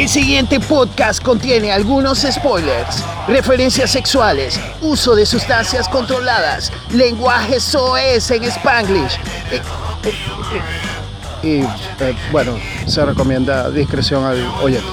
El 0.00 0.08
siguiente 0.08 0.58
podcast 0.60 1.22
contiene 1.22 1.70
algunos 1.70 2.20
spoilers, 2.20 3.04
referencias 3.28 3.90
sexuales, 3.90 4.58
uso 4.80 5.14
de 5.14 5.26
sustancias 5.26 5.86
controladas, 5.90 6.72
lenguaje 6.90 7.60
soez 7.60 8.30
en 8.30 8.44
Spanglish. 8.44 9.18
Eh, 9.50 9.60
Y 11.42 11.58
eh, 11.58 12.16
bueno, 12.32 12.58
se 12.86 13.04
recomienda 13.04 13.70
discreción 13.70 14.24
al 14.24 14.42
oyente. 14.62 14.88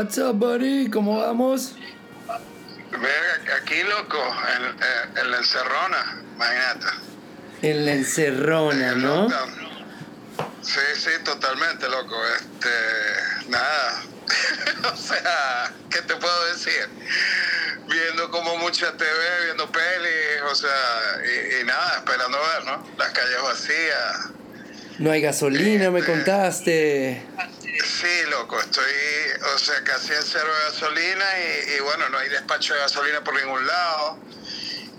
What's 0.00 0.16
up, 0.16 0.38
buddy? 0.38 0.88
¿Cómo 0.88 1.18
vamos? 1.18 1.74
Verga, 2.90 3.56
aquí 3.60 3.82
loco, 3.82 4.16
en, 4.56 4.64
eh, 4.64 5.20
en 5.20 5.30
la 5.30 5.36
encerrona, 5.36 6.22
imagínate. 6.36 6.86
En 7.60 7.84
la 7.84 7.92
encerrona, 7.92 8.94
¿no? 8.94 9.28
Sí, 10.62 10.80
sí, 10.96 11.10
totalmente 11.22 11.86
loco. 11.90 12.16
Este, 12.28 13.50
nada. 13.50 14.02
o 14.90 14.96
sea, 14.96 15.70
¿qué 15.90 16.00
te 16.00 16.16
puedo 16.16 16.46
decir? 16.46 16.88
Viendo 17.86 18.30
como 18.30 18.56
mucha 18.56 18.96
TV, 18.96 19.44
viendo 19.44 19.70
pelis, 19.70 20.42
o 20.50 20.54
sea, 20.54 21.20
y, 21.26 21.60
y 21.60 21.64
nada, 21.64 21.96
esperando 21.98 22.38
ver, 22.38 22.64
¿no? 22.64 22.86
Las 22.96 23.10
calles 23.10 23.42
vacías. 23.42 24.30
No 25.00 25.10
hay 25.10 25.22
gasolina, 25.22 25.90
me 25.90 26.04
contaste. 26.04 27.22
Sí, 27.64 28.30
loco, 28.30 28.60
estoy, 28.60 28.84
o 29.54 29.58
sea, 29.58 29.82
casi 29.82 30.12
en 30.12 30.22
cero 30.22 30.44
de 30.44 30.70
gasolina 30.72 31.24
y, 31.38 31.76
y 31.76 31.80
bueno, 31.80 32.08
no 32.10 32.18
hay 32.18 32.28
despacho 32.28 32.74
de 32.74 32.80
gasolina 32.80 33.24
por 33.24 33.34
ningún 33.42 33.66
lado. 33.66 34.18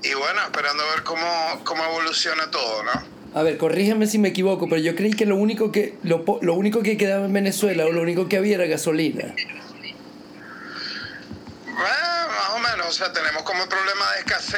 Y 0.03 0.13
bueno, 0.15 0.41
esperando 0.43 0.83
ver 0.95 1.03
cómo, 1.03 1.61
cómo 1.63 1.83
evoluciona 1.85 2.49
todo, 2.49 2.83
¿no? 2.83 2.91
A 3.39 3.43
ver, 3.43 3.57
corrígeme 3.57 4.07
si 4.07 4.17
me 4.17 4.29
equivoco, 4.29 4.67
pero 4.67 4.81
yo 4.81 4.95
creí 4.95 5.13
que 5.13 5.27
lo 5.27 5.35
único 5.35 5.71
que 5.71 5.95
lo, 6.01 6.25
po- 6.25 6.39
lo 6.41 6.55
único 6.55 6.81
que 6.81 6.97
quedaba 6.97 7.25
en 7.25 7.33
Venezuela 7.33 7.85
o 7.85 7.91
lo 7.91 8.01
único 8.01 8.27
que 8.27 8.37
había 8.37 8.55
era 8.55 8.65
gasolina. 8.65 9.33
Bueno, 11.65 12.27
más 12.33 12.49
o 12.91 12.93
sea, 12.93 13.13
tenemos 13.13 13.43
como 13.43 13.65
problema 13.69 14.05
de 14.13 14.19
escasez 14.19 14.53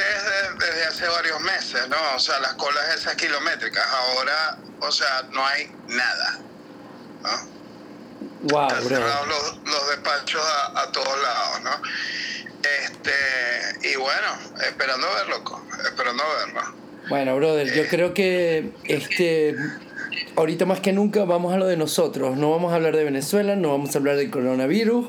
de- 0.58 0.66
desde 0.66 0.84
hace 0.86 1.06
varios 1.06 1.40
meses, 1.40 1.88
¿no? 1.88 1.96
O 2.16 2.18
sea, 2.18 2.40
las 2.40 2.54
colas 2.54 2.82
esas 2.96 3.14
kilométricas. 3.14 3.86
Ahora, 3.86 4.58
o 4.80 4.90
sea, 4.90 5.22
no 5.30 5.46
hay 5.46 5.70
nada, 5.86 6.40
¿no? 7.22 7.54
Wow, 8.50 8.66
Están 8.66 8.84
bro. 8.88 8.96
cerrados 8.96 9.28
los, 9.28 9.56
los 9.72 9.88
despachos 9.90 10.42
a, 10.44 10.80
a 10.82 10.90
todos 10.92 11.22
lados, 11.22 11.60
¿no? 11.62 11.70
Este, 12.84 13.88
y 13.92 13.96
bueno, 13.96 14.26
esperando 14.68 15.06
ver, 15.14 15.28
loco, 15.28 15.64
esperando 15.88 16.24
verlo. 16.44 16.74
Bueno, 17.08 17.36
brother, 17.36 17.72
yo 17.72 17.86
creo 17.88 18.14
que 18.14 18.72
este 18.84 19.54
ahorita 20.36 20.64
más 20.64 20.80
que 20.80 20.92
nunca 20.92 21.24
vamos 21.24 21.54
a 21.54 21.56
lo 21.58 21.66
de 21.66 21.76
nosotros. 21.76 22.36
No 22.36 22.50
vamos 22.50 22.72
a 22.72 22.76
hablar 22.76 22.96
de 22.96 23.04
Venezuela, 23.04 23.54
no 23.54 23.70
vamos 23.70 23.94
a 23.94 23.98
hablar 23.98 24.16
del 24.16 24.30
coronavirus. 24.30 25.06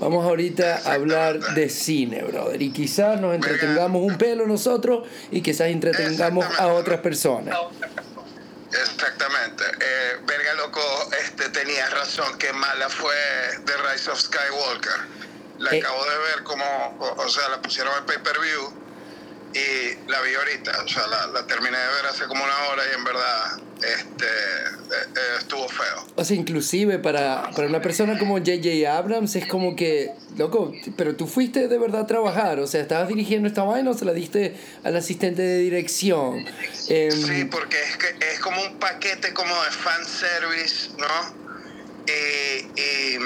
Vamos 0.00 0.24
ahorita 0.24 0.82
a 0.84 0.92
hablar 0.92 1.40
de 1.54 1.68
cine, 1.68 2.22
brother. 2.22 2.60
Y 2.62 2.70
quizás 2.72 3.20
nos 3.20 3.34
entretengamos 3.34 4.02
un 4.02 4.16
pelo 4.16 4.46
nosotros 4.46 5.08
y 5.30 5.42
quizás 5.42 5.68
entretengamos 5.68 6.46
a 6.58 6.68
otras 6.68 7.00
personas. 7.00 7.56
Exactamente. 8.70 9.64
Eh, 9.64 10.16
verga, 10.26 10.54
loco, 10.54 10.80
este, 11.24 11.48
tenías 11.48 11.90
razón, 11.92 12.38
que 12.38 12.52
mala 12.52 12.88
fue 12.88 13.14
The 13.64 13.72
Rise 13.90 14.10
of 14.10 14.20
Skywalker. 14.20 15.18
La 15.58 15.74
Eh. 15.74 15.80
acabo 15.80 16.04
de 16.04 16.18
ver 16.18 16.44
como, 16.44 16.64
o, 17.00 17.24
o 17.24 17.28
sea, 17.28 17.48
la 17.48 17.60
pusieron 17.60 17.92
en 17.98 18.06
pay-per-view 18.06 18.87
y 19.54 20.10
la 20.10 20.20
vi 20.22 20.34
ahorita. 20.34 20.72
O 20.84 20.88
sea, 20.88 21.06
la, 21.06 21.26
la 21.28 21.46
terminé 21.46 21.76
de 21.78 21.86
ver 21.86 22.06
hace 22.10 22.24
como 22.26 22.44
una 22.44 22.68
hora 22.68 22.82
y 22.90 22.94
en 22.94 23.04
verdad 23.04 23.60
este, 23.82 24.26
eh, 24.26 25.06
eh, 25.16 25.36
estuvo 25.38 25.68
feo. 25.68 26.06
O 26.16 26.24
sea, 26.24 26.36
inclusive 26.36 26.98
para, 26.98 27.50
para 27.54 27.68
una 27.68 27.80
persona 27.80 28.18
como 28.18 28.38
J.J. 28.38 28.96
Abrams 28.96 29.36
es 29.36 29.46
como 29.46 29.76
que, 29.76 30.12
loco, 30.36 30.72
pero 30.96 31.14
tú 31.14 31.26
fuiste 31.26 31.68
de 31.68 31.78
verdad 31.78 32.02
a 32.02 32.06
trabajar, 32.06 32.58
o 32.58 32.66
sea, 32.66 32.80
estabas 32.80 33.08
dirigiendo 33.08 33.46
esta 33.46 33.62
vaina 33.62 33.90
o 33.90 33.94
se 33.94 34.04
la 34.04 34.12
diste 34.12 34.56
al 34.82 34.96
asistente 34.96 35.42
de 35.42 35.58
dirección. 35.58 36.44
Em, 36.88 37.10
Sí, 37.12 37.44
porque 37.44 37.80
es, 37.80 37.96
que 37.96 38.32
es 38.32 38.40
como 38.40 38.60
un 38.62 38.78
paquete 38.78 39.32
como 39.32 39.54
de 39.62 39.70
fanservice, 39.70 40.90
¿no? 40.98 41.48
Y, 42.06 42.80
y, 42.80 43.18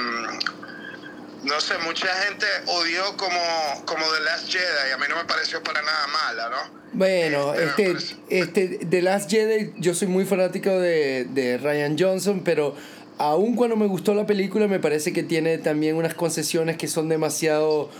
no 1.44 1.60
sé, 1.60 1.74
mucha 1.84 2.08
gente 2.26 2.46
odió 2.66 3.16
como, 3.16 3.38
como 3.84 4.04
The 4.12 4.24
Last 4.24 4.50
Jedi, 4.50 4.92
a 4.94 4.98
mí 4.98 5.04
no 5.08 5.16
me 5.16 5.24
pareció 5.24 5.62
para 5.62 5.82
nada 5.82 6.06
mala, 6.06 6.50
¿no? 6.50 6.82
Bueno, 6.92 7.54
Este, 7.54 7.90
este, 7.90 8.16
este, 8.28 8.86
The 8.86 9.02
Last 9.02 9.30
Jedi, 9.30 9.72
yo 9.78 9.94
soy 9.94 10.08
muy 10.08 10.24
fanático 10.24 10.70
de, 10.70 11.24
de 11.24 11.58
Ryan 11.58 11.96
Johnson, 11.98 12.42
pero 12.44 12.76
aun 13.18 13.56
cuando 13.56 13.76
me 13.76 13.86
gustó 13.86 14.14
la 14.14 14.26
película, 14.26 14.68
me 14.68 14.78
parece 14.78 15.12
que 15.12 15.22
tiene 15.22 15.58
también 15.58 15.96
unas 15.96 16.14
concesiones 16.14 16.76
que 16.76 16.88
son 16.88 17.08
demasiado 17.08 17.90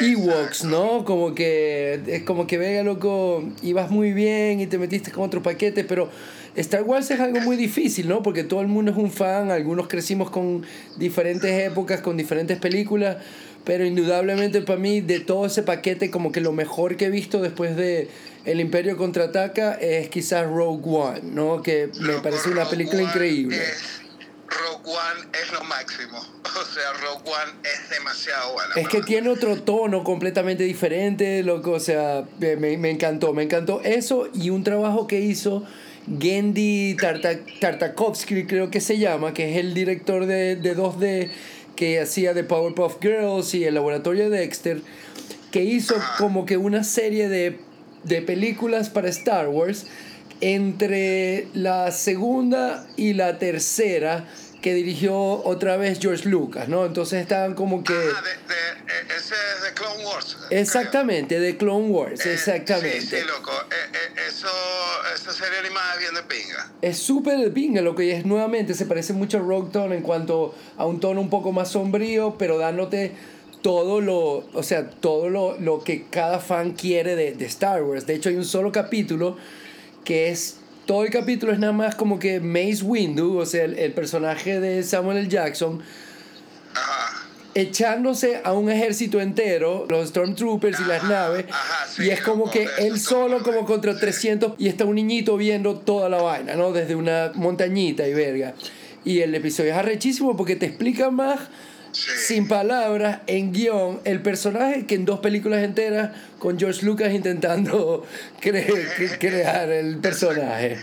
Ewoks, 0.00 0.64
¿no? 0.64 1.04
Como 1.04 1.34
que 1.34 2.00
es 2.06 2.22
como 2.22 2.46
que 2.46 2.58
venga, 2.58 2.82
loco, 2.82 3.42
ibas 3.62 3.90
muy 3.90 4.12
bien 4.12 4.60
y 4.60 4.66
te 4.66 4.78
metiste 4.78 5.10
con 5.10 5.24
otro 5.24 5.42
paquete, 5.42 5.84
pero 5.84 6.08
Star 6.56 6.82
Wars 6.82 7.10
es 7.10 7.20
algo 7.20 7.40
muy 7.40 7.56
difícil, 7.56 8.08
¿no? 8.08 8.22
Porque 8.22 8.44
todo 8.44 8.60
el 8.60 8.68
mundo 8.68 8.90
es 8.90 8.96
un 8.96 9.10
fan, 9.10 9.50
algunos 9.50 9.86
crecimos 9.88 10.30
con 10.30 10.64
diferentes 10.96 11.50
épocas, 11.70 12.00
con 12.00 12.16
diferentes 12.16 12.58
películas, 12.58 13.18
pero 13.64 13.84
indudablemente 13.84 14.62
para 14.62 14.78
mí 14.78 15.00
de 15.00 15.20
todo 15.20 15.46
ese 15.46 15.62
paquete 15.62 16.10
como 16.10 16.32
que 16.32 16.40
lo 16.40 16.52
mejor 16.52 16.96
que 16.96 17.06
he 17.06 17.10
visto 17.10 17.40
después 17.40 17.76
de 17.76 18.08
El 18.44 18.60
Imperio 18.60 18.96
contraataca 18.96 19.74
es 19.74 20.08
quizás 20.08 20.46
Rogue 20.46 20.82
One, 20.88 21.20
¿no? 21.24 21.62
Que 21.62 21.90
me 22.00 22.06
Loco, 22.08 22.22
parece 22.22 22.48
una 22.48 22.64
Rogue 22.64 22.70
película 22.70 23.02
One 23.02 23.10
increíble. 23.10 23.56
es- 23.56 24.00
Rogue 24.48 24.90
One 24.96 25.28
es 25.42 25.52
lo 25.52 25.62
máximo. 25.64 26.18
O 26.48 26.64
sea, 26.64 26.92
Rogue 26.94 27.30
One 27.30 27.52
es 27.62 27.90
demasiado 27.90 28.54
buena. 28.54 28.74
Es 28.74 28.88
que 28.88 29.02
tiene 29.02 29.28
otro 29.28 29.62
tono 29.62 30.02
completamente 30.02 30.64
diferente, 30.64 31.42
loco. 31.44 31.72
O 31.72 31.78
sea, 31.80 32.24
me, 32.40 32.56
me 32.78 32.90
encantó, 32.90 33.32
me 33.34 33.42
encantó 33.44 33.80
eso 33.84 34.28
y 34.34 34.50
un 34.50 34.64
trabajo 34.64 35.06
que 35.06 35.20
hizo 35.20 35.64
Gendy 36.20 36.96
Tarta- 36.96 37.38
Tartakovsky, 37.60 38.44
creo 38.46 38.70
que 38.70 38.80
se 38.80 38.98
llama, 38.98 39.34
que 39.34 39.50
es 39.50 39.56
el 39.58 39.74
director 39.74 40.26
de, 40.26 40.56
de 40.56 40.76
2D 40.76 41.28
que 41.76 42.00
hacía 42.00 42.34
de 42.34 42.44
Powerpuff 42.44 42.96
Girls 43.00 43.54
y 43.54 43.64
el 43.64 43.74
laboratorio 43.74 44.30
de 44.30 44.40
Dexter, 44.40 44.80
que 45.52 45.64
hizo 45.64 45.94
como 46.18 46.44
que 46.46 46.56
una 46.56 46.82
serie 46.84 47.28
de, 47.28 47.58
de 48.04 48.22
películas 48.22 48.90
para 48.90 49.08
Star 49.08 49.48
Wars 49.48 49.86
entre 50.40 51.48
la 51.54 51.90
segunda 51.90 52.86
y 52.96 53.12
la 53.14 53.38
tercera 53.38 54.26
que 54.62 54.74
dirigió 54.74 55.14
otra 55.16 55.76
vez 55.76 55.98
George 56.00 56.28
Lucas, 56.28 56.68
¿no? 56.68 56.84
Entonces 56.86 57.20
estaban 57.22 57.54
como 57.54 57.84
que... 57.84 57.92
Ah, 57.92 57.96
de, 58.22 58.30
de- 58.30 58.68
eh, 58.88 59.06
ese 59.16 59.34
es 59.34 59.62
de 59.62 59.72
Clone 59.74 60.04
Wars. 60.04 60.36
creo. 60.48 60.60
Exactamente, 60.60 61.38
de 61.38 61.56
Clone 61.56 61.88
Wars, 61.88 62.26
Eh, 62.26 62.32
exactamente. 62.34 63.00
Sí, 63.02 63.06
sí, 63.08 63.16
loco. 63.26 63.52
Eh, 63.52 63.74
eh, 63.92 64.20
eso, 64.28 64.48
esa 65.14 65.32
serie 65.32 65.58
animada 65.60 65.94
es 65.94 66.00
bien 66.00 66.14
de 66.14 66.22
pinga. 66.22 66.70
Es 66.82 66.98
súper 66.98 67.38
de 67.38 67.50
pinga 67.50 67.82
lo 67.82 67.94
que 67.94 68.16
es 68.16 68.26
nuevamente, 68.26 68.74
se 68.74 68.86
parece 68.86 69.12
mucho 69.12 69.38
a 69.38 69.40
Rogue 69.40 69.70
Tone 69.72 69.94
en 69.96 70.02
cuanto 70.02 70.54
a 70.76 70.86
un 70.86 70.98
tono 71.00 71.20
un 71.20 71.30
poco 71.30 71.52
más 71.52 71.70
sombrío, 71.70 72.36
pero 72.38 72.58
dándote 72.58 73.12
todo 73.62 74.00
lo, 74.00 74.44
o 74.54 74.62
sea, 74.62 74.88
todo 74.90 75.28
lo, 75.28 75.58
lo 75.60 75.84
que 75.84 76.04
cada 76.10 76.38
fan 76.40 76.72
quiere 76.72 77.14
de, 77.14 77.32
de 77.32 77.44
Star 77.46 77.82
Wars. 77.82 78.06
De 78.06 78.14
hecho, 78.14 78.28
hay 78.30 78.36
un 78.36 78.44
solo 78.44 78.72
capítulo 78.72 79.36
que 80.04 80.30
es, 80.30 80.56
todo 80.88 81.04
el 81.04 81.10
capítulo 81.10 81.52
es 81.52 81.58
nada 81.58 81.74
más 81.74 81.94
como 81.94 82.18
que 82.18 82.40
Mace 82.40 82.82
Windu, 82.82 83.36
o 83.36 83.44
sea, 83.44 83.64
el, 83.64 83.78
el 83.78 83.92
personaje 83.92 84.58
de 84.58 84.82
Samuel 84.82 85.18
L. 85.18 85.28
Jackson, 85.28 85.82
Ajá. 86.74 87.26
echándose 87.54 88.40
a 88.42 88.54
un 88.54 88.70
ejército 88.70 89.20
entero, 89.20 89.84
los 89.90 90.08
Stormtroopers 90.08 90.80
y 90.80 90.84
las 90.84 91.04
Ajá, 91.04 91.12
naves, 91.12 91.44
ajá, 91.50 91.86
sí, 91.86 92.04
y 92.04 92.08
es 92.08 92.22
como 92.22 92.50
que 92.50 92.66
él 92.78 92.98
solo 92.98 93.42
como 93.42 93.66
contra 93.66 93.92
sí. 93.92 94.00
300 94.00 94.54
y 94.56 94.68
está 94.68 94.86
un 94.86 94.94
niñito 94.94 95.36
viendo 95.36 95.76
toda 95.76 96.08
la 96.08 96.22
vaina, 96.22 96.54
¿no? 96.54 96.72
Desde 96.72 96.94
una 96.94 97.32
montañita 97.34 98.08
y 98.08 98.14
verga. 98.14 98.54
Y 99.04 99.20
el 99.20 99.34
episodio 99.34 99.72
es 99.72 99.76
arrechísimo 99.76 100.38
porque 100.38 100.56
te 100.56 100.64
explica 100.64 101.10
más 101.10 101.38
Sí. 101.92 102.10
sin 102.26 102.48
palabras, 102.48 103.20
en 103.26 103.52
guion, 103.52 104.00
el 104.04 104.20
personaje 104.22 104.86
que 104.86 104.94
en 104.94 105.04
dos 105.04 105.20
películas 105.20 105.62
enteras 105.62 106.10
con 106.38 106.58
George 106.58 106.84
Lucas 106.84 107.12
intentando 107.12 108.06
cre- 108.40 108.66
cre- 108.96 109.18
crear 109.18 109.68
el 109.70 109.98
personaje. 109.98 110.82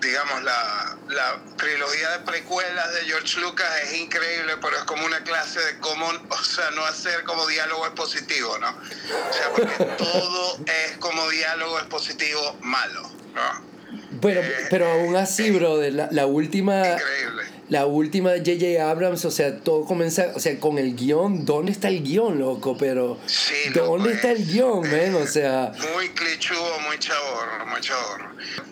digamos, 0.00 0.42
la, 0.44 0.96
la 1.08 1.42
trilogía 1.56 2.10
de 2.10 2.18
precuelas 2.26 2.92
de 2.94 3.00
George 3.06 3.40
Lucas 3.40 3.66
es 3.84 3.94
increíble, 3.98 4.52
pero 4.62 4.76
es 4.76 4.84
como 4.84 5.04
una 5.06 5.22
clase 5.24 5.58
de 5.60 5.78
cómo, 5.80 6.06
o 6.06 6.42
sea, 6.44 6.70
no 6.72 6.84
hacer 6.84 7.24
como 7.24 7.46
diálogo 7.46 7.86
expositivo, 7.86 8.58
¿no? 8.58 8.68
O 8.70 9.32
sea, 9.32 9.48
porque 9.56 9.84
todo 9.98 10.58
es 10.66 10.96
como 10.98 11.28
diálogo 11.30 11.78
expositivo 11.78 12.56
malo, 12.60 13.02
¿no? 13.34 13.74
Bueno, 14.20 14.40
Eh, 14.40 14.66
pero 14.70 14.90
aún 14.90 15.16
así, 15.16 15.50
brother, 15.50 15.92
la, 15.94 16.08
la 16.10 16.26
última... 16.26 16.80
Increíble. 16.86 17.42
La 17.70 17.86
última 17.86 18.30
de 18.32 18.38
J.J. 18.40 18.90
Abrams, 18.90 19.24
o 19.24 19.30
sea, 19.30 19.58
todo 19.60 19.84
comienza, 19.86 20.32
o 20.34 20.40
sea, 20.40 20.58
con 20.60 20.78
el 20.78 20.94
guion, 20.94 21.46
¿dónde 21.46 21.72
está 21.72 21.88
el 21.88 22.02
guion, 22.02 22.38
loco? 22.38 22.76
Pero, 22.76 23.18
Sí, 23.26 23.54
¿dónde 23.74 24.10
loco, 24.10 24.10
está 24.10 24.32
el 24.32 24.46
guion, 24.46 24.82
man? 24.90 25.14
O 25.22 25.26
sea, 25.26 25.72
Muy 25.94 26.10
clichudo, 26.10 26.78
muy 26.80 26.98
chaborro, 26.98 27.66
muy 27.66 27.80
chaborro. 27.80 28.30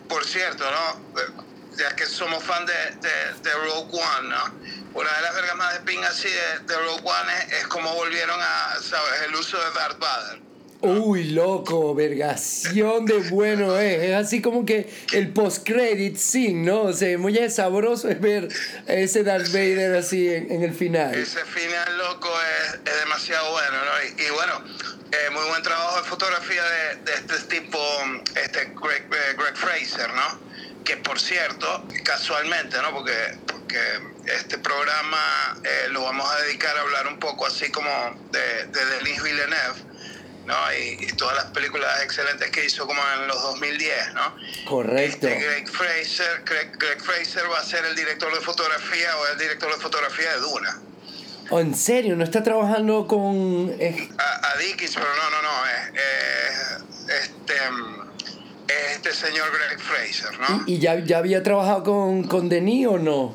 Por 0.09 0.25
cierto, 0.27 0.65
¿no? 0.65 1.21
Eh, 1.21 1.25
Ya 1.79 1.97
que 1.97 2.05
somos 2.05 2.45
fan 2.45 2.67
de, 2.67 2.73
de, 3.01 3.15
de 3.43 3.55
Rogue 3.55 3.99
One, 3.99 4.29
¿no? 4.29 4.45
Una 5.01 5.11
de 5.17 5.23
las 5.23 5.35
vergas 5.35 5.57
más 5.57 5.73
de 5.73 5.81
ping 5.81 6.03
así 6.05 6.29
de, 6.29 6.59
de 6.67 6.75
Rogue 6.77 7.01
One 7.03 7.33
es, 7.49 7.61
es 7.63 7.67
como 7.69 7.95
volvieron 7.95 8.39
a, 8.39 8.75
¿sabes? 8.79 9.23
El 9.27 9.35
uso 9.35 9.57
de 9.57 9.71
Darth 9.75 9.99
Vader. 9.99 10.39
Uy, 10.83 11.25
loco, 11.31 11.95
vergación 11.95 13.07
de 13.07 13.19
bueno 13.31 13.79
es. 13.79 14.03
Es 14.03 14.15
así 14.15 14.43
como 14.43 14.67
que 14.67 14.93
el 15.13 15.33
post-credit 15.33 16.17
scene, 16.17 16.65
¿no? 16.65 16.83
O 16.83 16.93
sea, 16.93 17.17
muy 17.19 17.39
sabroso 17.51 18.09
es 18.09 18.21
ver 18.21 18.49
a 18.89 18.93
ese 18.93 19.23
Darth 19.23 19.49
Vader 19.49 19.95
así 19.95 20.29
en, 20.29 20.63
el 20.63 20.75
final. 20.75 21.15
Ese 21.15 21.45
final 21.45 21.99
loco 21.99 22.29
es, 22.65 22.75
es 22.85 23.01
demasiado 23.01 23.51
bueno, 23.53 23.77
¿no? 23.85 24.25
Y, 24.25 24.31
bueno, 24.31 24.65
eh, 25.13 25.31
muy 25.31 25.45
buen 25.49 25.63
trabajo 25.63 26.03
de 26.03 26.09
fotografía 26.09 26.63
de, 27.05 27.13
este 27.15 27.61
tipo, 27.61 27.79
este 28.35 28.73
Greg, 28.75 29.07
eh, 29.13 29.37
Greg 29.39 29.57
Fraser, 29.57 30.13
¿no? 30.13 30.53
Que 30.85 30.97
por 30.97 31.21
cierto, 31.21 31.87
casualmente, 32.03 32.77
¿no? 32.83 32.93
Porque, 32.93 33.39
porque 33.47 33.79
este 34.27 34.59
programa 34.59 35.61
eh, 35.63 35.89
lo 35.91 36.03
vamos 36.03 36.29
a 36.29 36.43
dedicar 36.43 36.77
a 36.77 36.81
hablar 36.81 37.07
un 37.07 37.21
poco 37.21 37.47
así 37.47 37.71
como 37.71 37.89
de, 38.33 38.67
de 38.67 38.87
Denis 38.87 39.23
Villeneuve. 39.23 39.92
¿No? 40.47 40.55
Y, 40.75 41.05
y 41.05 41.07
todas 41.17 41.37
las 41.37 41.45
películas 41.47 42.03
excelentes 42.03 42.51
que 42.51 42.65
hizo 42.65 42.87
como 42.87 43.01
en 43.21 43.29
los 43.29 43.41
2010, 43.43 44.15
¿no? 44.15 44.35
Correcto. 44.67 45.27
Este 45.29 45.41
Greg 45.45 45.69
Fraser, 45.69 46.43
Greg, 46.45 46.77
Greg 46.79 47.01
Fraser 47.01 47.45
va 47.51 47.59
a 47.61 47.65
ser 47.65 47.85
el 47.85 47.95
director 47.97 48.33
de 48.35 48.41
fotografía 48.41 49.17
o 49.19 49.27
el 49.29 49.39
director 49.39 49.73
de 49.75 49.81
fotografía 49.81 50.33
de 50.35 50.41
Duna. 50.41 50.81
Oh, 51.51 51.61
en 51.61 51.75
serio, 51.75 52.17
no 52.17 52.25
está 52.25 52.43
trabajando 52.43 53.07
con. 53.07 53.75
es- 53.79 54.09
A, 54.19 54.53
a 54.53 54.57
Dickens, 54.59 54.95
pero 54.95 55.07
no, 55.15 55.31
no, 55.31 55.43
no, 55.43 55.67
es, 55.67 57.11
es 57.11 57.23
este, 57.25 57.55
es 58.69 58.97
este 58.97 59.13
señor 59.13 59.49
Greg 59.53 59.79
Fraser, 59.81 60.39
¿no? 60.41 60.65
y, 60.67 60.75
y 60.75 60.79
ya, 60.79 60.99
ya 61.05 61.19
había 61.19 61.43
trabajado 61.43 61.83
con, 61.83 62.25
con 62.25 62.49
Denis 62.49 62.87
o 62.87 62.99
no? 62.99 63.35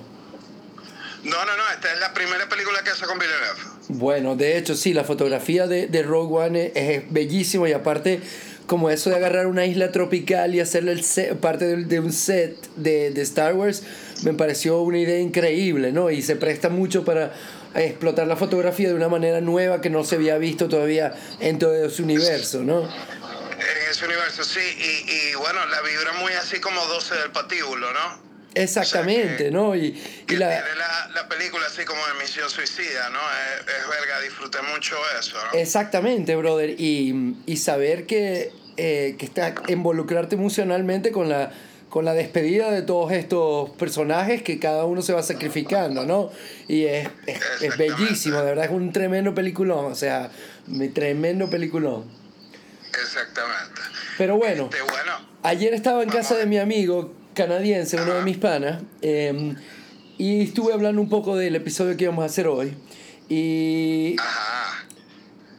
No, 1.24 1.46
no, 1.46 1.58
no, 1.58 1.70
esta 1.72 1.94
es 1.94 2.00
la 2.00 2.14
primera 2.14 2.48
película 2.48 2.82
que 2.84 2.92
hace 2.92 3.06
con 3.06 3.20
Villeneuve. 3.20 3.77
Bueno, 3.90 4.36
de 4.36 4.58
hecho, 4.58 4.76
sí, 4.76 4.94
la 4.94 5.04
fotografía 5.06 5.66
de, 5.68 5.88
de 5.88 6.04
Rogue 6.04 6.36
One 6.46 6.72
es, 6.76 7.00
es 7.06 7.12
bellísimo 7.12 7.68
y 7.68 7.72
aparte, 7.72 8.20
como 8.66 8.90
eso 8.90 9.10
de 9.10 9.16
agarrar 9.16 9.48
una 9.48 9.66
isla 9.66 9.94
tropical 9.94 10.54
y 10.56 10.60
hacerle 10.60 10.92
el 10.92 11.04
set- 11.06 11.36
parte 11.38 11.66
de, 11.66 11.86
de 11.86 12.00
un 12.02 12.12
set 12.12 12.58
de, 12.76 13.12
de 13.12 13.22
Star 13.22 13.54
Wars, 13.54 13.84
me 14.24 14.34
pareció 14.34 14.82
una 14.82 15.00
idea 15.00 15.20
increíble, 15.20 15.94
¿no? 15.94 16.12
Y 16.12 16.22
se 16.22 16.36
presta 16.36 16.68
mucho 16.68 17.06
para 17.06 17.34
explotar 17.76 18.28
la 18.28 18.36
fotografía 18.36 18.90
de 18.90 18.94
una 18.96 19.08
manera 19.08 19.40
nueva 19.40 19.80
que 19.80 19.90
no 19.90 20.04
se 20.04 20.16
había 20.16 20.38
visto 20.38 20.68
todavía 20.68 21.14
en 21.40 21.58
todo 21.58 21.74
ese 21.86 22.02
universo, 22.04 22.64
¿no? 22.64 22.82
En 22.84 23.90
ese 23.92 24.06
universo, 24.06 24.44
sí, 24.44 24.60
y, 24.60 25.12
y 25.12 25.36
bueno, 25.36 25.66
la 25.68 25.82
vibra 25.82 26.12
muy 26.20 26.34
así 26.34 26.60
como 26.60 26.84
12 26.88 27.16
del 27.16 27.32
patíbulo, 27.32 27.88
¿no? 27.94 28.27
Exactamente, 28.64 29.46
que- 29.46 29.52
¿no? 29.52 29.76
Y, 29.76 29.92
Que 30.26 30.36
y 30.36 30.38
la, 30.38 30.50
la, 30.50 31.10
la 31.14 31.28
película 31.30 31.66
así 31.68 31.84
como 31.86 32.00
de 32.08 32.14
Misión 32.22 32.50
Suicida, 32.50 33.10
¿no? 33.10 33.20
Es, 33.20 33.62
es 33.62 33.88
verga, 33.90 34.20
disfruté 34.22 34.60
mucho 34.74 34.96
eso, 35.20 35.38
¿no? 35.54 35.60
Exactamente, 35.60 36.36
brother. 36.36 36.72
Y, 36.80 37.36
y 37.46 37.58
saber 37.58 38.06
que, 38.06 38.52
eh, 38.78 39.16
que 39.18 39.26
está 39.26 39.54
involucrarte 39.68 40.36
emocionalmente 40.36 41.12
con 41.12 41.30
la, 41.30 41.52
con 41.90 42.04
la 42.06 42.14
despedida 42.14 42.70
de 42.72 42.82
todos 42.82 43.12
estos 43.14 43.70
personajes 43.72 44.42
que 44.44 44.60
cada 44.60 44.86
uno 44.86 45.02
se 45.02 45.14
va 45.14 45.24
sacrificando, 45.24 46.06
¿no? 46.06 46.32
Y 46.68 46.84
es, 46.86 47.08
es, 47.62 47.78
bellísimo, 47.78 48.38
de 48.40 48.46
verdad 48.46 48.66
es 48.66 48.72
un 48.72 48.92
tremendo 48.92 49.34
peliculón, 49.34 49.86
o 49.92 49.96
sea, 49.96 50.30
mi 50.68 50.90
tremendo 50.90 51.50
peliculón. 51.50 52.06
Exactamente. 52.90 53.82
Pero 54.18 54.38
bueno, 54.38 54.66
Este, 54.72 54.82
bueno, 54.82 55.12
ayer 55.44 55.74
estaba 55.74 56.04
en 56.04 56.10
casa 56.10 56.36
de 56.36 56.46
mi 56.46 56.58
amigo 56.58 57.14
canadiense, 57.38 58.02
uno 58.02 58.16
de 58.16 58.24
mis 58.24 58.38
panas, 58.38 58.82
eh, 59.02 59.54
y 60.18 60.42
estuve 60.42 60.74
hablando 60.74 61.00
un 61.00 61.08
poco 61.08 61.38
del 61.38 61.56
episodio 61.56 61.96
que 61.96 62.06
íbamos 62.06 62.24
a 62.24 62.26
hacer 62.26 62.48
hoy. 62.48 62.74
Y. 63.30 64.16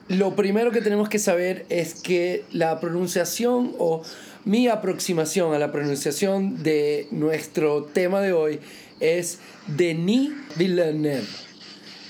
Lo 0.09 0.35
primero 0.35 0.71
que 0.71 0.81
tenemos 0.81 1.11
que 1.11 1.19
saber 1.19 1.67
es 1.69 1.93
que 1.93 2.45
la 2.51 2.81
pronunciación 2.81 3.75
o 3.79 4.03
mi 4.47 4.67
aproximación 4.67 5.53
a 5.53 5.59
la 5.59 5.71
pronunciación 5.71 6.63
de 6.63 7.09
nuestro 7.11 7.85
tema 7.85 8.23
de 8.23 8.33
hoy 8.33 8.61
es 9.01 9.39
Denis 9.67 10.31
Villeneuve. 10.57 11.27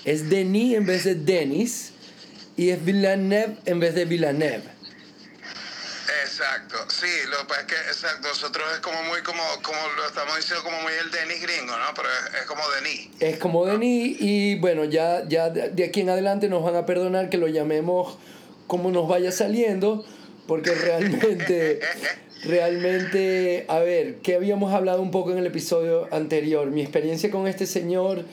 Es 0.05 0.31
Denis 0.31 0.77
en 0.77 0.87
vez 0.87 1.03
de 1.03 1.17
Denis 1.17 1.93
y 2.57 2.69
es 2.69 2.85
Villeneuve 2.85 3.57
en 3.67 3.81
vez 3.81 3.97
de 3.97 4.05
Villeneuve. 4.05 4.78
Exacto, 6.23 6.77
sí, 6.89 7.07
lo 7.31 7.39
que 7.39 7.45
pasa 7.45 7.61
es 7.61 7.67
que 7.67 7.75
exacto, 7.75 8.29
nosotros 8.29 8.65
es 8.75 8.81
como 8.81 9.03
muy 9.05 9.23
como, 9.23 9.43
como 9.63 9.79
lo 9.97 10.07
estamos 10.07 10.37
diciendo 10.37 10.65
como 10.65 10.81
muy 10.83 10.93
el 10.93 11.11
Denis 11.11 11.43
gringo, 11.43 11.73
¿no? 11.73 11.95
Pero 11.95 12.09
es, 12.09 12.41
es 12.41 12.47
como 12.47 12.63
Denis. 12.71 13.09
Es 13.21 13.39
como 13.39 13.67
Denis 13.67 14.17
y 14.21 14.55
bueno, 14.57 14.85
ya, 14.85 15.25
ya 15.29 15.51
de 15.51 15.85
aquí 15.85 16.01
en 16.01 16.11
adelante 16.11 16.49
nos 16.49 16.63
van 16.63 16.77
a 16.77 16.87
perdonar 16.87 17.31
que 17.31 17.39
lo 17.39 17.49
llamemos 17.49 18.19
como 18.69 18.91
nos 18.93 19.09
vaya 19.09 19.33
saliendo, 19.33 20.05
porque 20.47 20.73
realmente, 20.73 21.81
realmente, 22.45 23.65
a 23.67 23.81
ver, 23.81 24.17
que 24.17 24.37
habíamos 24.37 24.73
hablado 24.73 25.03
un 25.03 25.11
poco 25.11 25.33
en 25.33 25.39
el 25.39 25.47
episodio 25.47 26.07
anterior. 26.13 26.71
Mi 26.71 26.83
experiencia 26.83 27.31
con 27.31 27.49
este 27.49 27.67
señor 27.67 28.25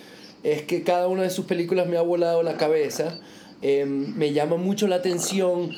es 0.44 0.62
que 0.62 0.84
cada 0.84 1.08
una 1.08 1.24
de 1.24 1.32
sus 1.32 1.46
películas 1.46 1.88
me 1.88 1.98
ha 1.98 2.02
volado 2.02 2.44
la 2.44 2.58
cabeza. 2.58 3.18
Eh, 3.62 3.86
me 3.86 4.34
llama 4.34 4.58
mucho 4.58 4.88
la 4.88 4.98
atención 4.98 5.72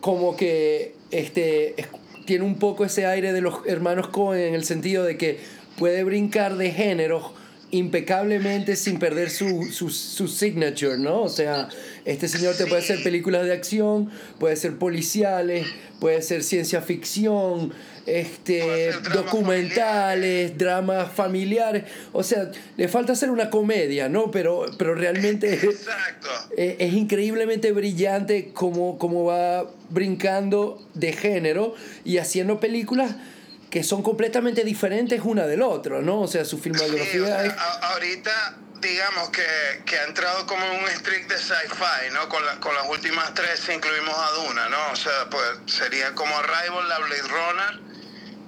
como 0.00 0.36
que 0.36 0.93
este, 1.10 1.80
es- 1.80 1.88
tiene 2.24 2.44
un 2.44 2.58
poco 2.58 2.84
ese 2.84 3.06
aire 3.06 3.32
de 3.32 3.40
los 3.40 3.66
hermanos 3.66 4.08
Cohen 4.08 4.40
en 4.48 4.54
el 4.54 4.64
sentido 4.64 5.04
de 5.04 5.16
que 5.18 5.38
puede 5.78 6.02
brincar 6.04 6.56
de 6.56 6.70
géneros 6.70 7.32
impecablemente 7.74 8.76
sin 8.76 9.00
perder 9.00 9.30
su, 9.30 9.64
su, 9.72 9.90
su 9.90 10.28
signature, 10.28 10.96
¿no? 10.96 11.22
O 11.22 11.28
sea, 11.28 11.68
este 12.04 12.28
señor 12.28 12.54
te 12.56 12.66
puede 12.66 12.82
hacer 12.82 13.02
películas 13.02 13.46
de 13.46 13.52
acción, 13.52 14.10
puede 14.38 14.54
ser 14.54 14.78
policiales, 14.78 15.66
puede 15.98 16.22
ser 16.22 16.44
ciencia 16.44 16.82
ficción, 16.82 17.72
este, 18.06 18.92
documentales, 19.12 20.56
dramas 20.56 21.10
familiares. 21.10 21.82
O 22.12 22.22
sea, 22.22 22.52
le 22.76 22.86
falta 22.86 23.14
hacer 23.14 23.30
una 23.30 23.50
comedia, 23.50 24.08
¿no? 24.08 24.30
Pero, 24.30 24.66
pero 24.78 24.94
realmente... 24.94 25.58
Eh, 26.56 26.76
es 26.78 26.92
increíblemente 26.92 27.72
brillante 27.72 28.52
como, 28.52 28.96
como 28.96 29.24
va 29.24 29.68
brincando 29.90 30.80
de 30.94 31.12
género 31.12 31.74
y 32.04 32.18
haciendo 32.18 32.60
películas 32.60 33.16
que 33.74 33.82
son 33.82 34.04
completamente 34.04 34.62
diferentes 34.62 35.20
una 35.24 35.48
del 35.48 35.60
otro, 35.60 36.00
¿no? 36.00 36.20
O 36.20 36.28
sea, 36.28 36.44
su 36.44 36.58
Sí, 36.58 36.62
filmografía 36.62 37.22
o 37.24 37.26
sea, 37.26 37.44
es... 37.44 37.52
a- 37.54 37.88
ahorita 37.94 38.56
digamos 38.80 39.30
que, 39.30 39.42
que 39.84 39.98
ha 39.98 40.04
entrado 40.04 40.46
como 40.46 40.64
un 40.64 40.86
streak 40.90 41.26
de 41.26 41.36
sci-fi, 41.38 42.12
¿no? 42.12 42.28
Con, 42.28 42.46
la- 42.46 42.60
con 42.60 42.72
las 42.72 42.86
últimas 42.88 43.34
tres 43.34 43.68
incluimos 43.74 44.14
a 44.16 44.30
Duna, 44.30 44.68
¿no? 44.68 44.92
O 44.92 44.94
sea, 44.94 45.28
pues 45.28 45.44
sería 45.66 46.14
como 46.14 46.32
Arrival, 46.38 46.88
la 46.88 46.98
Blade 47.00 47.22
Runner 47.22 47.80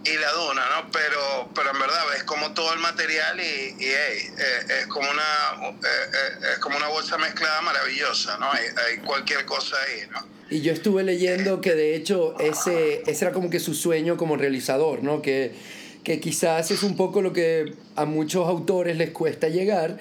y 0.04 0.16
la 0.16 0.30
Duna, 0.30 0.62
¿no? 0.76 0.90
Pero, 0.92 1.50
pero 1.56 1.70
en 1.72 1.78
verdad 1.80 2.02
ves 2.12 2.22
como 2.22 2.54
todo 2.54 2.72
el 2.72 2.78
material 2.78 3.40
y, 3.40 3.74
y 3.80 3.84
hey, 3.88 4.30
eh, 4.38 4.66
es 4.82 4.86
como 4.86 5.10
una 5.10 5.72
eh, 5.72 5.72
eh, 5.82 6.52
es 6.52 6.58
como 6.60 6.76
una 6.76 6.86
bolsa 6.86 7.18
mezclada 7.18 7.62
maravillosa, 7.62 8.38
¿no? 8.38 8.52
Hay, 8.52 8.64
hay 8.86 8.98
cualquier 8.98 9.44
cosa 9.44 9.74
ahí, 9.88 10.06
¿no? 10.12 10.35
Y 10.48 10.60
yo 10.60 10.72
estuve 10.72 11.02
leyendo 11.02 11.60
que 11.60 11.74
de 11.74 11.96
hecho 11.96 12.38
ese, 12.38 13.02
ese 13.06 13.24
era 13.24 13.32
como 13.32 13.50
que 13.50 13.58
su 13.58 13.74
sueño 13.74 14.16
como 14.16 14.36
realizador, 14.36 15.02
¿no? 15.02 15.20
Que, 15.20 15.52
que 16.04 16.20
quizás 16.20 16.70
es 16.70 16.84
un 16.84 16.96
poco 16.96 17.20
lo 17.20 17.32
que 17.32 17.74
a 17.96 18.04
muchos 18.04 18.46
autores 18.46 18.96
les 18.96 19.10
cuesta 19.10 19.48
llegar, 19.48 19.98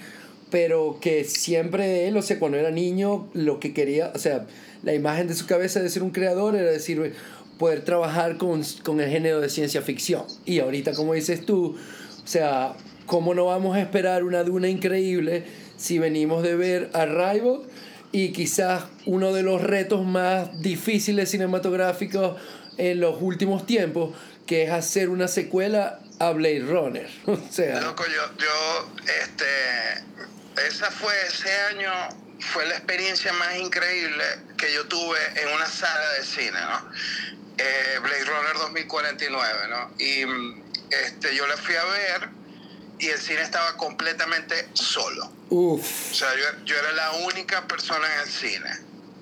pero 0.51 0.99
que 1.01 1.23
siempre 1.23 2.07
él, 2.07 2.15
o 2.15 2.21
sea, 2.21 2.37
cuando 2.37 2.57
era 2.57 2.69
niño, 2.69 3.27
lo 3.33 3.59
que 3.59 3.73
quería, 3.73 4.11
o 4.13 4.19
sea, 4.19 4.45
la 4.83 4.93
imagen 4.93 5.27
de 5.27 5.33
su 5.33 5.47
cabeza 5.47 5.81
de 5.81 5.89
ser 5.89 6.03
un 6.03 6.11
creador 6.11 6.55
era 6.55 6.69
decir, 6.69 7.13
poder 7.57 7.83
trabajar 7.83 8.37
con, 8.37 8.61
con 8.83 9.01
el 9.01 9.09
género 9.09 9.41
de 9.41 9.49
ciencia 9.49 9.81
ficción. 9.81 10.25
Y 10.45 10.59
ahorita, 10.59 10.93
como 10.93 11.15
dices 11.15 11.43
tú, 11.43 11.75
o 12.23 12.27
sea, 12.27 12.73
¿cómo 13.07 13.33
no 13.33 13.45
vamos 13.45 13.75
a 13.75 13.81
esperar 13.81 14.23
una 14.23 14.43
duna 14.43 14.69
increíble 14.69 15.43
si 15.75 15.97
venimos 15.97 16.43
de 16.43 16.55
ver 16.55 16.89
Arrival 16.93 17.61
y 18.11 18.31
quizás 18.31 18.83
uno 19.05 19.33
de 19.33 19.43
los 19.43 19.61
retos 19.61 20.05
más 20.05 20.61
difíciles 20.61 21.29
cinematográficos 21.29 22.39
en 22.77 22.99
los 22.99 23.21
últimos 23.21 23.65
tiempos, 23.65 24.15
que 24.45 24.63
es 24.63 24.71
hacer 24.71 25.09
una 25.09 25.27
secuela 25.27 25.99
a 26.19 26.31
Blade 26.31 26.61
Runner? 26.61 27.09
Loco, 27.25 28.05
yo, 28.05 28.37
yo, 28.37 28.91
este, 29.23 30.65
esa 30.67 30.91
fue 30.91 31.13
ese 31.27 31.51
año, 31.71 31.91
fue 32.39 32.65
la 32.65 32.75
experiencia 32.75 33.33
más 33.33 33.57
increíble 33.57 34.23
que 34.57 34.73
yo 34.73 34.85
tuve 34.87 35.17
en 35.35 35.49
una 35.55 35.65
sala 35.65 36.13
de 36.13 36.23
cine, 36.23 36.59
¿no? 36.59 36.91
Eh, 37.57 37.99
Blade 38.01 38.25
Runner 38.25 38.53
2049, 38.55 39.67
¿no? 39.69 39.91
Y 39.97 40.25
este, 40.89 41.35
yo 41.35 41.47
la 41.47 41.57
fui 41.57 41.75
a 41.75 41.83
ver 41.85 42.29
y 42.99 43.07
el 43.07 43.19
cine 43.19 43.41
estaba 43.41 43.75
completamente 43.77 44.69
solo. 44.73 45.31
uff. 45.49 46.11
O 46.11 46.13
sea, 46.13 46.29
yo, 46.35 46.65
yo 46.65 46.77
era 46.77 46.91
la 46.93 47.11
única 47.27 47.67
persona 47.67 48.05
en 48.15 48.21
el 48.21 48.27
cine, 48.27 48.69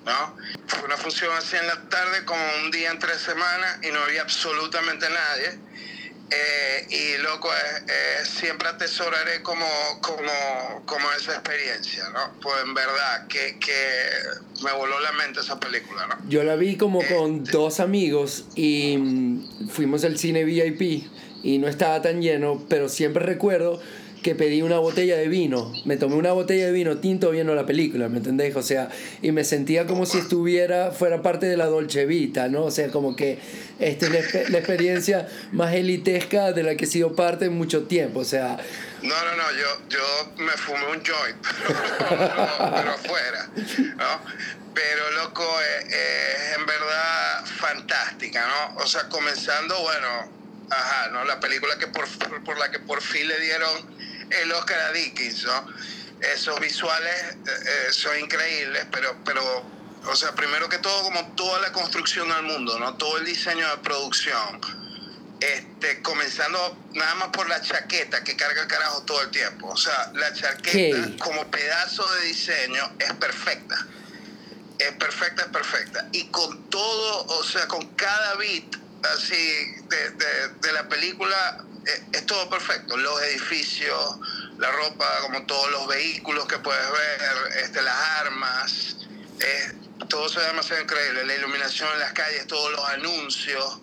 ¿no? 0.04 0.36
Fue 0.66 0.84
una 0.84 0.96
función 0.96 1.36
así 1.36 1.56
en 1.56 1.66
la 1.66 1.88
tarde, 1.88 2.24
como 2.24 2.42
un 2.64 2.70
día 2.70 2.90
en 2.90 2.98
tres 2.98 3.18
semanas, 3.20 3.78
y 3.82 3.90
no 3.90 4.00
había 4.00 4.22
absolutamente 4.22 5.06
nadie. 5.08 5.58
Eh, 6.30 6.86
y 6.90 7.22
loco, 7.22 7.48
eh, 7.52 7.82
eh, 7.86 8.24
siempre 8.24 8.66
atesoraré 8.68 9.42
como, 9.42 9.66
como, 10.00 10.82
como 10.86 11.12
esa 11.12 11.32
experiencia, 11.32 12.08
¿no? 12.10 12.40
Pues 12.40 12.56
en 12.64 12.72
verdad, 12.72 13.26
que, 13.28 13.58
que 13.58 14.10
me 14.64 14.72
voló 14.72 14.98
la 15.00 15.12
mente 15.12 15.40
esa 15.40 15.60
película, 15.60 16.06
¿no? 16.06 16.16
Yo 16.28 16.42
la 16.42 16.56
vi 16.56 16.76
como 16.76 17.06
con 17.06 17.44
dos 17.44 17.78
amigos 17.78 18.46
y 18.54 18.96
mm, 18.96 19.68
fuimos 19.68 20.02
al 20.04 20.18
cine 20.18 20.44
VIP 20.44 21.04
y 21.44 21.58
no 21.58 21.68
estaba 21.68 22.02
tan 22.02 22.20
lleno, 22.22 22.64
pero 22.68 22.88
siempre 22.88 23.24
recuerdo 23.24 23.80
que 24.24 24.34
pedí 24.34 24.62
una 24.62 24.78
botella 24.78 25.16
de 25.18 25.28
vino. 25.28 25.70
Me 25.84 25.98
tomé 25.98 26.14
una 26.14 26.32
botella 26.32 26.64
de 26.64 26.72
vino 26.72 26.96
tinto 26.96 27.30
viendo 27.30 27.54
la 27.54 27.66
película, 27.66 28.08
¿me 28.08 28.16
entendés? 28.16 28.56
O 28.56 28.62
sea, 28.62 28.88
y 29.20 29.30
me 29.32 29.44
sentía 29.44 29.86
como 29.86 30.06
si 30.06 30.16
estuviera, 30.16 30.92
fuera 30.92 31.20
parte 31.20 31.44
de 31.44 31.58
la 31.58 31.66
Dolce 31.66 32.06
Vita, 32.06 32.48
¿no? 32.48 32.64
O 32.64 32.70
sea, 32.70 32.88
como 32.88 33.14
que 33.14 33.38
esta 33.78 34.06
es 34.06 34.12
la, 34.12 34.48
la 34.48 34.58
experiencia 34.58 35.28
más 35.52 35.74
elitesca 35.74 36.52
de 36.52 36.62
la 36.62 36.74
que 36.74 36.86
he 36.86 36.88
sido 36.88 37.14
parte 37.14 37.44
en 37.44 37.58
mucho 37.58 37.82
tiempo. 37.82 38.20
O 38.20 38.24
sea, 38.24 38.56
No, 39.02 39.14
no, 39.24 39.36
no, 39.36 39.52
yo, 39.52 39.88
yo 39.90 40.42
me 40.42 40.52
fumé 40.52 40.86
un 40.86 41.04
joint, 41.04 41.36
pero, 41.68 42.18
pero 42.74 42.90
afuera, 42.92 43.50
¿no? 43.96 44.54
Pero, 44.74 45.10
loco, 45.22 45.42
eh, 45.42 45.86
eh, 45.88 46.50
es 46.50 46.58
en 46.58 46.66
verdad 46.66 47.44
fantástica, 47.44 48.46
¿no? 48.48 48.82
O 48.82 48.86
sea, 48.86 49.06
comenzando, 49.10 49.80
bueno, 49.82 50.43
ajá, 50.70 51.08
¿no? 51.10 51.24
La 51.24 51.40
película 51.40 51.78
que 51.78 51.86
por, 51.88 52.06
por 52.44 52.58
la 52.58 52.70
que 52.70 52.78
por 52.78 53.00
fin 53.02 53.26
le 53.28 53.40
dieron 53.40 53.96
el 54.30 54.52
Oscar 54.52 54.80
a 54.80 54.92
Dickens, 54.92 55.44
¿no? 55.44 55.66
Esos 56.20 56.58
visuales 56.60 57.14
eh, 57.34 57.36
eh, 57.46 57.92
son 57.92 58.18
increíbles, 58.18 58.86
pero, 58.90 59.16
pero, 59.24 59.64
o 60.06 60.16
sea, 60.16 60.32
primero 60.34 60.68
que 60.68 60.78
todo, 60.78 61.02
como 61.02 61.26
toda 61.34 61.60
la 61.60 61.72
construcción 61.72 62.28
del 62.28 62.42
mundo, 62.42 62.78
¿no? 62.78 62.96
Todo 62.96 63.18
el 63.18 63.24
diseño 63.24 63.68
de 63.68 63.78
producción 63.78 64.60
este, 65.40 66.00
comenzando 66.00 66.78
nada 66.94 67.14
más 67.16 67.28
por 67.28 67.48
la 67.48 67.60
chaqueta 67.60 68.24
que 68.24 68.36
carga 68.36 68.62
el 68.62 68.68
carajo 68.68 69.02
todo 69.02 69.20
el 69.22 69.30
tiempo. 69.30 69.68
O 69.68 69.76
sea, 69.76 70.10
la 70.14 70.32
chaqueta 70.32 71.16
como 71.22 71.50
pedazo 71.50 72.06
de 72.14 72.26
diseño 72.26 72.92
es 72.98 73.12
perfecta. 73.14 73.86
Es 74.78 74.92
perfecta, 74.92 75.42
es 75.42 75.48
perfecta. 75.48 76.08
Y 76.12 76.26
con 76.28 76.70
todo, 76.70 77.26
o 77.26 77.44
sea, 77.44 77.68
con 77.68 77.86
cada 77.94 78.36
beat 78.36 78.83
así 79.14 79.36
de, 79.88 80.10
de- 80.10 80.48
de 80.60 80.72
la 80.72 80.88
película, 80.88 81.64
eh, 81.86 82.02
es 82.12 82.26
todo 82.26 82.48
perfecto. 82.48 82.96
Los 82.96 83.22
edificios, 83.22 84.18
la 84.58 84.70
ropa, 84.70 85.06
como 85.22 85.42
todos 85.46 85.70
los 85.70 85.86
vehículos 85.88 86.46
que 86.46 86.58
puedes 86.58 86.82
ver, 86.90 87.62
este, 87.64 87.82
las 87.82 87.96
armas, 88.20 88.96
eh, 89.40 89.72
todo 90.08 90.28
se 90.28 90.38
ve 90.40 90.46
demasiado 90.46 90.82
increíble. 90.82 91.24
La 91.26 91.34
iluminación 91.34 91.88
en 91.94 92.00
las 92.00 92.12
calles, 92.12 92.46
todos 92.46 92.70
los 92.72 92.84
anuncios, 92.88 93.80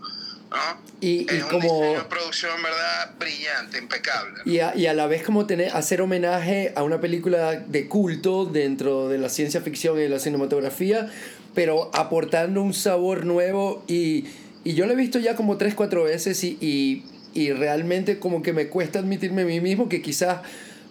¿no? 0.49 0.91
Y- 0.99 1.21
y 1.31 1.37
es 1.37 1.43
un 1.43 1.49
como- 1.49 1.61
diseño 1.81 1.99
de 1.99 2.05
producción, 2.09 2.61
verdad, 2.61 3.11
brillante, 3.17 3.77
impecable. 3.77 4.41
Y 4.45 4.59
a, 4.59 4.75
y 4.75 4.87
a 4.87 4.93
la 4.93 5.07
vez 5.07 5.23
como 5.23 5.45
tener, 5.47 5.75
hacer 5.75 6.01
homenaje 6.01 6.73
a 6.75 6.83
una 6.83 6.99
película 6.99 7.51
de 7.53 7.87
culto 7.87 8.45
dentro 8.45 9.07
de 9.07 9.17
la 9.17 9.29
ciencia 9.29 9.61
ficción 9.61 9.97
y 9.97 10.01
de 10.03 10.09
la 10.09 10.19
cinematografía, 10.19 11.09
pero 11.55 11.89
aportando 11.93 12.61
un 12.61 12.73
sabor 12.73 13.25
nuevo 13.25 13.83
y, 13.87 14.25
y 14.63 14.73
yo 14.73 14.85
lo 14.85 14.93
he 14.93 14.95
visto 14.95 15.19
ya 15.19 15.35
como 15.35 15.57
tres, 15.57 15.73
cuatro 15.73 16.03
veces 16.03 16.43
y, 16.43 16.57
y, 16.61 17.03
y 17.33 17.51
realmente 17.51 18.19
como 18.19 18.41
que 18.41 18.53
me 18.53 18.67
cuesta 18.67 18.99
admitirme 18.99 19.43
a 19.43 19.45
mí 19.45 19.59
mismo 19.59 19.89
que 19.89 20.01
quizás 20.01 20.41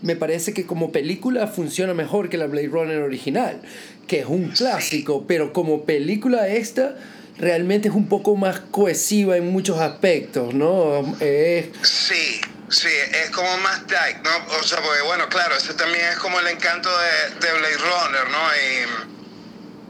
me 0.03 0.17
parece 0.17 0.55
que 0.55 0.67
como 0.67 0.93
película 0.93 1.47
funciona 1.47 1.95
mejor 1.95 2.29
que 2.29 2.39
la 2.39 2.47
Blade 2.47 2.69
Runner 2.69 3.03
original, 3.03 3.61
que 4.07 4.21
es 4.21 4.27
un 4.27 4.49
clásico, 4.49 5.27
pero 5.27 5.53
como 5.53 5.85
película 5.85 6.49
esta 6.49 6.97
realmente 7.39 7.89
es 7.89 7.95
un 7.95 8.09
poco 8.09 8.37
más 8.37 8.61
cohesiva 8.71 9.37
en 9.37 9.51
muchos 9.51 9.79
aspectos, 9.79 10.55
¿no? 10.55 11.17
Es 11.21 11.67
Sí, 11.83 12.41
sí, 12.69 12.89
es 13.25 13.31
como 13.31 13.57
más 13.59 13.87
tight, 13.87 14.19
¿no? 14.23 14.31
O 14.59 14.63
sea, 14.63 14.79
porque 14.83 15.03
bueno, 15.03 15.29
claro, 15.29 15.57
ese 15.57 15.75
también 15.75 16.05
es 16.13 16.19
como 16.19 16.41
el 16.41 16.47
encanto 16.49 16.89
de, 16.89 17.47
de 17.47 17.59
Blade 17.59 17.77
Runner, 17.77 18.31
¿no? 18.31 18.39
Y, 18.57 19.20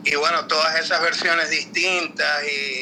y 0.05 0.15
bueno, 0.17 0.47
todas 0.47 0.81
esas 0.81 1.03
versiones 1.03 1.51
distintas 1.51 2.27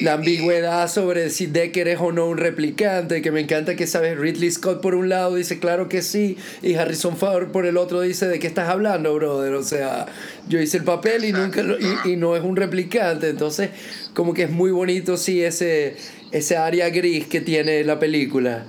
y... 0.00 0.04
La 0.04 0.12
ambigüedad 0.14 0.88
sobre 0.88 1.30
si 1.30 1.46
Decker 1.46 1.88
es 1.88 1.98
o 2.00 2.12
no 2.12 2.26
un 2.26 2.38
replicante, 2.38 3.22
que 3.22 3.30
me 3.32 3.40
encanta 3.40 3.74
que 3.74 3.86
sabes 3.86 4.16
Ridley 4.18 4.50
Scott 4.50 4.80
por 4.80 4.94
un 4.94 5.08
lado 5.08 5.34
dice 5.34 5.58
claro 5.58 5.88
que 5.88 6.02
sí, 6.02 6.36
y 6.62 6.74
Harrison 6.76 7.16
Ford 7.16 7.48
por 7.50 7.66
el 7.66 7.76
otro 7.76 8.00
dice 8.02 8.28
de 8.28 8.38
qué 8.38 8.46
estás 8.46 8.68
hablando, 8.68 9.14
brother. 9.14 9.54
O 9.54 9.62
sea, 9.64 10.06
yo 10.46 10.60
hice 10.60 10.76
el 10.76 10.84
papel 10.84 11.24
y 11.24 11.32
nunca 11.32 11.62
lo- 11.62 11.78
y, 11.78 12.12
y 12.12 12.16
no 12.16 12.36
es 12.36 12.42
un 12.44 12.54
replicante. 12.56 13.28
Entonces, 13.30 13.70
como 14.14 14.32
que 14.34 14.44
es 14.44 14.50
muy 14.50 14.70
bonito, 14.70 15.16
sí, 15.16 15.42
ese, 15.44 15.96
ese 16.30 16.56
área 16.56 16.88
gris 16.90 17.26
que 17.26 17.40
tiene 17.40 17.82
la 17.84 17.98
película. 17.98 18.64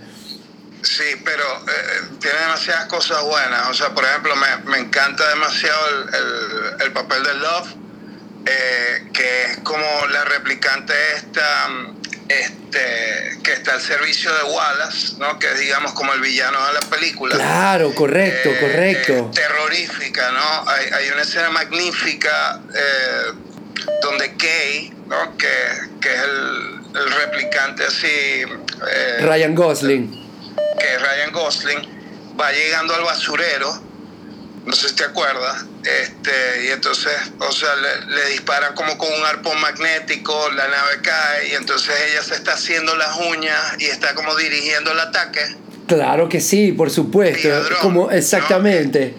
Sí, 0.81 1.03
pero 1.25 1.43
eh, 1.43 2.07
tiene 2.21 2.39
demasiadas 2.39 2.85
cosas 2.87 3.21
buenas. 3.25 3.69
O 3.69 3.73
sea, 3.73 3.89
por 3.93 4.03
ejemplo, 4.05 4.33
me, 4.35 4.71
me 4.71 4.77
encanta 4.79 5.27
demasiado 5.29 5.77
el, 5.89 6.15
el- 6.15 6.81
el 6.87 6.91
papel 6.93 7.21
de 7.23 7.33
Love, 7.35 7.67
eh, 8.45 9.07
que 9.13 9.43
es 9.45 9.57
como 9.59 9.85
la 10.07 10.23
replicante 10.25 10.93
esta, 11.15 11.67
este, 12.27 13.39
que 13.43 13.53
está 13.53 13.73
al 13.73 13.81
servicio 13.81 14.33
de 14.33 14.43
Wallace, 14.43 15.15
¿no? 15.17 15.37
Que 15.39 15.47
es, 15.47 15.59
digamos, 15.59 15.93
como 15.93 16.13
el 16.13 16.21
villano 16.21 16.65
de 16.67 16.73
la 16.73 16.79
película. 16.81 17.35
Claro, 17.35 17.93
correcto, 17.95 18.49
Eh, 18.49 18.57
correcto. 18.59 19.13
eh, 19.13 19.25
terrorífica, 19.33 20.31
¿no? 20.31 20.69
Hay, 20.69 20.85
hay 20.91 21.09
una 21.09 21.21
escena 21.23 21.49
magnífica 21.49 22.59
eh, 22.75 23.33
donde 24.01 24.35
Kay, 24.35 24.93
¿no? 25.07 25.37
Que, 25.37 25.47
que 26.01 26.13
es 26.13 26.21
el, 26.21 26.79
el 26.95 27.11
replicante 27.11 27.83
así, 27.85 28.07
eh, 28.07 29.17
Ryan 29.21 29.55
Gosling. 29.55 30.29
que 30.79 30.93
es 30.95 31.01
Ryan 31.01 31.31
Gosling, 31.31 32.35
va 32.39 32.51
llegando 32.51 32.93
al 32.95 33.03
basurero, 33.03 33.83
no 34.65 34.73
sé 34.73 34.89
si 34.89 34.95
te 34.95 35.03
acuerdas, 35.05 35.65
este, 35.83 36.65
y 36.65 36.67
entonces, 36.69 37.13
o 37.39 37.51
sea, 37.51 37.75
le, 37.75 38.15
le 38.15 38.29
disparan 38.29 38.75
como 38.75 38.97
con 38.97 39.11
un 39.11 39.25
arpón 39.25 39.59
magnético, 39.61 40.49
la 40.51 40.67
nave 40.67 41.01
cae, 41.01 41.49
y 41.49 41.55
entonces 41.55 41.93
ella 42.09 42.23
se 42.23 42.35
está 42.35 42.53
haciendo 42.53 42.95
las 42.95 43.17
uñas 43.17 43.75
y 43.79 43.85
está 43.85 44.13
como 44.13 44.35
dirigiendo 44.35 44.91
el 44.91 44.99
ataque. 44.99 45.41
Claro 45.89 46.29
que 46.29 46.39
sí, 46.39 46.71
por 46.71 46.91
supuesto. 46.91 47.49
Como 47.81 48.05
¿no? 48.05 48.11
exactamente. 48.11 49.15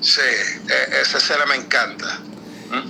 Sí, 0.00 0.20
e- 0.20 1.00
esa 1.00 1.18
escena 1.18 1.46
me 1.46 1.56
encanta. 1.56 2.20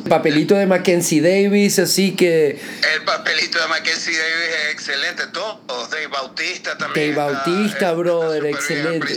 Papelito 0.09 0.55
de 0.55 0.67
Mackenzie 0.67 1.21
Davis, 1.21 1.79
así 1.79 2.15
que 2.15 2.59
El 2.95 3.03
papelito 3.05 3.61
de 3.61 3.69
Mackenzie 3.69 4.13
Davis 4.17 4.55
es 4.67 4.73
excelente, 4.73 5.23
todos. 5.33 5.91
Dave 5.91 6.07
Bautista 6.09 6.77
también. 6.79 7.15
Dave 7.15 7.29
está- 7.31 7.45
Bautista, 7.51 7.93
brother, 7.93 8.47
excelente. 8.47 9.15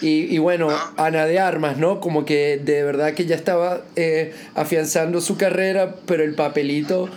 Y, 0.00 0.34
y 0.34 0.38
bueno, 0.38 0.70
¿No? 0.70 0.94
Ana 0.96 1.26
de 1.26 1.38
Armas, 1.38 1.76
¿no? 1.78 2.00
Como 2.00 2.24
que 2.24 2.58
de 2.62 2.82
verdad 2.82 3.14
que 3.14 3.24
ya 3.26 3.36
estaba 3.36 3.82
eh, 3.96 4.34
afianzando 4.54 5.20
su 5.20 5.36
carrera, 5.36 5.94
pero 6.06 6.22
el 6.24 6.34
papelito 6.34 7.08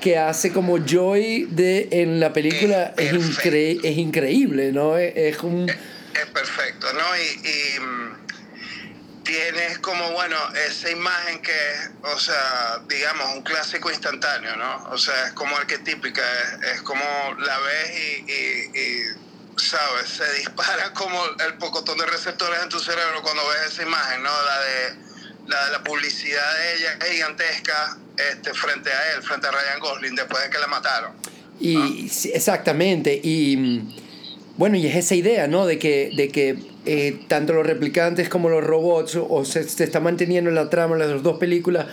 que 0.00 0.18
hace 0.18 0.52
como 0.52 0.78
Joy 0.84 1.46
de, 1.50 1.88
en 1.90 2.20
la 2.20 2.32
película 2.32 2.94
Es 2.96 3.12
es, 3.12 3.18
incre- 3.38 3.80
es 3.82 3.96
increíble, 3.98 4.72
¿no? 4.72 4.98
Es, 4.98 5.12
es 5.16 5.38
un... 5.42 5.68
Es 5.68 6.26
perfecto, 6.32 6.86
¿no? 6.94 7.00
Y, 7.16 7.48
y, 7.48 7.80
mm, 7.80 8.25
tienes 9.26 9.78
como, 9.80 10.12
bueno, 10.12 10.36
esa 10.68 10.88
imagen 10.90 11.42
que 11.42 11.50
es, 11.52 11.90
o 12.02 12.18
sea, 12.18 12.80
digamos, 12.88 13.34
un 13.34 13.42
clásico 13.42 13.90
instantáneo, 13.90 14.56
¿no? 14.56 14.84
O 14.90 14.98
sea, 14.98 15.26
es 15.26 15.32
como 15.32 15.56
arquetípica, 15.56 16.22
es, 16.62 16.74
es 16.76 16.82
como 16.82 17.02
la 17.40 17.58
ves 17.58 17.90
y, 17.98 18.32
y- 18.32 18.80
y 18.80 19.02
¿sabes? 19.58 20.08
Se 20.08 20.32
dispara 20.38 20.92
como 20.92 21.22
el 21.46 21.54
pocotón 21.58 21.98
de 21.98 22.06
receptores 22.06 22.62
en 22.62 22.68
tu 22.68 22.78
cerebro 22.78 23.20
cuando 23.22 23.42
ves 23.48 23.72
esa 23.72 23.82
imagen, 23.82 24.22
¿no? 24.22 24.30
La 24.30 24.60
de 24.60 24.94
la, 25.48 25.66
de 25.66 25.72
la 25.72 25.84
publicidad 25.84 26.54
de 26.58 26.74
ella 26.76 26.98
gigantesca 27.10 27.96
este, 28.16 28.54
frente 28.54 28.92
a 28.92 29.12
él, 29.14 29.22
frente 29.22 29.46
a 29.46 29.50
Ryan 29.50 29.80
Gosling, 29.80 30.14
después 30.14 30.42
de 30.42 30.50
que 30.50 30.58
la 30.58 30.66
mataron. 30.66 31.12
Y 31.60 32.10
exactamente, 32.34 33.18
y 33.22 33.56
mm, 33.56 34.05
bueno, 34.58 34.76
y 34.76 34.86
es 34.86 34.96
esa 34.96 35.14
idea, 35.14 35.46
¿no? 35.48 35.66
De 35.66 35.78
que, 35.78 36.10
de 36.16 36.28
que 36.28 36.56
eh, 36.86 37.16
tanto 37.28 37.52
los 37.52 37.66
replicantes 37.66 38.28
como 38.28 38.48
los 38.48 38.64
robots, 38.64 39.16
o 39.16 39.44
se, 39.44 39.64
se 39.68 39.84
está 39.84 40.00
manteniendo 40.00 40.50
en 40.50 40.56
la 40.56 40.70
trama 40.70 40.96
de 40.96 41.06
las 41.06 41.22
dos 41.22 41.38
películas, 41.38 41.86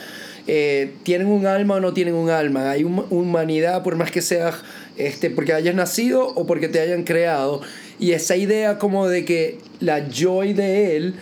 eh, 0.47 0.91
tienen 1.03 1.27
un 1.27 1.45
alma 1.45 1.75
o 1.75 1.79
no 1.79 1.93
tienen 1.93 2.13
un 2.15 2.29
alma. 2.29 2.71
Hay 2.71 2.83
hum- 2.83 3.05
humanidad, 3.09 3.83
por 3.83 3.95
más 3.95 4.11
que 4.11 4.21
sea 4.21 4.53
este, 4.97 5.29
porque 5.29 5.53
hayas 5.53 5.75
nacido 5.75 6.27
o 6.27 6.45
porque 6.45 6.67
te 6.67 6.79
hayan 6.79 7.03
creado. 7.03 7.61
Y 7.99 8.11
esa 8.11 8.35
idea 8.35 8.77
como 8.77 9.07
de 9.07 9.25
que 9.25 9.57
la 9.79 10.09
joy 10.09 10.53
de 10.53 10.95
él 10.97 11.15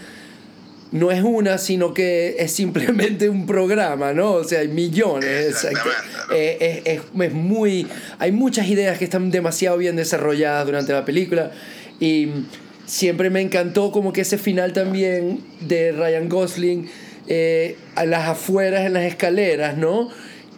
no 0.91 1.09
es 1.11 1.23
una, 1.23 1.57
sino 1.57 1.93
que 1.93 2.35
es 2.39 2.51
simplemente 2.51 3.29
un 3.29 3.45
programa, 3.45 4.13
¿no? 4.13 4.33
O 4.33 4.43
sea, 4.43 4.59
hay 4.59 4.67
millones. 4.67 5.55
¿no? 5.71 6.35
Eh, 6.35 6.81
es, 6.85 6.97
es, 6.97 7.01
es 7.21 7.33
muy... 7.33 7.87
Hay 8.19 8.31
muchas 8.31 8.67
ideas 8.67 8.97
que 8.97 9.05
están 9.05 9.31
demasiado 9.31 9.77
bien 9.77 9.95
desarrolladas 9.95 10.65
durante 10.65 10.91
la 10.93 11.05
película 11.05 11.51
y 11.99 12.29
siempre 12.85 13.29
me 13.29 13.39
encantó 13.41 13.91
como 13.91 14.11
que 14.11 14.21
ese 14.21 14.37
final 14.37 14.73
también 14.73 15.39
de 15.61 15.93
Ryan 15.93 16.27
Gosling 16.27 16.89
eh, 17.27 17.77
a 17.95 18.05
las 18.05 18.27
afueras 18.27 18.85
en 18.85 18.93
las 18.93 19.03
escaleras, 19.03 19.77
¿no? 19.77 20.09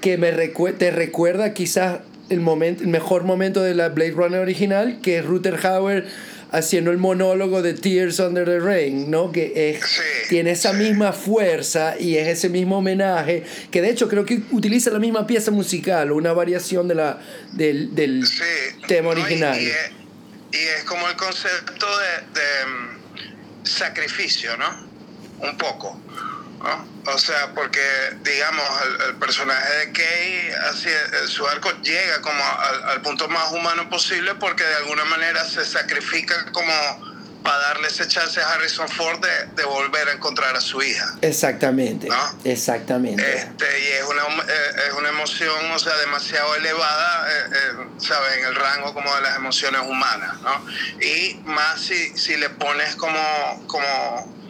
Que 0.02 0.18
me 0.18 0.34
recue- 0.36 0.76
te 0.76 0.90
recuerda 0.90 1.54
quizás 1.54 2.00
el, 2.30 2.40
momento, 2.40 2.82
el 2.82 2.90
mejor 2.90 3.24
momento 3.24 3.62
de 3.62 3.76
la 3.76 3.90
Blade 3.90 4.12
Runner 4.12 4.40
original, 4.40 5.00
que 5.02 5.20
es 5.20 5.26
Ruther 5.26 5.60
Hauer 5.64 6.06
haciendo 6.54 6.92
el 6.92 6.98
monólogo 6.98 7.62
de 7.62 7.74
Tears 7.74 8.20
Under 8.20 8.46
the 8.46 8.60
Rain, 8.60 9.10
¿no? 9.12 9.32
Que 9.32 9.72
es, 9.72 9.84
Sí, 9.86 10.02
tiene 10.30 10.52
esa 10.52 10.72
sí. 10.72 10.78
misma 10.78 11.12
fuerza 11.12 11.96
y 12.00 12.16
es 12.18 12.28
ese 12.28 12.48
mismo 12.50 12.78
homenaje, 12.78 13.44
que 13.72 13.82
de 13.82 13.90
hecho 13.90 14.08
creo 14.08 14.24
que 14.24 14.44
utiliza 14.52 14.92
la 14.92 15.00
misma 15.00 15.26
pieza 15.28 15.50
musical, 15.52 16.12
o 16.12 16.16
una 16.16 16.32
variación 16.32 16.88
de 16.88 16.96
la, 16.96 17.20
del, 17.54 17.94
del 17.96 18.26
Sí. 18.26 18.44
tema 18.88 19.14
¿no? 19.14 19.20
Y- 19.20 19.24
original. 19.24 19.60
Y, 19.62 19.66
es, 19.66 19.76
y 20.52 20.58
es 20.78 20.84
como 20.86 21.10
el 21.10 21.16
concepto 21.16 21.88
de, 21.88 22.40
de, 22.40 22.66
mm, 22.68 23.66
sacrificio, 23.66 24.56
¿no? 24.58 24.94
Un 25.50 25.58
poco. 25.58 26.00
¿No? 26.64 26.88
O 27.12 27.18
sea, 27.20 27.54
porque, 27.54 27.82
digamos, 28.24 28.66
el, 28.86 29.10
el 29.10 29.16
personaje 29.16 29.74
de 29.78 29.92
Kay, 29.92 30.52
así, 30.72 30.90
eh, 30.90 31.28
su 31.28 31.46
arco 31.46 31.70
llega 31.82 32.22
como 32.22 32.44
al, 32.44 32.84
al 32.90 33.02
punto 33.02 33.28
más 33.28 33.52
humano 33.52 33.90
posible 33.90 34.34
porque 34.36 34.64
de 34.64 34.76
alguna 34.76 35.04
manera 35.06 35.44
se 35.44 35.66
sacrifica 35.66 36.46
como 36.52 36.74
para 37.44 37.58
darle 37.60 37.90
ese 37.90 38.08
chance 38.08 38.42
a 38.42 38.50
Harrison 38.54 38.88
Ford 38.88 39.20
de, 39.20 39.48
de 39.56 39.66
volver 39.66 40.08
a 40.08 40.14
encontrar 40.14 40.56
a 40.56 40.62
su 40.62 40.82
hija. 40.82 41.14
Exactamente, 41.22 42.08
¿No? 42.08 42.40
exactamente. 42.46 43.22
Este, 43.36 43.80
y 43.82 43.88
es 43.88 44.04
una, 44.04 44.22
eh, 44.22 44.88
es 44.88 44.94
una 44.94 45.10
emoción, 45.10 45.72
o 45.72 45.80
sea, 45.80 45.96
demasiado 45.98 46.56
elevada, 46.56 47.28
eh, 47.30 47.50
eh, 47.52 47.88
¿sabes? 47.98 48.38
En 48.38 48.46
el 48.46 48.56
rango 48.56 48.94
como 48.94 49.14
de 49.16 49.22
las 49.22 49.36
emociones 49.36 49.82
humanas, 49.82 50.40
¿no? 50.42 50.66
Y 51.02 51.42
más 51.44 51.82
si, 51.82 52.18
si 52.18 52.38
le 52.38 52.50
pones 52.50 52.96
como, 52.96 53.68
como 53.68 54.43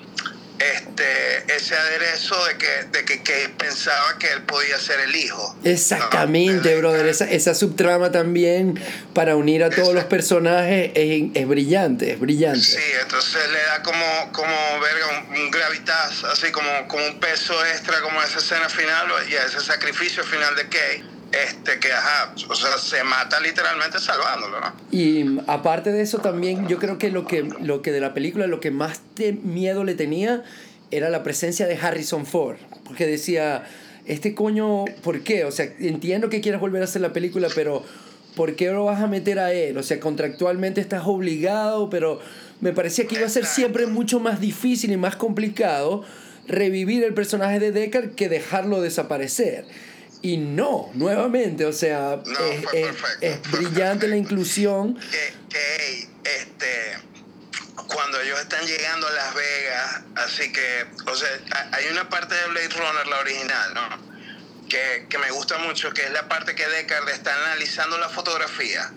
este, 0.59 1.55
ese 1.55 1.75
aderezo 1.75 2.35
de 2.45 2.57
que, 2.57 2.67
de 2.91 3.05
que, 3.05 3.21
que 3.23 3.49
pensaba 3.57 4.17
que 4.19 4.31
él 4.31 4.43
podía 4.43 4.77
ser 4.79 4.99
el 5.01 5.15
hijo. 5.15 5.55
¿no? 5.63 5.69
Exactamente, 5.69 6.69
De- 6.69 6.77
brother. 6.77 7.05
Esa, 7.07 7.29
esa 7.29 7.53
subtrama 7.55 8.11
también 8.11 8.79
para 9.13 9.35
unir 9.35 9.63
a 9.63 9.69
todos 9.69 9.93
los 9.93 10.05
personajes 10.05 10.91
es, 10.95 11.23
es 11.33 11.47
brillante, 11.47 12.11
es 12.13 12.19
brillante. 12.19 12.59
Sí, 12.61 12.79
entonces 13.01 13.41
le 13.51 13.59
da 13.63 13.83
como, 13.83 14.31
como 14.31 14.79
verga, 14.81 15.25
un, 15.29 15.35
un 15.41 15.51
gravitas, 15.51 16.23
así 16.25 16.51
como, 16.51 16.87
como 16.87 17.05
un 17.05 17.19
peso 17.19 17.53
extra, 17.65 17.99
como 18.01 18.21
esa 18.21 18.39
escena 18.39 18.69
final 18.69 19.07
y 19.29 19.35
a 19.35 19.45
ese 19.45 19.59
sacrificio 19.59 20.23
final 20.23 20.55
de 20.55 20.67
Kay, 20.67 21.03
este, 21.47 21.79
que 21.79 21.91
ajá, 21.91 22.33
o 22.49 22.55
sea, 22.55 22.77
se 22.77 23.03
mata 23.03 23.39
literalmente 23.39 23.97
salvándolo, 23.99 24.59
¿no? 24.59 24.73
Y 24.91 25.39
aparte 25.47 25.91
de 25.91 26.01
eso 26.01 26.19
también 26.19 26.67
yo 26.67 26.77
creo 26.79 26.97
que 26.97 27.09
lo 27.09 27.25
que, 27.25 27.43
lo 27.43 27.81
que 27.81 27.91
de 27.91 27.99
la 27.99 28.13
película 28.13 28.45
lo 28.47 28.59
que 28.59 28.71
más 28.71 29.01
te- 29.15 29.33
miedo 29.33 29.83
le 29.83 29.95
tenía 29.95 30.43
era 30.91 31.09
la 31.09 31.23
presencia 31.23 31.65
de 31.65 31.75
Harrison 31.75 32.25
Ford. 32.25 32.57
Porque 32.85 33.07
decía, 33.07 33.63
este 34.05 34.35
coño, 34.35 34.85
¿por 35.01 35.21
qué? 35.21 35.45
O 35.45 35.51
sea, 35.51 35.65
entiendo 35.79 36.29
que 36.29 36.39
quieras 36.41 36.61
volver 36.61 36.81
a 36.81 36.85
hacer 36.85 37.01
la 37.01 37.13
película, 37.13 37.47
pero 37.55 37.83
¿por 38.35 38.55
qué 38.55 38.69
lo 38.71 38.85
vas 38.85 39.01
a 39.01 39.07
meter 39.07 39.39
a 39.39 39.53
él? 39.53 39.77
O 39.77 39.83
sea, 39.83 39.99
contractualmente 39.99 40.81
estás 40.81 41.03
obligado, 41.05 41.89
pero 41.89 42.19
me 42.61 42.73
parecía 42.73 43.07
que 43.07 43.15
iba 43.15 43.25
a 43.25 43.29
ser 43.29 43.45
siempre 43.45 43.87
mucho 43.87 44.19
más 44.19 44.39
difícil 44.39 44.91
y 44.91 44.97
más 44.97 45.15
complicado 45.15 46.03
revivir 46.47 47.03
el 47.03 47.13
personaje 47.13 47.59
de 47.59 47.71
Deckard 47.71 48.11
que 48.15 48.29
dejarlo 48.29 48.81
desaparecer. 48.81 49.65
Y 50.23 50.37
no, 50.37 50.89
nuevamente, 50.93 51.65
o 51.65 51.73
sea, 51.73 52.21
No, 52.25 52.39
es, 52.39 52.63
fue 52.63 52.79
es- 52.81 52.87
perfecto, 52.87 53.17
es 53.25 53.39
fue 53.47 53.59
brillante 53.59 54.07
la 54.07 54.15
inclusión. 54.15 54.97
que, 54.97 55.33
que 55.49 56.07
este 56.23 56.97
cuando 57.87 58.19
ellos 58.21 58.39
están 58.39 58.65
llegando 58.65 59.05
a 59.07 59.11
Las 59.11 59.35
Vegas, 59.35 60.01
así 60.15 60.51
que, 60.51 60.85
o 61.05 61.15
sea, 61.15 61.27
ha- 61.53 61.75
hay 61.75 61.87
una 61.91 62.07
parte 62.09 62.33
de 62.33 62.47
Blade 62.47 62.69
Runner, 62.69 63.05
la 63.07 63.19
original, 63.19 63.73
¿no? 63.73 64.67
Que, 64.69 65.05
que 65.09 65.17
me 65.19 65.29
gusta 65.31 65.57
mucho, 65.59 65.91
que 65.91 66.03
es 66.05 66.11
la 66.11 66.27
parte 66.29 66.55
que 66.55 66.65
Deckard 66.67 67.09
está 67.09 67.35
analizando 67.45 67.97
la 67.97 68.09
fotografía. 68.09 68.91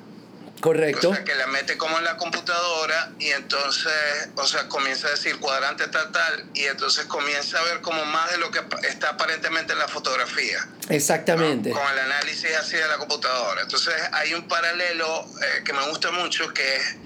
Correcto. 0.60 1.10
O 1.10 1.14
sea, 1.14 1.24
que 1.24 1.34
la 1.34 1.46
mete 1.48 1.76
como 1.76 1.98
en 1.98 2.04
la 2.04 2.16
computadora 2.16 3.12
y 3.18 3.26
entonces, 3.26 3.92
o 4.36 4.46
sea, 4.46 4.68
comienza 4.68 5.08
a 5.08 5.10
decir 5.10 5.38
cuadrante 5.38 5.86
tal, 5.88 6.10
tal, 6.12 6.46
y 6.54 6.64
entonces 6.64 7.04
comienza 7.06 7.58
a 7.58 7.62
ver 7.64 7.80
como 7.82 8.04
más 8.06 8.30
de 8.30 8.38
lo 8.38 8.50
que 8.50 8.62
está 8.88 9.10
aparentemente 9.10 9.74
en 9.74 9.78
la 9.78 9.88
fotografía. 9.88 10.64
¿no? 10.64 10.94
Exactamente. 10.94 11.70
Con 11.70 11.82
el 11.82 11.98
análisis 11.98 12.54
así 12.56 12.76
de 12.76 12.86
la 12.88 12.96
computadora. 12.96 13.62
Entonces 13.62 13.94
hay 14.12 14.34
un 14.34 14.48
paralelo 14.48 15.26
eh, 15.42 15.62
que 15.64 15.72
me 15.72 15.86
gusta 15.88 16.10
mucho 16.10 16.52
que 16.54 16.76
es 16.76 16.96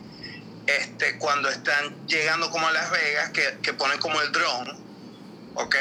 este, 0.66 1.18
cuando 1.18 1.48
están 1.48 2.06
llegando 2.06 2.50
como 2.50 2.68
a 2.68 2.72
Las 2.72 2.90
Vegas, 2.90 3.30
que, 3.30 3.58
que 3.62 3.72
ponen 3.72 3.98
como 3.98 4.20
el 4.20 4.30
drone, 4.30 4.72
¿ok? 5.54 5.76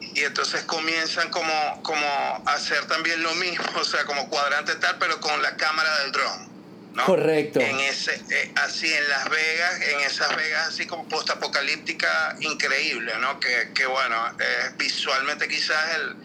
Y 0.00 0.24
entonces 0.24 0.62
comienzan 0.64 1.30
como, 1.30 1.82
como 1.82 2.04
a 2.04 2.52
hacer 2.52 2.84
también 2.86 3.22
lo 3.22 3.34
mismo, 3.36 3.64
o 3.80 3.84
sea, 3.84 4.04
como 4.04 4.28
cuadrante 4.28 4.74
tal, 4.76 4.98
pero 4.98 5.20
con 5.20 5.40
la 5.42 5.56
cámara 5.56 5.98
del 6.00 6.12
drone. 6.12 6.49
¿No? 6.94 7.04
Correcto. 7.04 7.60
En 7.60 7.78
ese, 7.80 8.14
eh, 8.14 8.52
así 8.56 8.92
en 8.92 9.08
Las 9.08 9.28
Vegas, 9.30 9.80
en 9.82 10.00
esas 10.00 10.36
Vegas 10.36 10.68
así 10.68 10.86
como 10.86 11.08
postapocalíptica 11.08 12.36
increíble, 12.40 13.12
¿no? 13.20 13.38
Que, 13.38 13.70
que 13.74 13.86
bueno, 13.86 14.16
eh, 14.38 14.74
visualmente 14.76 15.48
quizás 15.48 15.96
el, 15.96 16.16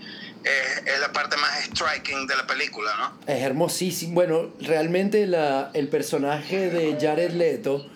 eh, 0.45 0.93
es 0.93 0.99
la 0.99 1.11
parte 1.11 1.37
más 1.37 1.63
striking 1.65 2.27
de 2.27 2.35
la 2.35 2.45
película, 2.45 2.91
¿no? 2.97 3.33
Es 3.33 3.41
hermosísimo. 3.41 4.13
Bueno, 4.13 4.53
realmente 4.61 5.25
la, 5.25 5.71
el 5.73 5.87
personaje 5.87 6.69
de 6.69 6.97
Jared 6.99 7.31
Leto 7.31 7.89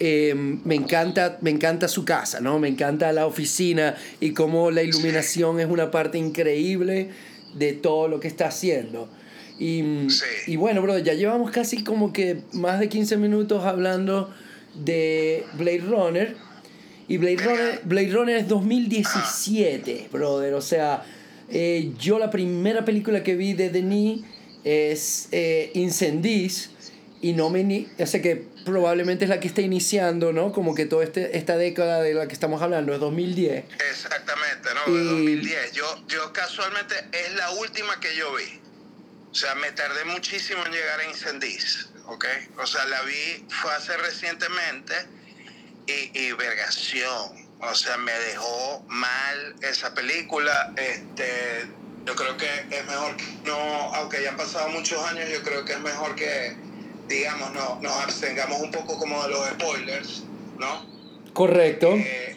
eh, 0.00 0.34
me, 0.34 0.74
encanta, 0.74 1.38
me 1.42 1.50
encanta 1.50 1.88
su 1.88 2.04
casa, 2.04 2.40
¿no? 2.40 2.58
Me 2.58 2.68
encanta 2.68 3.12
la 3.12 3.26
oficina 3.26 3.96
y 4.18 4.32
cómo 4.32 4.70
la 4.70 4.82
iluminación 4.82 5.60
es 5.60 5.66
una 5.66 5.90
parte 5.90 6.16
increíble 6.16 7.10
de 7.54 7.74
todo 7.74 8.08
lo 8.08 8.18
que 8.18 8.28
está 8.28 8.46
haciendo. 8.46 9.10
Y, 9.62 10.10
Sí. 10.10 10.24
y 10.48 10.56
bueno, 10.56 10.82
bro, 10.82 10.98
ya 10.98 11.14
llevamos 11.14 11.50
casi 11.52 11.84
como 11.84 12.12
que 12.12 12.38
más 12.52 12.80
de 12.80 12.88
15 12.88 13.16
minutos 13.16 13.64
hablando 13.64 14.34
de 14.74 15.44
Blade 15.54 15.78
Runner. 15.88 16.36
Y 17.08 17.18
Blade 17.18 17.36
Runner, 17.36 17.80
Blade 17.84 18.10
Runner 18.12 18.36
es 18.36 18.48
2017, 18.48 20.08
brother. 20.10 20.54
O 20.54 20.60
sea, 20.60 21.04
eh, 21.50 21.92
yo 21.98 22.18
la 22.18 22.30
primera 22.30 22.84
película 22.84 23.22
que 23.22 23.36
vi 23.36 23.52
de 23.52 23.70
Denis 23.70 24.22
es 24.64 25.28
eh, 25.32 25.70
Incendies. 25.74 26.70
Y 27.20 27.34
no 27.34 27.50
me... 27.50 27.62
ni- 27.62 27.86
O 28.00 28.06
sea 28.06 28.20
que 28.20 28.44
probablemente 28.64 29.24
es 29.26 29.28
la 29.28 29.38
que 29.38 29.46
está 29.46 29.60
iniciando, 29.60 30.32
¿no? 30.32 30.50
Como 30.52 30.74
que 30.74 30.86
toda 30.86 31.04
este, 31.04 31.36
esta 31.38 31.56
década 31.56 32.02
de 32.02 32.14
la 32.14 32.26
que 32.26 32.32
estamos 32.34 32.60
hablando, 32.62 32.92
es 32.92 32.98
2010. 32.98 33.64
Exactamente, 33.92 34.68
¿no? 34.86 34.92
Y- 34.92 35.04
2010. 35.04 35.72
Yo, 35.72 35.84
yo 36.08 36.32
casualmente 36.32 36.96
es 37.12 37.36
la 37.36 37.52
última 37.52 38.00
que 38.00 38.08
yo 38.18 38.34
vi. 38.34 38.58
O 39.32 39.34
sea, 39.34 39.54
me 39.54 39.72
tardé 39.72 40.04
muchísimo 40.04 40.62
en 40.66 40.72
llegar 40.72 41.00
a 41.00 41.04
Incendies, 41.04 41.88
¿ok? 42.06 42.26
O 42.58 42.66
sea, 42.66 42.84
la 42.84 43.00
vi, 43.00 43.46
fue 43.48 43.72
hace 43.72 43.96
recientemente 43.96 44.94
y, 45.86 46.18
y 46.18 46.32
vergación. 46.32 47.48
O 47.60 47.74
sea, 47.74 47.96
me 47.96 48.12
dejó 48.12 48.84
mal 48.88 49.54
esa 49.62 49.94
película. 49.94 50.74
Este, 50.76 51.66
yo 52.04 52.14
creo 52.14 52.36
que 52.36 52.46
es 52.70 52.86
mejor 52.86 53.16
que 53.16 53.24
no, 53.46 53.56
aunque 53.94 54.18
hayan 54.18 54.36
pasado 54.36 54.68
muchos 54.68 55.02
años, 55.06 55.30
yo 55.30 55.42
creo 55.42 55.64
que 55.64 55.72
es 55.72 55.80
mejor 55.80 56.14
que, 56.14 56.54
digamos, 57.08 57.52
no, 57.52 57.78
nos 57.80 57.92
abstengamos 58.02 58.60
un 58.60 58.70
poco 58.70 58.98
como 58.98 59.22
de 59.22 59.30
los 59.30 59.48
spoilers, 59.48 60.24
¿no? 60.58 60.84
Correcto. 61.32 61.94
Eh, 61.94 62.36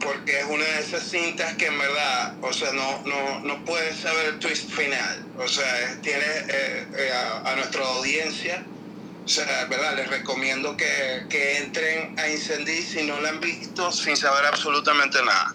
porque 0.00 0.38
es 0.40 0.44
una 0.44 0.64
de 0.64 0.80
esas 0.80 1.02
cintas 1.02 1.54
que 1.54 1.66
en 1.66 1.78
verdad, 1.78 2.34
o 2.42 2.52
sea, 2.52 2.72
no, 2.72 3.02
no, 3.06 3.40
no 3.40 3.64
puedes 3.64 3.96
saber 3.96 4.26
el 4.34 4.38
twist 4.38 4.70
final. 4.70 5.24
O 5.38 5.48
sea, 5.48 5.98
tiene 6.02 6.24
eh, 6.48 6.86
eh, 6.98 7.10
a, 7.12 7.52
a 7.52 7.56
nuestra 7.56 7.82
audiencia 7.84 8.64
O 9.24 9.28
sea, 9.28 9.64
¿verdad? 9.68 9.96
Les 9.96 10.08
recomiendo 10.08 10.76
que, 10.76 10.84
que 11.28 11.58
entren 11.58 12.16
a 12.16 12.28
Incendi 12.28 12.80
si 12.80 13.02
no 13.02 13.20
la 13.20 13.30
han 13.30 13.40
visto 13.40 13.90
sin 13.90 14.16
saber 14.16 14.44
absolutamente 14.46 15.18
nada. 15.18 15.54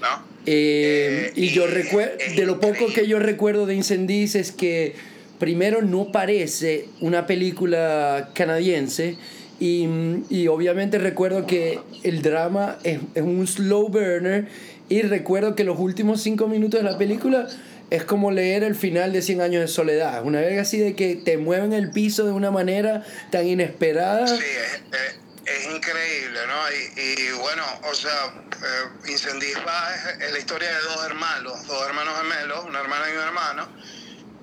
¿no? 0.00 0.22
Eh, 0.46 1.30
Eh, 1.30 1.32
y 1.34 1.50
yo 1.50 1.66
recuerdo, 1.66 2.16
de 2.36 2.46
lo 2.46 2.60
poco 2.60 2.86
que 2.92 3.08
yo 3.08 3.18
recuerdo 3.18 3.66
de 3.66 3.74
Incendies 3.74 4.36
es 4.36 4.52
que 4.52 4.94
primero 5.40 5.82
no 5.82 6.12
parece 6.12 6.88
una 7.00 7.26
película 7.26 8.30
canadiense 8.34 9.18
y, 9.60 9.88
y 10.30 10.46
obviamente 10.48 10.98
recuerdo 10.98 11.46
que 11.46 11.80
el 12.04 12.22
drama 12.22 12.78
es, 12.84 13.00
es 13.14 13.22
un 13.22 13.46
slow 13.46 13.88
burner 13.88 14.48
y 14.88 15.02
recuerdo 15.02 15.54
que 15.54 15.64
los 15.64 15.78
últimos 15.78 16.22
cinco 16.22 16.46
minutos 16.48 16.82
de 16.82 16.90
la 16.90 16.96
película 16.96 17.46
es 17.90 18.04
como 18.04 18.30
leer 18.30 18.64
el 18.64 18.74
final 18.74 19.12
de 19.12 19.22
100 19.22 19.40
años 19.40 19.60
de 19.62 19.68
soledad, 19.68 20.22
una 20.24 20.40
vez 20.40 20.60
así 20.60 20.78
de 20.78 20.94
que 20.94 21.16
te 21.16 21.38
mueven 21.38 21.72
el 21.72 21.90
piso 21.90 22.24
de 22.24 22.32
una 22.32 22.50
manera 22.50 23.04
tan 23.30 23.46
inesperada. 23.46 24.26
Sí, 24.26 24.34
es, 24.44 24.74
es- 24.92 25.18
es 25.48 25.64
increíble, 25.74 26.40
¿no? 26.46 26.60
Y, 27.00 27.22
y 27.22 27.30
bueno, 27.40 27.62
o 27.90 27.94
sea, 27.94 28.10
eh, 28.52 29.12
es, 29.14 29.24
la 29.24 30.38
historia 30.38 30.68
de 30.68 30.82
dos 30.82 31.06
hermanos, 31.06 31.66
dos 31.66 31.86
hermanos 31.86 32.12
gemelos, 32.20 32.66
una 32.66 32.80
hermana 32.80 33.06
y 33.10 33.16
un 33.16 33.22
hermano, 33.22 33.68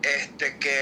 este, 0.01 0.58
que 0.58 0.73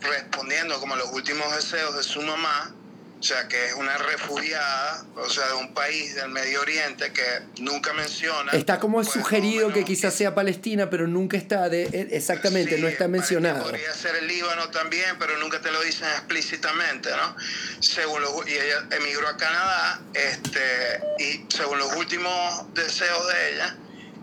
respondiendo 0.00 0.78
como 0.78 0.94
los 0.94 1.12
últimos 1.12 1.52
deseos 1.56 1.96
de 1.96 2.04
su 2.04 2.22
mamá, 2.22 2.72
o 3.18 3.22
sea, 3.22 3.48
que 3.48 3.66
es 3.66 3.74
una 3.74 3.98
refugiada, 3.98 5.04
o 5.16 5.28
sea, 5.28 5.48
de 5.48 5.54
un 5.54 5.74
país 5.74 6.14
del 6.14 6.28
Medio 6.28 6.60
Oriente 6.60 7.12
que 7.12 7.62
nunca 7.62 7.92
menciona. 7.92 8.52
Está 8.52 8.78
como 8.78 8.98
pues, 8.98 9.08
sugerido 9.08 9.72
que 9.72 9.84
quizás 9.84 10.14
sea 10.14 10.36
Palestina, 10.36 10.88
pero 10.88 11.08
nunca 11.08 11.36
está 11.36 11.68
de, 11.68 11.82
e- 11.84 12.16
exactamente, 12.16 12.76
Sí, 12.76 12.80
no 12.82 12.86
está 12.86 13.08
mencionado. 13.08 13.64
Podría 13.64 13.92
ser 13.92 14.14
el 14.14 14.28
Líbano 14.28 14.70
también, 14.70 15.16
pero 15.18 15.36
nunca 15.38 15.60
te 15.60 15.72
lo 15.72 15.80
dicen 15.82 16.06
explícitamente, 16.10 17.10
¿no? 17.10 17.36
Según 17.80 18.22
los, 18.22 18.48
y 18.48 18.52
ella 18.52 18.86
emigró 18.92 19.26
a 19.26 19.36
Canadá, 19.36 20.00
este, 20.14 21.00
y 21.18 21.44
según 21.48 21.78
los 21.80 21.92
últimos 21.96 22.72
deseos 22.74 23.26
de 23.28 23.52
ella, 23.52 23.76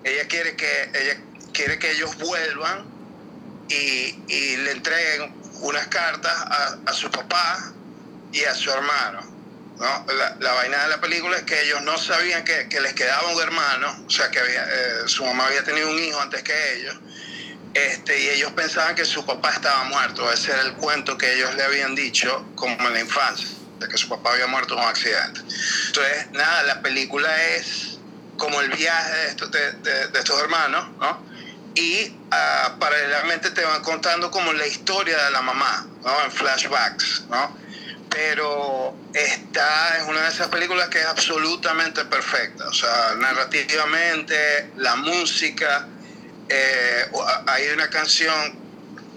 ella 0.06 0.28
quiere 0.28 0.56
que 0.56 0.90
ella 0.94 1.22
quiere 1.52 1.80
que 1.80 1.92
ellos 1.92 2.18
vuelvan 2.18 2.86
y, 3.68 4.16
y 4.28 4.58
le 4.58 4.72
entreguen 4.72 5.34
unas 5.62 5.88
cartas 5.88 6.34
a, 6.34 6.78
a 6.86 6.94
su 6.94 7.10
papá 7.12 7.74
y 8.36 8.44
a 8.44 8.54
su 8.54 8.70
hermano. 8.72 9.20
¿no? 9.78 10.06
La, 10.14 10.36
la 10.40 10.54
vaina 10.54 10.84
de 10.84 10.90
la 10.90 11.02
película 11.02 11.38
es 11.38 11.44
que 11.44 11.62
ellos 11.64 11.82
no 11.84 11.98
sabían 11.98 12.44
que, 12.44 12.68
que 12.70 12.80
les 12.82 12.94
quedaba 12.94 13.28
un 13.34 13.42
hermano, 13.42 14.04
o 14.06 14.10
sea, 14.10 14.30
que 14.30 14.40
había, 14.40 14.64
eh, 14.64 15.04
su 15.08 15.26
mamá 15.26 15.48
había 15.48 15.64
tenido 15.64 15.90
un 15.90 16.00
hijo 16.00 16.20
antes 16.22 16.44
que 16.44 16.74
ellos, 16.80 16.96
este, 17.74 18.20
y 18.20 18.30
ellos 18.30 18.52
pensaban 18.54 18.96
que 18.96 19.06
su 19.06 19.26
papá 19.26 19.52
estaba 19.52 19.84
muerto. 19.86 20.32
Ese 20.32 20.52
era 20.52 20.62
el 20.62 20.76
cuento 20.76 21.18
que 21.18 21.34
ellos 21.34 21.54
le 21.56 21.64
habían 21.64 21.96
dicho 21.96 22.52
como 22.56 22.76
en 22.88 22.94
la 22.94 23.00
infancia, 23.02 23.48
de 23.80 23.88
que 23.88 23.98
su 23.98 24.08
papá 24.10 24.32
había 24.32 24.48
muerto 24.48 24.76
en 24.76 24.82
un 24.82 24.88
accidente. 24.88 25.42
Entonces, 25.88 26.32
nada, 26.34 26.64
la 26.64 26.82
película 26.82 27.30
es 27.54 28.00
como 28.38 28.60
el 28.62 28.70
viaje 28.72 29.12
de 29.18 29.28
estos, 29.30 29.52
de, 29.52 29.72
de- 29.74 30.08
de 30.08 30.20
estos 30.20 30.40
hermanos, 30.42 30.88
¿no? 31.00 31.26
Y 31.76 32.22
ah, 32.32 32.78
paralelamente 32.80 33.52
te 33.52 33.64
van 33.66 33.82
contando 33.82 34.32
como 34.32 34.54
la 34.54 34.66
historia 34.68 35.18
de 35.26 35.32
la 35.32 35.42
mamá, 35.42 35.86
¿no? 36.02 36.24
En 36.24 36.32
flashbacks, 36.32 37.26
¿no? 37.30 37.65
Pero 38.16 38.96
esta 39.14 39.98
es 39.98 40.08
una 40.08 40.22
de 40.22 40.30
esas 40.30 40.48
películas 40.48 40.88
que 40.88 41.00
es 41.00 41.06
absolutamente 41.06 42.06
perfecta. 42.06 42.66
O 42.70 42.74
sea, 42.74 43.14
narrativamente, 43.18 44.70
la 44.78 44.96
música, 44.96 45.86
eh, 46.48 47.12
hay 47.48 47.68
una 47.74 47.90
canción 47.90 48.58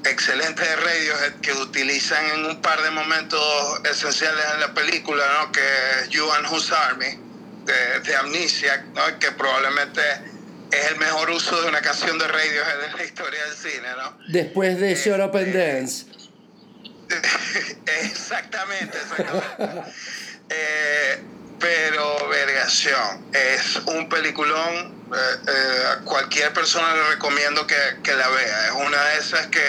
excelente 0.05 0.65
de 0.65 0.77
Radiohead 0.77 1.35
que 1.41 1.53
utilizan 1.53 2.25
en 2.35 2.47
un 2.47 2.61
par 2.61 2.83
de 2.83 2.91
momentos 2.91 3.41
esenciales 3.89 4.45
en 4.55 4.61
la 4.63 4.75
película, 4.75 5.25
¿no? 5.41 5.53
que 5.53 5.61
es 5.61 6.09
You 6.09 6.29
and 6.33 6.47
Whose 6.51 6.75
Army, 6.75 7.21
de, 7.67 8.01
de 8.01 8.17
Amnesia, 8.17 8.85
¿no? 8.95 9.17
que 9.21 9.31
probablemente 9.31 10.01
es 10.73 10.91
el 10.91 10.97
mejor 10.97 11.31
uso 11.31 11.63
de 11.63 11.69
una 11.69 11.81
canción 11.81 12.19
de 12.19 12.27
Radiohead 12.27 12.85
en 12.91 12.97
la 12.97 13.05
historia 13.05 13.45
del 13.45 13.55
cine. 13.55 13.89
¿no? 13.97 14.19
Después 14.27 14.81
de 14.81 14.97
Shut 14.97 15.21
Up 15.21 15.37
and 15.37 15.47
Este, 15.47 15.73
Dance. 15.73 16.18
Exactamente, 18.03 18.99
exactamente. 18.99 19.93
Eh, 20.51 21.23
pero 21.59 22.29
Vergación 22.29 23.25
es 23.33 23.77
un 23.87 24.09
peliculón. 24.09 24.99
eh, 25.13 25.17
eh, 25.49 25.83
a 25.93 26.05
cualquier 26.05 26.53
persona 26.53 26.95
le 26.95 27.09
recomiendo 27.11 27.67
que, 27.67 27.77
que 28.03 28.13
la 28.15 28.29
vea. 28.29 28.67
Es 28.67 28.73
una 28.73 29.03
de 29.05 29.19
esas 29.19 29.47
que, 29.47 29.61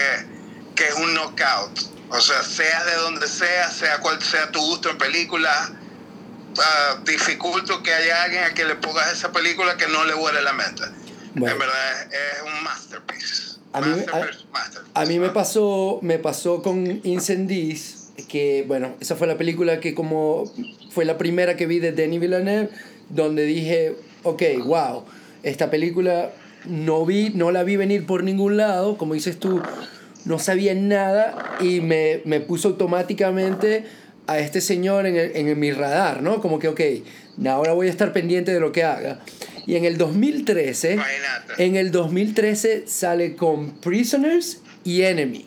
que 0.76 0.88
es 0.88 0.94
un 0.96 1.14
knockout. 1.14 1.80
O 2.10 2.20
sea, 2.20 2.44
sea 2.44 2.84
de 2.86 2.96
donde 2.96 3.28
sea, 3.28 3.70
sea 3.70 4.00
cual 4.00 4.22
sea 4.22 4.52
tu 4.52 4.60
gusto 4.60 4.90
en 4.90 4.98
películas, 4.98 5.72
ah, 6.58 6.98
dificulto 7.06 7.84
que 7.84 7.94
haya 7.94 8.24
alguien 8.24 8.44
a 8.44 8.54
que 8.54 8.66
le 8.66 8.76
pongas 8.76 9.12
esa 9.14 9.32
película 9.32 9.78
que 9.78 9.88
no 9.88 10.04
le 10.06 10.14
vuele 10.14 10.42
la 10.42 10.54
mente. 10.54 10.84
Bueno. 11.36 11.54
En 11.54 11.60
verdad 11.60 12.02
es, 12.02 12.08
es 12.14 12.42
un 12.44 12.64
masterpiece. 12.64 13.60
A 13.72 13.82
mí, 13.82 14.04
a, 14.12 14.20
masterpiece, 14.52 14.92
a 14.96 15.06
mí 15.06 15.20
me 15.20 15.30
pasó, 15.30 16.00
me 16.02 16.18
pasó 16.18 16.64
con 16.64 17.00
Incendies, 17.04 17.99
que 18.28 18.64
bueno, 18.68 18.96
esa 19.00 19.16
fue 19.16 19.28
la 19.28 19.38
película 19.38 19.80
que 19.80 19.94
como 19.94 20.52
fue 20.90 21.06
la 21.06 21.18
primera 21.18 21.56
que 21.56 21.66
vi 21.68 21.80
de 21.80 21.92
Denis 21.92 22.20
Villeneuve, 22.20 22.70
donde 23.10 23.44
dije, 23.46 23.94
ok, 24.24 24.44
wow, 24.66 25.04
esta 25.44 25.70
película 25.70 26.32
no 26.66 27.06
vi, 27.06 27.30
no 27.30 27.52
la 27.52 27.64
vi 27.64 27.76
venir 27.78 28.06
por 28.06 28.24
ningún 28.24 28.58
lado, 28.58 28.98
como 28.98 29.14
dices 29.14 29.40
tú, 29.40 29.62
no 30.26 30.38
sabía 30.40 30.74
nada 30.76 31.58
y 31.62 31.80
me, 31.82 32.22
me 32.26 32.40
puso 32.42 32.70
automáticamente 32.70 33.86
a 34.28 34.38
este 34.40 34.62
señor 34.62 35.06
en, 35.08 35.16
el- 35.16 35.36
en 35.36 35.60
mi 35.60 35.72
radar, 35.72 36.22
¿no? 36.22 36.40
Como 36.42 36.60
que, 36.60 36.68
ok, 36.68 36.82
ahora 37.48 37.74
voy 37.74 37.88
a 37.88 37.90
estar 37.90 38.14
pendiente 38.14 38.54
de 38.54 38.60
lo 38.60 38.72
que 38.72 38.84
haga. 38.84 39.20
Y 39.66 39.76
en 39.76 39.86
el 39.86 39.98
2013, 39.98 40.94
Imagínate. 40.94 41.66
en 41.66 41.76
el 41.76 41.92
2013 41.92 42.84
sale 42.88 43.36
con 43.36 43.72
Prisoners 43.80 44.62
y 44.84 45.02
Enemy. 45.04 45.46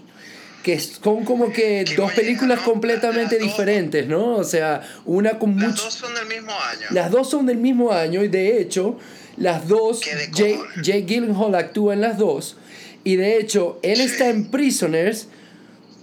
Que 0.62 0.78
son 0.78 1.24
como 1.24 1.52
que 1.52 1.84
dos 1.96 2.12
películas 2.12 2.60
completamente 2.60 3.34
Las 3.36 3.40
dos- 3.44 3.50
diferentes, 3.50 4.06
¿no? 4.06 4.36
O 4.36 4.44
sea, 4.44 4.82
una 5.04 5.38
con 5.38 5.56
Las 5.58 5.70
mucho... 5.70 5.82
dos 5.84 5.94
son 5.94 6.14
del 6.14 6.26
mismo 6.26 6.52
año. 6.52 6.86
Las 6.90 7.10
dos 7.10 7.28
son 7.30 7.46
del 7.46 7.56
mismo 7.58 7.92
año 7.92 8.22
y 8.22 8.28
de 8.28 8.60
hecho, 8.60 8.96
las 9.36 9.66
dos, 9.66 10.00
Jake. 10.32 10.58
Jake 10.82 11.02
Gyllenhaal 11.06 11.54
actúa 11.56 11.94
en 11.94 12.00
las 12.00 12.16
dos. 12.18 12.56
Y 13.04 13.16
de 13.16 13.38
hecho, 13.38 13.80
él 13.82 13.96
Sí. 13.96 14.02
está 14.02 14.28
en 14.28 14.46
Prisoners 14.52 15.26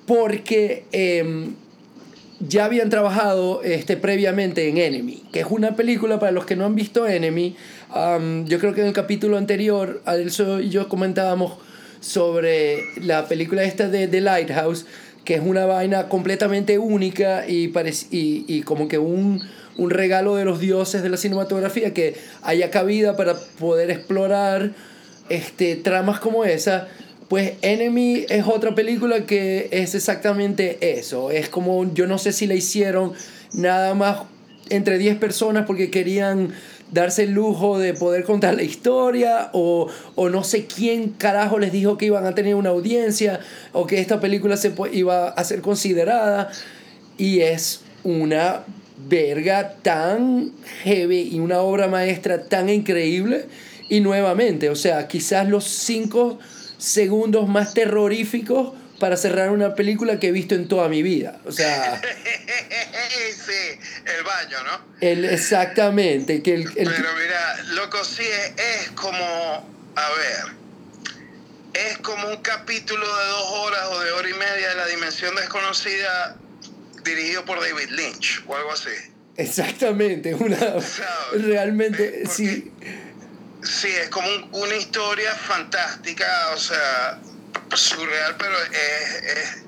porque 0.06 0.86
em, 0.92 1.54
ya 2.40 2.66
habían 2.66 2.90
trabajado 2.90 3.62
este, 3.64 3.96
previamente 3.98 4.68
en 4.70 4.78
Enemy, 4.78 5.24
que 5.32 5.42
es 5.42 5.46
una 5.50 5.76
película 5.76 6.20
para 6.20 6.32
los 6.32 6.46
que 6.46 6.56
no 6.56 6.66
han 6.66 6.76
visto 6.76 7.08
Enemy. 7.08 7.56
am, 7.92 8.46
yo 8.46 8.60
creo 8.60 8.74
que 8.74 8.82
en 8.82 8.88
el 8.88 8.94
capítulo 8.94 9.38
anterior, 9.38 10.02
Adelso 10.06 10.60
y 10.60 10.70
yo 10.70 10.90
comentábamos 10.90 11.54
sobre 12.00 12.84
la 13.02 13.28
película 13.28 13.64
esta 13.64 13.90
de 13.90 14.08
The 14.08 14.22
Lighthouse, 14.22 14.86
que 15.26 15.36
es 15.36 15.42
una 15.42 15.66
vaina 15.66 16.10
completamente 16.10 16.80
única 16.80 17.48
y, 17.48 17.72
y, 18.12 18.46
y 18.48 18.62
como 18.62 18.88
que 18.88 18.98
un, 18.98 19.42
un 19.78 19.90
regalo 19.90 20.36
de 20.36 20.46
los 20.46 20.60
dioses 20.60 21.02
de 21.02 21.10
la 21.10 21.18
cinematografía, 21.18 21.94
que 21.94 22.16
haya 22.42 22.70
cabida 22.70 23.16
para 23.16 23.36
poder 23.60 23.92
explorar 23.92 24.72
este, 25.30 25.76
tramas 25.76 26.20
como 26.20 26.44
esa. 26.46 26.88
Pues 27.28 27.54
Enemy 27.62 28.26
es 28.30 28.46
otra 28.48 28.74
película 28.74 29.26
que 29.26 29.70
es 29.72 29.96
exactamente 29.96 30.98
eso. 30.98 31.32
Es 31.32 31.48
como, 31.48 31.94
yo 31.94 32.08
no 32.08 32.18
sé 32.18 32.34
si 32.34 32.48
la 32.48 32.56
hicieron 32.56 33.14
nada 33.54 33.94
más 33.94 34.22
entre 34.70 34.98
10 34.98 35.18
personas 35.18 35.66
porque 35.66 35.90
querían 35.92 36.54
darse 36.92 37.24
el 37.24 37.32
lujo 37.32 37.78
de 37.78 37.94
poder 37.94 38.24
contar 38.24 38.56
la 38.56 38.64
historia 38.64 39.50
o, 39.54 39.88
o 40.16 40.30
no 40.30 40.44
sé 40.44 40.66
quién 40.66 41.10
carajo 41.10 41.60
les 41.60 41.72
dijo 41.72 41.98
que 41.98 42.06
iban 42.06 42.26
a 42.26 42.36
tener 42.36 42.56
una 42.56 42.70
audiencia 42.70 43.40
o 43.74 43.86
que 43.86 44.00
esta 44.00 44.20
película 44.20 44.58
se 44.58 44.74
iba 44.94 45.30
a 45.30 45.44
ser 45.44 45.62
considerada. 45.62 46.52
Y 47.18 47.42
es 47.42 47.82
una 48.04 48.64
verga 49.08 49.76
tan 49.82 50.52
heavy 50.84 51.30
y 51.32 51.40
una 51.40 51.62
obra 51.62 51.88
maestra 51.88 52.44
tan 52.44 52.70
increíble. 52.70 53.46
Y 53.90 54.02
nuevamente, 54.02 54.70
o 54.70 54.76
sea, 54.76 55.08
quizás 55.08 55.48
los 55.48 55.66
cinco 55.66 56.40
segundos 56.78 57.48
más 57.48 57.74
terroríficos 57.74 58.74
para 59.00 59.18
cerrar 59.18 59.50
una 59.50 59.74
película 59.76 60.20
que 60.20 60.28
he 60.28 60.32
visto 60.32 60.54
en 60.56 60.68
toda 60.68 60.88
mi 60.90 61.02
vida. 61.02 61.40
O 61.46 61.52
sea, 61.52 62.00
sí, 63.36 63.80
el 64.18 64.24
baño, 64.24 64.58
¿no? 64.64 64.82
el, 65.02 65.26
exactamente, 65.26 66.44
que 66.44 66.54
el, 66.56 66.62
el- 66.76 66.90
Pero 66.94 67.10
mira, 67.14 67.64
loco, 67.74 68.04
sí, 68.04 68.24
es, 68.24 68.84
es 68.84 68.90
como, 68.92 69.18
a 69.96 70.10
ver, 70.12 70.60
es 71.74 71.98
como 72.00 72.28
un 72.28 72.38
capítulo 72.38 73.06
de 73.06 73.26
dos 73.28 73.44
horas 73.52 73.82
o 73.92 74.00
de 74.02 74.12
hora 74.12 74.30
y 74.30 74.34
media 74.34 74.70
de 74.70 74.76
La 74.76 74.86
Dimensión 74.88 75.36
Desconocida 75.36 76.36
dirigido 77.04 77.46
por 77.46 77.60
David 77.62 77.90
Lynch 77.92 78.44
o 78.48 78.56
algo 78.56 78.72
así. 78.74 78.90
exactamente, 79.38 80.34
una, 80.36 80.58
¿Sabes? 80.58 81.46
realmente, 81.46 82.24
sí, 82.30 82.72
Sí, 83.62 83.90
es 83.90 84.08
como 84.08 84.26
un- 84.30 84.48
una 84.54 84.76
historia 84.76 85.36
fantástica, 85.36 86.26
o 86.54 86.58
sea, 86.58 87.20
surreal, 87.76 88.36
pero 88.38 88.56
es, 88.64 89.24
es- 89.38 89.64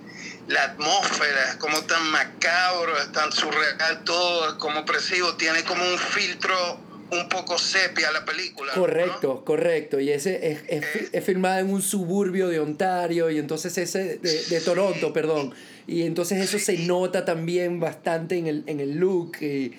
la 0.47 0.63
atmósfera 0.63 1.49
es 1.49 1.55
como 1.57 1.81
tan 1.83 2.03
macabro, 2.11 2.97
es 2.99 3.11
tan 3.13 3.31
surreal 3.31 4.03
todo, 4.03 4.49
es 4.49 4.53
como 4.55 4.79
opresivo, 4.81 5.35
tiene 5.35 5.63
como 5.63 5.83
un 5.85 5.97
filtro 5.97 6.79
un 7.11 7.29
poco 7.29 7.57
sepia 7.57 8.11
la 8.11 8.25
película. 8.25 8.73
Correcto, 8.73 9.45
correcto. 9.45 9.99
Y 9.99 10.09
ese 10.11 10.51
es, 10.51 10.59
es, 10.67 10.83
Eh. 10.95 11.09
es 11.13 11.23
filmada 11.25 11.59
en 11.59 11.69
un 11.71 11.81
suburbio 11.81 12.47
de 12.49 12.59
Ontario 12.59 13.29
y 13.29 13.37
entonces 13.37 13.77
ese 13.77 14.17
de, 14.17 14.43
de 14.45 14.61
Toronto, 14.61 15.13
perdón. 15.13 15.53
Y 15.87 16.03
entonces 16.03 16.39
eso 16.41 16.57
se 16.59 16.77
nota 16.79 17.23
también 17.23 17.79
bastante 17.79 18.37
en 18.37 18.47
el, 18.47 18.63
en 18.67 18.79
el 18.79 18.95
look 18.95 19.37
y, 19.41 19.71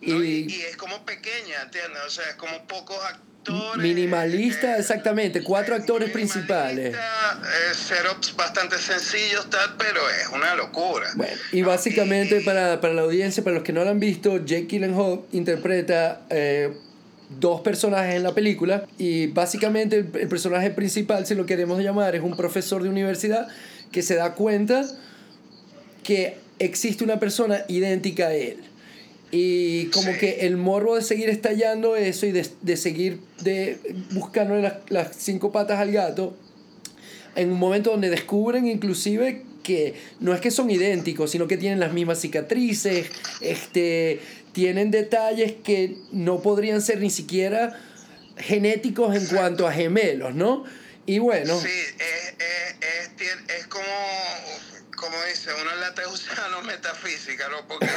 ¿no? 0.00 0.22
Y, 0.24 0.46
y 0.48 0.54
y 0.54 0.62
es 0.62 0.76
como 0.76 1.04
pequeña, 1.04 1.62
¿entiendes? 1.62 2.02
O 2.06 2.10
sea, 2.10 2.28
es 2.28 2.34
como 2.36 2.66
pocos 2.66 2.96
actores. 3.04 3.31
Minimalista, 3.78 4.76
eh, 4.76 4.80
exactamente, 4.80 5.42
cuatro 5.42 5.74
actores 5.74 6.10
principales. 6.10 6.94
eh, 6.94 7.74
setups 7.74 8.36
bastante 8.36 8.78
sencillos, 8.78 9.48
tal, 9.50 9.74
pero 9.78 10.00
es 10.08 10.28
una 10.32 10.54
locura. 10.54 11.08
Bueno, 11.16 11.32
y 11.52 11.62
básicamente 11.62 12.40
Y- 12.40 12.44
para, 12.44 12.80
para 12.80 12.94
la 12.94 13.02
audiencia, 13.02 13.42
para 13.42 13.54
los 13.54 13.64
que 13.64 13.72
no 13.72 13.84
lo 13.84 13.90
han 13.90 14.00
visto, 14.00 14.38
Jake 14.44 14.66
Gyllenhaal 14.68 15.22
interpreta 15.32 16.22
eh, 16.30 16.72
dos 17.40 17.62
personajes 17.62 18.14
en 18.14 18.22
la 18.22 18.34
película 18.34 18.84
y 18.98 19.26
básicamente 19.28 19.96
el, 19.96 20.10
el 20.14 20.28
personaje 20.28 20.70
principal, 20.70 21.26
si 21.26 21.34
lo 21.34 21.46
queremos 21.46 21.80
llamar, 21.82 22.14
es 22.14 22.22
un 22.22 22.36
profesor 22.36 22.82
de 22.82 22.88
universidad 22.88 23.48
que 23.90 24.02
se 24.02 24.14
da 24.16 24.34
cuenta 24.34 24.84
que 26.04 26.38
existe 26.58 27.04
una 27.04 27.18
persona 27.18 27.64
idéntica 27.68 28.28
a 28.28 28.34
él. 28.34 28.58
Y 29.34 29.86
como 29.86 30.12
Sí. 30.12 30.18
que 30.18 30.30
el 30.46 30.56
morbo 30.58 30.94
de 30.94 31.02
seguir 31.02 31.30
estallando 31.30 31.96
eso 31.96 32.26
y 32.26 32.32
de, 32.32 32.46
de 32.60 32.76
seguir 32.76 33.18
de 33.40 33.78
buscando 34.10 34.54
las, 34.56 34.74
las 34.90 35.16
cinco 35.16 35.50
patas 35.50 35.80
al 35.80 35.90
gato, 35.90 36.36
en 37.34 37.50
un 37.50 37.58
momento 37.58 37.90
donde 37.90 38.10
descubren 38.10 38.66
inclusive 38.66 39.42
que 39.62 39.94
no 40.20 40.34
es 40.34 40.40
que 40.42 40.50
son 40.50 40.70
idénticos, 40.70 41.30
sino 41.30 41.46
que 41.48 41.56
tienen 41.56 41.80
las 41.80 41.92
mismas 41.94 42.20
cicatrices, 42.20 43.06
este, 43.40 44.20
tienen 44.52 44.90
detalles 44.90 45.54
que 45.64 45.96
no 46.12 46.42
podrían 46.42 46.82
ser 46.82 47.00
ni 47.00 47.08
siquiera 47.08 47.78
genéticos 48.36 49.16
en 49.16 49.24
cuanto 49.26 49.66
a 49.66 49.72
gemelos, 49.72 50.34
¿no? 50.34 50.64
Y 51.06 51.20
bueno, 51.20 51.58
Sí, 51.58 51.68
es, 51.68 52.34
es, 52.38 53.10
es, 53.20 53.60
es 53.60 53.66
como, 53.68 53.84
como 55.02 55.16
dice, 55.24 55.50
una 55.60 55.74
lata 55.74 56.02
de 56.02 56.08
gusano 56.08 56.62
metafísica, 56.62 57.48
¿no? 57.48 57.66
Porque, 57.66 57.88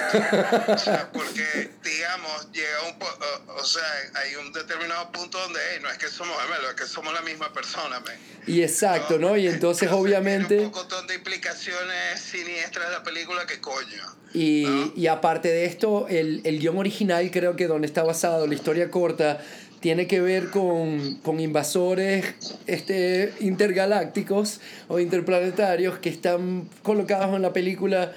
o 0.74 0.78
sea, 0.78 1.08
porque, 1.14 1.70
digamos, 1.84 2.52
llega 2.52 2.82
un 2.92 2.98
po- 2.98 3.06
o, 3.50 3.62
o 3.62 3.64
sea, 3.64 3.84
hay 4.16 4.36
un 4.36 4.52
determinado 4.52 5.12
punto 5.12 5.38
donde, 5.40 5.60
hey, 5.72 5.80
no 5.84 5.90
es 5.92 6.00
que 6.00 6.08
somos 6.08 6.36
gemelos, 6.42 6.72
es 6.72 6.82
que 6.82 6.88
somos 6.88 7.14
la 7.14 7.22
misma 7.22 7.54
persona, 7.54 8.00
men. 8.00 8.18
y 8.48 8.64
exacto, 8.64 9.20
¿no? 9.20 9.38
Y 9.38 9.48
entonces 9.48 9.88
Tiene 9.88 10.02
obviamente... 10.04 10.60
un 10.62 10.72
montón 10.72 11.06
de 11.06 11.14
implicaciones 11.16 12.20
siniestras 12.20 12.88
de 12.90 12.94
la 12.96 13.04
película 13.04 13.46
que 13.46 13.62
coño. 13.62 14.04
Y, 14.34 14.64
¿no? 14.66 14.92
y 14.98 15.08
aparte 15.08 15.48
de 15.50 15.66
esto, 15.66 16.08
el, 16.10 16.42
el 16.44 16.60
guion 16.60 16.78
original, 16.78 17.30
creo 17.32 17.56
que 17.56 17.68
donde 17.68 17.88
está 17.88 18.04
basado 18.04 18.48
la 18.48 18.54
historia 18.56 18.90
corta, 18.90 19.40
tiene 19.80 20.08
que 20.08 20.22
ver 20.22 20.50
con, 20.50 21.16
con 21.24 21.40
invasores 21.40 22.26
este, 22.68 23.34
intergalácticos 23.40 24.62
o 24.88 25.00
interplanetarios 25.00 26.00
que 26.00 26.10
están 26.10 26.68
colocados 26.84 27.36
en 27.36 27.42
la 27.42 27.54
película 27.54 28.14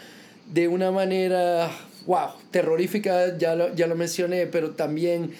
de 0.53 0.69
una 0.69 0.91
manera, 0.91 1.71
wow, 2.07 2.31
terrorífica, 2.51 3.37
ya 3.37 3.55
lo, 3.55 3.75
ya 3.75 3.87
lo 3.87 3.97
mencioné, 3.97 4.47
pero 4.47 4.71
también 4.71 5.33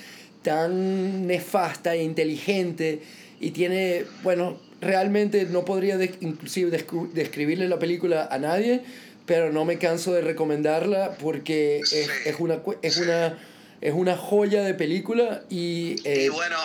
tan 0.43 1.27
nefasta 1.27 1.95
e 1.95 2.03
inteligente 2.03 3.01
y 3.41 3.51
tiene, 3.51 4.05
bueno, 4.23 4.59
realmente 4.81 5.47
no 5.47 5.65
podría 5.65 5.97
de- 5.97 6.15
inclusive 6.21 6.71
describirle 7.15 7.69
la 7.69 7.79
película 7.79 8.29
a 8.31 8.39
nadie, 8.39 8.83
pero 9.27 9.53
no 9.53 9.65
me 9.65 9.79
canso 9.79 10.13
de 10.13 10.21
recomendarla 10.23 11.17
porque 11.21 11.79
es, 11.81 12.11
es 12.25 12.37
una, 12.39 12.61
es, 12.83 12.97
una, 12.99 13.39
es 13.81 13.95
una 13.95 14.17
joya 14.17 14.63
de 14.63 14.75
película 14.75 15.43
y... 15.49 15.97
eh, 16.07 16.25
Y 16.25 16.29
bueno, 16.29 16.59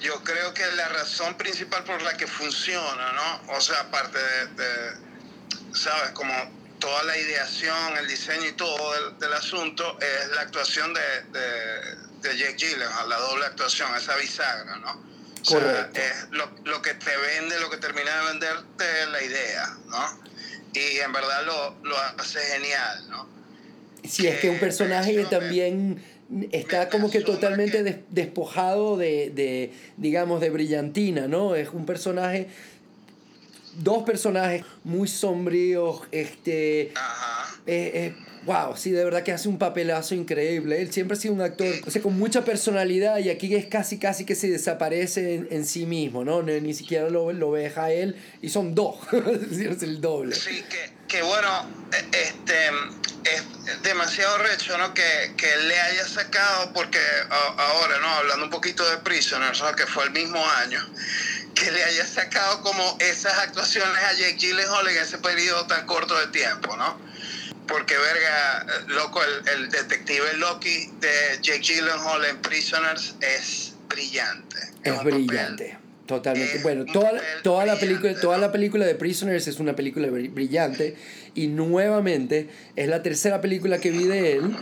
yo 0.00 0.22
creo 0.24 0.52
que 0.54 0.64
la 0.76 0.88
razón 0.88 1.36
principal 1.36 1.84
por 1.84 2.00
la 2.02 2.16
que 2.16 2.26
funciona, 2.26 3.12
¿no? 3.12 3.54
O 3.56 3.60
sea, 3.60 3.80
aparte 3.80 4.18
de, 4.18 4.46
de, 4.64 4.96
¿sabes? 5.74 6.10
Como 6.12 6.32
toda 6.78 7.02
la 7.04 7.16
ideación, 7.16 7.96
el 7.98 8.06
diseño 8.06 8.46
y 8.48 8.52
todo 8.52 8.92
del, 8.92 9.18
del 9.18 9.32
asunto 9.32 9.98
es 10.00 10.28
la 10.34 10.42
actuación 10.42 10.92
de, 10.92 11.22
de, 11.32 12.28
de 12.28 12.36
Jake 12.38 12.56
Gyllenhaal, 12.58 13.08
la 13.08 13.16
doble 13.18 13.46
actuación, 13.46 13.94
esa 13.96 14.16
bisagra, 14.16 14.76
¿no? 14.76 14.92
O 15.40 15.44
sea, 15.44 15.60
Correcto. 15.60 16.00
es 16.00 16.26
lo, 16.30 16.50
lo 16.64 16.82
que 16.82 16.94
te 16.94 17.16
vende, 17.16 17.58
lo 17.60 17.70
que 17.70 17.76
termina 17.78 18.18
de 18.20 18.26
venderte 18.26 19.06
la 19.12 19.22
idea, 19.22 19.76
¿no? 19.86 20.20
Y 20.74 20.98
en 20.98 21.12
verdad 21.12 21.44
lo, 21.46 21.76
lo 21.84 21.96
hace 21.98 22.40
genial, 22.40 23.08
¿no? 23.08 23.35
Si 24.08 24.26
es 24.26 24.36
que 24.40 24.48
un 24.50 24.56
Eh, 24.56 24.60
personaje 24.60 25.14
que 25.14 25.24
también 25.24 25.98
está 26.52 26.88
como 26.88 27.10
que 27.10 27.20
totalmente 27.20 28.02
despojado 28.10 28.96
de, 28.96 29.30
de, 29.30 29.70
digamos, 29.96 30.40
de 30.40 30.50
brillantina, 30.50 31.28
¿no? 31.28 31.54
Es 31.54 31.68
un 31.70 31.86
personaje, 31.86 32.48
dos 33.78 34.02
personajes 34.04 34.64
muy 34.84 35.06
sombríos, 35.08 36.02
este, 36.10 36.92
Ajá. 36.94 37.60
eh, 37.66 37.90
eh, 37.94 38.14
wow, 38.46 38.76
sí, 38.76 38.90
de 38.90 39.04
verdad 39.04 39.22
que 39.22 39.32
hace 39.32 39.48
un 39.48 39.58
papelazo 39.58 40.14
increíble. 40.14 40.80
Él 40.80 40.90
siempre 40.92 41.16
ha 41.16 41.20
sido 41.20 41.34
un 41.34 41.42
actor, 41.42 41.66
o 41.86 41.90
sea, 41.90 42.00
con 42.02 42.18
mucha 42.18 42.44
personalidad 42.44 43.18
y 43.18 43.28
aquí 43.28 43.54
es 43.54 43.66
casi, 43.66 43.98
casi 43.98 44.24
que 44.24 44.34
se 44.34 44.48
desaparece 44.50 45.34
en, 45.34 45.48
en 45.50 45.64
sí 45.66 45.84
mismo, 45.86 46.24
¿no? 46.24 46.42
Ni, 46.42 46.60
ni 46.60 46.72
siquiera 46.74 47.10
lo, 47.10 47.32
lo 47.32 47.50
ves 47.50 47.76
a 47.76 47.92
él 47.92 48.16
y 48.42 48.48
son 48.48 48.74
dos, 48.74 48.96
es 49.52 49.82
el 49.82 50.00
doble. 50.00 50.34
Sí, 50.34 50.62
que, 50.68 50.95
que 51.08 51.22
bueno, 51.22 51.70
eh, 51.92 52.08
este 52.12 52.68
es 53.24 53.82
demasiado 53.82 54.38
recho, 54.38 54.76
¿no? 54.78 54.92
Que, 54.94 55.34
que 55.36 55.56
le 55.56 55.80
haya 55.80 56.06
sacado, 56.06 56.72
porque 56.72 56.98
a- 57.30 57.62
ahora, 57.62 57.98
¿no? 58.00 58.08
Hablando 58.08 58.44
un 58.44 58.50
poquito 58.50 58.88
de 58.88 58.98
Prisoners, 58.98 59.60
¿no? 59.60 59.74
Que 59.74 59.86
fue 59.86 60.04
el 60.04 60.10
mismo 60.10 60.44
año, 60.58 60.80
que 61.54 61.70
le 61.70 61.82
haya 61.84 62.06
sacado 62.06 62.62
como 62.62 62.96
esas 63.00 63.36
actuaciones 63.38 63.96
a 64.04 64.12
Jake 64.12 64.36
Gyllenhaal 64.38 64.88
en 64.88 64.98
ese 64.98 65.18
periodo 65.18 65.66
tan 65.66 65.86
corto 65.86 66.18
de 66.18 66.26
tiempo, 66.28 66.76
¿no? 66.76 67.00
Porque, 67.66 67.96
verga, 67.98 68.64
loco, 68.88 69.22
el, 69.24 69.48
el 69.48 69.70
detective 69.70 70.34
Loki 70.34 70.88
de 71.00 71.38
Jake 71.42 71.62
Gyllenhaal 71.62 72.24
en 72.26 72.40
Prisoners 72.42 73.14
es 73.20 73.72
brillante. 73.88 74.56
Es 74.84 74.92
papel 74.94 75.14
brillante. 75.26 75.78
Totalmente. 76.06 76.56
es 76.56 76.62
Bueno, 76.62 76.84
toda, 76.84 77.12
toda, 77.42 77.66
la 77.66 77.76
película, 77.76 78.14
toda 78.20 78.38
la 78.38 78.52
película 78.52 78.86
de 78.86 78.94
Prisoners 78.94 79.46
es 79.48 79.58
una 79.60 79.74
película 79.76 80.08
bri- 80.08 80.32
brillante. 80.32 80.94
Y 81.34 81.48
nuevamente 81.48 82.48
es 82.76 82.88
la 82.88 83.02
tercera 83.02 83.40
película 83.40 83.78
que 83.78 83.90
vi 83.90 84.04
de 84.04 84.32
él 84.34 84.56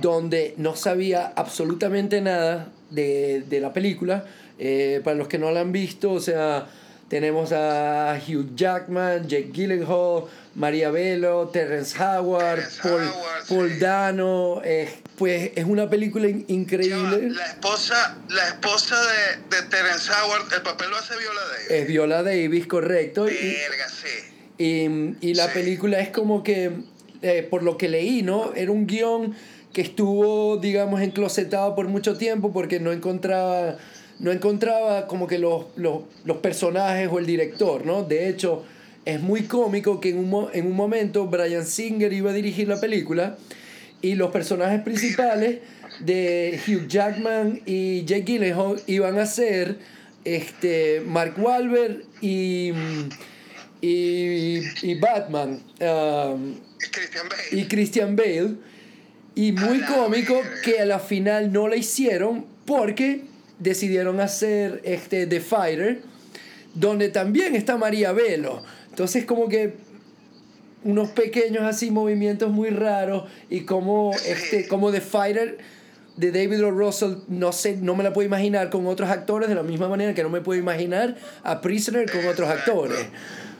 donde 0.00 0.54
no 0.56 0.76
sabía 0.76 1.32
absolutamente 1.36 2.20
nada 2.20 2.72
de, 2.90 3.42
de 3.48 3.60
la 3.60 3.72
película. 3.72 4.24
Eh, 4.58 5.00
para 5.04 5.16
los 5.16 5.28
que 5.28 5.38
no 5.38 5.50
la 5.50 5.60
han 5.60 5.72
visto, 5.72 6.12
o 6.12 6.20
sea, 6.20 6.66
tenemos 7.08 7.52
a 7.52 8.18
Hugh 8.26 8.54
Jackman, 8.56 9.28
Jake 9.28 9.50
Gyllenhaal, 9.52 10.24
María 10.54 10.90
Velo, 10.90 11.48
Terrence 11.48 11.96
Howard, 12.02 12.56
Terrence 12.56 12.80
Paul, 12.82 13.02
Howard, 13.02 13.46
Paul 13.48 13.70
sí. 13.72 13.78
Dano. 13.78 14.62
eh, 14.64 14.88
pues 15.16 15.52
es 15.54 15.64
una 15.64 15.88
película 15.88 16.28
in- 16.28 16.44
increíble. 16.48 17.30
La 17.30 17.46
esposa, 17.46 18.16
la 18.28 18.48
esposa 18.48 18.96
de, 19.00 19.56
de 19.56 19.62
Terence 19.68 20.10
Howard, 20.10 20.52
el 20.54 20.62
papel 20.62 20.90
lo 20.90 20.96
hace 20.96 21.14
Viola 21.16 21.40
Davis. 21.52 21.70
Es 21.70 21.86
Viola 21.88 22.22
Davis, 22.22 22.66
correcto. 22.66 23.28
Y, 23.28 23.34
Verga, 23.34 23.88
sí. 23.88 25.14
y, 25.22 25.28
y 25.30 25.34
la 25.34 25.46
Sí. 25.46 25.50
película 25.54 26.00
es 26.00 26.08
como 26.08 26.42
que, 26.42 26.72
eh, 27.22 27.46
por 27.48 27.62
lo 27.62 27.76
que 27.78 27.88
leí, 27.88 28.22
¿no? 28.22 28.52
Era 28.54 28.72
un 28.72 28.86
guion 28.86 29.34
que 29.72 29.82
estuvo, 29.82 30.56
digamos, 30.56 31.02
enclosetado 31.02 31.74
por 31.74 31.86
mucho 31.88 32.16
tiempo 32.16 32.52
porque 32.52 32.80
no 32.80 32.92
encontraba, 32.92 33.76
no 34.18 34.32
encontraba 34.32 35.06
como 35.06 35.26
que 35.26 35.38
los, 35.38 35.66
los, 35.76 36.02
los 36.24 36.38
personajes 36.38 37.08
o 37.10 37.18
el 37.18 37.26
director, 37.26 37.84
¿no? 37.84 38.02
De 38.02 38.28
hecho, 38.28 38.64
es 39.04 39.20
muy 39.20 39.42
cómico 39.42 40.00
que 40.00 40.10
en 40.10 40.18
un, 40.18 40.48
en 40.52 40.66
un 40.66 40.72
momento 40.72 41.26
Brian 41.26 41.64
Singer 41.64 42.12
iba 42.12 42.30
a 42.30 42.34
dirigir 42.34 42.68
la 42.68 42.80
película 42.80 43.36
y 44.02 44.14
los 44.14 44.30
personajes 44.30 44.82
principales 44.82 45.60
de 46.00 46.60
Hugh 46.66 46.88
Jackman 46.88 47.60
y 47.66 48.04
Jake 48.04 48.24
Gyllenhaal 48.24 48.82
iban 48.86 49.18
a 49.18 49.26
ser 49.26 49.78
este, 50.24 51.02
Mark 51.06 51.34
Wahlberg 51.38 52.02
y, 52.20 52.72
y, 53.80 54.60
y 54.82 54.94
Batman 55.00 55.62
um, 55.80 56.54
Christian 56.90 57.28
Bale. 57.28 57.60
y 57.62 57.64
Christian 57.66 58.16
Bale. 58.16 58.54
Y 59.34 59.52
muy 59.52 59.78
A 59.78 59.80
la 59.82 59.86
cómico 59.86 60.40
que 60.64 60.80
a 60.80 60.86
la 60.86 60.98
final 60.98 61.52
no 61.52 61.68
la 61.68 61.76
hicieron 61.76 62.46
porque 62.64 63.24
decidieron 63.58 64.20
hacer 64.20 64.80
este 64.84 65.26
The 65.26 65.40
Fighter, 65.40 66.02
donde 66.74 67.08
también 67.08 67.54
está 67.54 67.76
María 67.76 68.12
Velo. 68.12 68.62
Entonces 68.90 69.24
como 69.24 69.48
que 69.48 69.74
unos 70.84 71.10
pequeños 71.10 71.64
así 71.64 71.90
movimientos 71.90 72.50
muy 72.50 72.70
raros 72.70 73.24
y 73.50 73.62
como, 73.62 74.12
este, 74.24 74.68
como 74.68 74.92
The 74.92 75.00
Fighter 75.00 75.58
de 76.16 76.32
David 76.32 76.64
O. 76.64 76.70
Russell 76.70 77.16
no 77.28 77.52
sé, 77.52 77.76
no 77.76 77.94
me 77.94 78.04
la 78.04 78.12
puedo 78.12 78.26
imaginar 78.26 78.70
con 78.70 78.86
otros 78.86 79.10
actores 79.10 79.48
de 79.48 79.54
la 79.54 79.62
misma 79.62 79.88
manera 79.88 80.14
que 80.14 80.22
no 80.22 80.30
me 80.30 80.40
puedo 80.40 80.58
imaginar 80.58 81.16
a 81.42 81.60
Prisoner 81.60 82.10
con 82.10 82.26
otros 82.26 82.48
actores. 82.48 83.06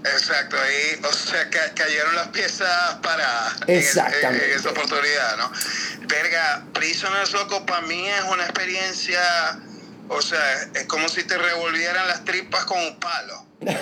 Exacto, 0.05 0.57
ahí, 0.57 1.01
o 1.03 1.13
sea, 1.13 1.51
cayeron 1.75 2.15
las 2.15 2.29
piezas 2.29 2.95
para 3.03 3.57
Exactamente. 3.67 4.53
En, 4.53 4.59
esa 4.59 4.71
oportunidad, 4.71 5.37
¿no? 5.37 5.51
Verga, 6.07 6.65
Prisoners, 6.73 7.33
loco, 7.33 7.67
para 7.67 7.81
mí 7.83 8.07
es 8.07 8.23
una 8.33 8.45
experiencia, 8.45 9.21
o 10.09 10.23
sea, 10.23 10.63
es 10.75 10.85
como 10.87 11.09
si 11.09 11.25
te 11.25 11.37
revolvieran 11.37 12.07
las 12.09 12.25
tripas 12.25 12.65
con 12.65 12.79
un 12.79 12.99
palo. 13.01 13.47
es, 13.61 13.77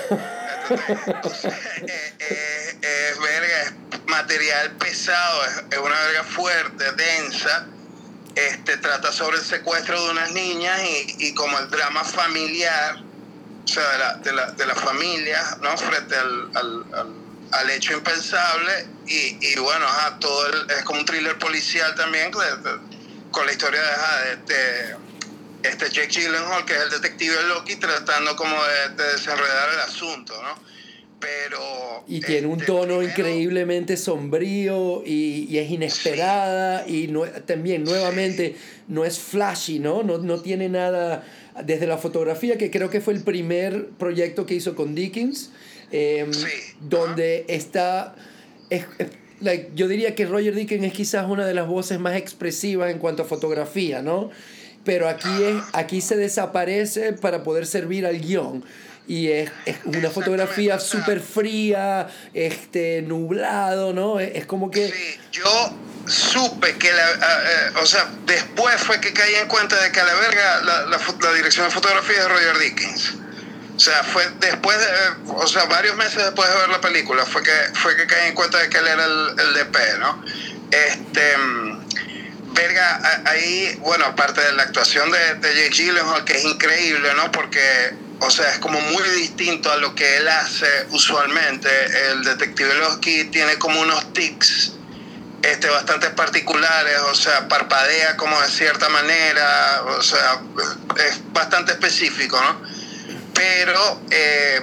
verga, 3.20 3.62
es 3.62 3.72
material 4.06 4.72
pesado, 4.76 5.44
es, 5.46 5.64
es 5.70 5.78
una 5.78 6.00
verga 6.00 6.24
fuerte, 6.24 6.92
densa 6.92 7.66
este, 8.34 8.76
trata 8.78 9.12
sobre 9.12 9.38
el 9.38 9.44
secuestro 9.44 10.02
de 10.02 10.10
unas 10.10 10.32
niñas 10.32 10.80
y, 10.82 11.28
y 11.28 11.34
como 11.34 11.58
el 11.58 11.70
drama 11.70 12.04
familiar, 12.04 12.96
o 13.64 13.68
sea, 13.68 13.88
de 13.92 13.98
la, 13.98 14.14
de 14.14 14.32
la, 14.32 14.50
de 14.52 14.66
la 14.66 14.74
familia, 14.74 15.40
¿no? 15.62 15.76
Frente 15.76 16.16
al, 16.16 16.50
al, 16.54 16.84
al, 17.52 17.70
hecho 17.70 17.92
impensable 17.92 18.88
y, 19.06 19.38
y 19.40 19.56
bueno, 19.56 19.86
todo 20.18 20.66
es 20.68 20.82
como 20.84 21.00
un 21.00 21.06
thriller 21.06 21.38
policial 21.38 21.94
también 21.94 22.32
con 23.30 23.46
la 23.46 23.52
historia 23.52 23.80
de, 23.80 24.36
de, 24.52 24.96
este 25.68 25.90
Jake 25.90 26.08
Gyllenhaal, 26.08 26.64
que 26.64 26.74
es 26.74 26.82
el 26.82 26.90
detective 26.90 27.42
Loki, 27.48 27.76
tratando 27.76 28.36
como 28.36 28.56
de, 28.64 29.02
de 29.02 29.12
desenredar 29.12 29.74
el 29.74 29.80
asunto, 29.80 30.34
¿no? 30.42 30.74
pero... 31.24 32.04
Y 32.06 32.20
tiene 32.20 32.46
un 32.46 32.60
este, 32.60 32.66
tono 32.66 33.02
increíblemente 33.02 33.96
sombrío 33.96 35.02
y, 35.04 35.46
y 35.48 35.58
es 35.58 35.70
inesperada 35.70 36.86
y 36.86 37.08
no, 37.08 37.22
también 37.46 37.84
nuevamente 37.84 38.56
no 38.88 39.04
es 39.04 39.18
flashy, 39.18 39.78
¿no? 39.78 40.02
¿no? 40.02 40.18
No 40.18 40.40
tiene 40.40 40.68
nada 40.68 41.24
desde 41.64 41.86
la 41.86 41.98
fotografía, 41.98 42.58
que 42.58 42.70
creo 42.70 42.90
que 42.90 43.00
fue 43.00 43.14
el 43.14 43.22
primer 43.22 43.88
proyecto 43.98 44.44
que 44.44 44.54
hizo 44.54 44.74
con 44.74 44.94
Dickens, 44.94 45.50
em, 45.92 46.30
donde 46.80 47.44
está... 47.48 48.14
like, 49.40 49.70
yo 49.74 49.88
diría 49.88 50.14
que 50.14 50.26
Roger 50.26 50.54
Dickens 50.54 50.84
es 50.84 50.92
quizás 50.92 51.26
una 51.28 51.46
de 51.46 51.54
las 51.54 51.66
voces 51.66 51.98
más 51.98 52.16
expresivas 52.16 52.90
en 52.90 52.98
cuanto 52.98 53.22
a 53.22 53.26
fotografía, 53.26 54.02
¿no? 54.02 54.30
Pero 54.84 55.08
aquí, 55.08 55.42
es, 55.42 55.62
aquí 55.72 56.00
se 56.00 56.16
desaparece 56.16 57.12
para 57.14 57.42
poder 57.42 57.66
servir 57.66 58.06
al 58.06 58.20
guion 58.20 58.64
y 59.06 59.30
es, 59.30 59.50
es 59.66 59.76
una 59.84 60.10
fotografía 60.10 60.78
súper 60.80 61.20
fría, 61.20 62.08
este, 62.32 63.02
nublado, 63.02 63.92
¿no? 63.92 64.18
Es, 64.18 64.46
como 64.46 64.70
que... 64.70 64.88
Sí, 64.88 65.20
yo 65.32 65.76
supe 66.06 66.74
que 66.76 66.90
la... 66.90 67.10
Eh, 67.10 67.72
o 67.82 67.86
sea, 67.86 68.08
después 68.24 68.76
fue 68.80 69.00
que 69.00 69.12
caí 69.12 69.34
en 69.34 69.48
cuenta 69.48 69.80
de 69.82 69.92
que 69.92 70.00
a 70.00 70.04
la 70.04 70.14
verga 70.14 70.60
la, 70.62 70.86
la, 70.86 71.32
dirección 71.34 71.66
de 71.66 71.74
fotografía 71.74 72.16
es 72.16 72.22
de 72.22 72.28
Roger 72.28 72.58
Dickens. 72.58 73.14
O 73.76 73.80
sea, 73.80 74.02
fue 74.04 74.26
después 74.40 74.78
de, 74.78 75.32
o 75.32 75.46
sea, 75.46 75.64
varios 75.64 75.96
meses 75.96 76.16
después 76.16 76.48
de 76.48 76.56
ver 76.56 76.68
la 76.70 76.80
película, 76.80 77.26
fue 77.26 77.42
que, 77.42 77.50
fue 77.74 77.96
que 77.96 78.06
caí 78.06 78.28
en 78.28 78.34
cuenta 78.34 78.58
de 78.58 78.70
que 78.70 78.78
él 78.78 78.86
era 78.86 79.04
el, 79.04 79.28
el 79.38 79.54
DP, 79.54 79.76
¿no? 79.98 80.24
Este, 80.70 81.34
verga, 82.54 83.22
ahí, 83.26 83.76
bueno, 83.80 84.06
aparte 84.06 84.40
de 84.40 84.52
la 84.52 84.62
actuación 84.62 85.10
de, 85.10 85.34
de 85.36 85.54
Jake 85.54 85.74
Gyllenhaal, 85.74 86.24
que 86.24 86.34
es 86.34 86.44
increíble, 86.44 87.12
¿no? 87.14 87.30
Porque 87.32 87.92
o 88.20 88.30
sea, 88.30 88.50
es 88.50 88.58
como 88.58 88.80
muy 88.80 89.02
distinto 89.20 89.70
a 89.70 89.76
lo 89.76 89.94
que 89.94 90.16
él 90.16 90.28
hace 90.28 90.66
usualmente. 90.90 91.68
El 92.10 92.24
detective 92.24 92.74
Losky 92.74 93.24
tiene 93.24 93.58
como 93.58 93.80
unos 93.80 94.12
tics 94.12 94.72
este, 95.42 95.68
bastante 95.68 96.08
particulares, 96.10 96.98
o 97.00 97.14
sea, 97.14 97.46
parpadea 97.48 98.16
como 98.16 98.40
de 98.40 98.48
cierta 98.48 98.88
manera, 98.88 99.82
o 99.98 100.02
sea, 100.02 100.40
es 101.06 101.20
bastante 101.32 101.72
específico, 101.72 102.40
¿no? 102.40 102.62
Pero 103.34 104.00
eh, 104.10 104.60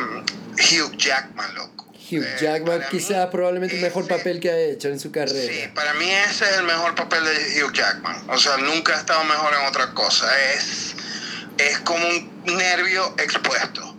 Hugh 0.53 0.97
Jackman, 0.97 1.53
loco. 1.53 1.80
Hugh 2.11 2.23
eh, 2.23 2.35
Jackman 2.41 2.81
quizás 2.91 3.27
probablemente 3.27 3.75
el 3.77 3.81
mejor 3.81 4.07
papel 4.07 4.39
que 4.39 4.49
ha 4.51 4.59
hecho 4.59 4.89
en 4.89 4.99
su 4.99 5.11
carrera. 5.11 5.53
Sí, 5.53 5.69
para 5.73 5.93
mí 5.93 6.09
ese 6.09 6.45
es 6.45 6.57
el 6.57 6.65
mejor 6.65 6.95
papel 6.95 7.23
de 7.23 7.63
Hugh 7.63 7.73
Jackman. 7.73 8.29
O 8.29 8.37
sea, 8.37 8.57
nunca 8.57 8.95
ha 8.95 8.99
estado 8.99 9.23
mejor 9.23 9.53
en 9.53 9.67
otra 9.67 9.93
cosa. 9.93 10.27
Es 10.53 10.95
es 11.69 11.79
como 11.79 12.05
un 12.07 12.57
nervio 12.57 13.13
expuesto. 13.23 13.95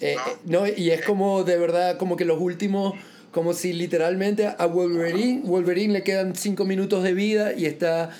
Eh, 0.00 0.16
¿no? 0.46 0.66
y 0.66 0.92
es 0.92 1.04
como 1.04 1.44
de 1.44 1.58
verdad, 1.58 1.98
como 1.98 2.16
que 2.16 2.24
los 2.24 2.40
últimos, 2.40 2.94
como 3.32 3.52
si 3.52 3.74
literalmente 3.74 4.46
a 4.46 4.66
Wolverine, 4.66 5.42
Wolverine 5.44 5.92
le 5.92 6.02
quedan 6.02 6.34
cinco 6.34 6.64
minutos 6.64 7.02
de 7.02 7.12
vida 7.12 7.52
y 7.52 7.66
está, 7.66 8.10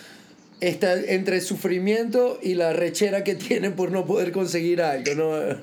está 0.61 0.93
entre 0.93 1.37
el 1.37 1.43
sufrimiento 1.43 2.39
y 2.43 2.55
la 2.55 2.75
rechera 2.75 3.25
que 3.25 3.35
tiene 3.49 3.71
por 3.71 3.93
no 3.93 4.05
poder 4.05 4.33
conseguir 4.33 4.83
algo, 4.83 5.15
¿no? 5.15 5.63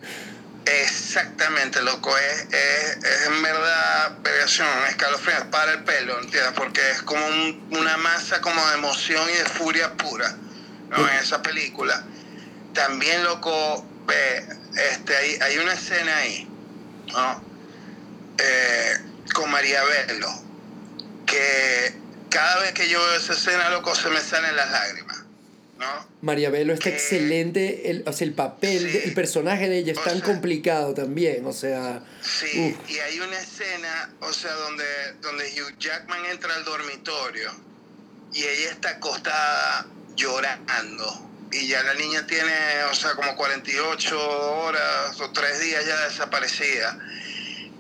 Exactamente, 0.68 1.82
loco, 1.82 2.16
es, 2.18 2.48
es, 2.54 2.98
es 2.98 3.28
en 3.28 3.42
verdad 3.42 4.18
variación, 4.22 4.68
escalofrío, 4.90 5.50
para 5.50 5.72
el 5.74 5.84
pelo, 5.84 6.20
¿entiendes? 6.20 6.54
Porque 6.56 6.82
es 6.92 7.02
como 7.04 7.26
una 7.72 7.98
masa 7.98 8.42
como 8.42 8.66
de 8.68 8.74
emoción 8.76 9.30
y 9.30 9.38
de 9.38 9.46
furia 9.46 9.94
pura, 9.94 10.36
¿no? 10.90 11.10
En 11.10 11.16
esa 11.20 11.42
película 11.42 12.04
también, 12.78 13.24
loco, 13.24 13.86
este, 14.92 15.18
hay, 15.18 15.40
hay 15.42 15.58
una 15.58 15.74
escena 15.74 16.16
ahí, 16.18 16.48
¿no? 17.12 17.44
Eh, 18.38 18.98
con 19.34 19.50
María 19.50 19.84
Velo, 19.84 20.30
que 21.26 22.00
cada 22.30 22.60
vez 22.60 22.74
que 22.74 22.88
yo 22.88 23.00
veo 23.00 23.16
esa 23.16 23.34
escena, 23.34 23.70
loco, 23.72 23.96
se 23.96 24.10
me 24.10 24.22
salen 24.22 24.56
las 24.56 24.70
lágrimas, 24.70 25.24
¿no? 25.78 26.08
María 26.22 26.50
Velo 26.50 26.74
está 26.74 26.90
excelente, 26.90 27.90
el, 27.90 28.04
o 28.08 28.14
sea, 28.14 28.28
el 28.28 28.34
papel, 28.34 28.86
el 28.86 29.14
personaje 29.14 29.70
de 29.70 29.80
ella 29.80 29.94
es 29.94 30.04
tan 30.04 30.20
complicado 30.22 30.94
también, 30.94 31.46
o 31.46 31.54
sea... 31.54 32.04
Sí, 32.22 32.76
y 32.88 33.00
hay 33.00 33.20
una 33.20 33.40
escena, 33.40 34.12
o 34.22 34.34
sea, 34.34 34.54
donde, 34.54 34.86
donde 35.22 35.46
Hugh 35.46 35.78
Jackman 35.78 36.26
entra 36.26 36.56
al 36.56 36.66
dormitorio 36.66 37.52
y 38.34 38.44
ella 38.44 38.72
está 38.72 38.90
acostada 38.92 39.88
llorando 40.16 41.28
y 41.52 41.68
ya 41.68 41.82
la 41.84 41.94
niña 41.94 42.26
tiene, 42.28 42.84
o 42.92 42.94
sea, 42.94 43.16
como 43.16 43.36
48 43.36 44.64
horas 44.66 45.20
o 45.22 45.32
tres 45.32 45.60
días 45.62 45.86
ya 45.86 45.98
desaparecida. 46.08 47.00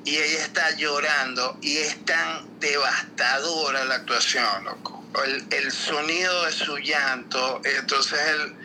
Y 0.06 0.16
ella 0.16 0.40
está 0.40 0.72
llorando 0.78 1.58
y 1.62 1.78
es 1.78 2.06
tan 2.06 2.60
devastadora 2.60 3.84
la 3.86 3.96
actuación, 3.96 4.64
loco. 4.64 4.97
El, 5.26 5.48
el 5.52 5.72
sonido 5.72 6.46
de 6.46 6.52
su 6.52 6.78
llanto, 6.78 7.62
entonces 7.64 8.20
él, 8.20 8.56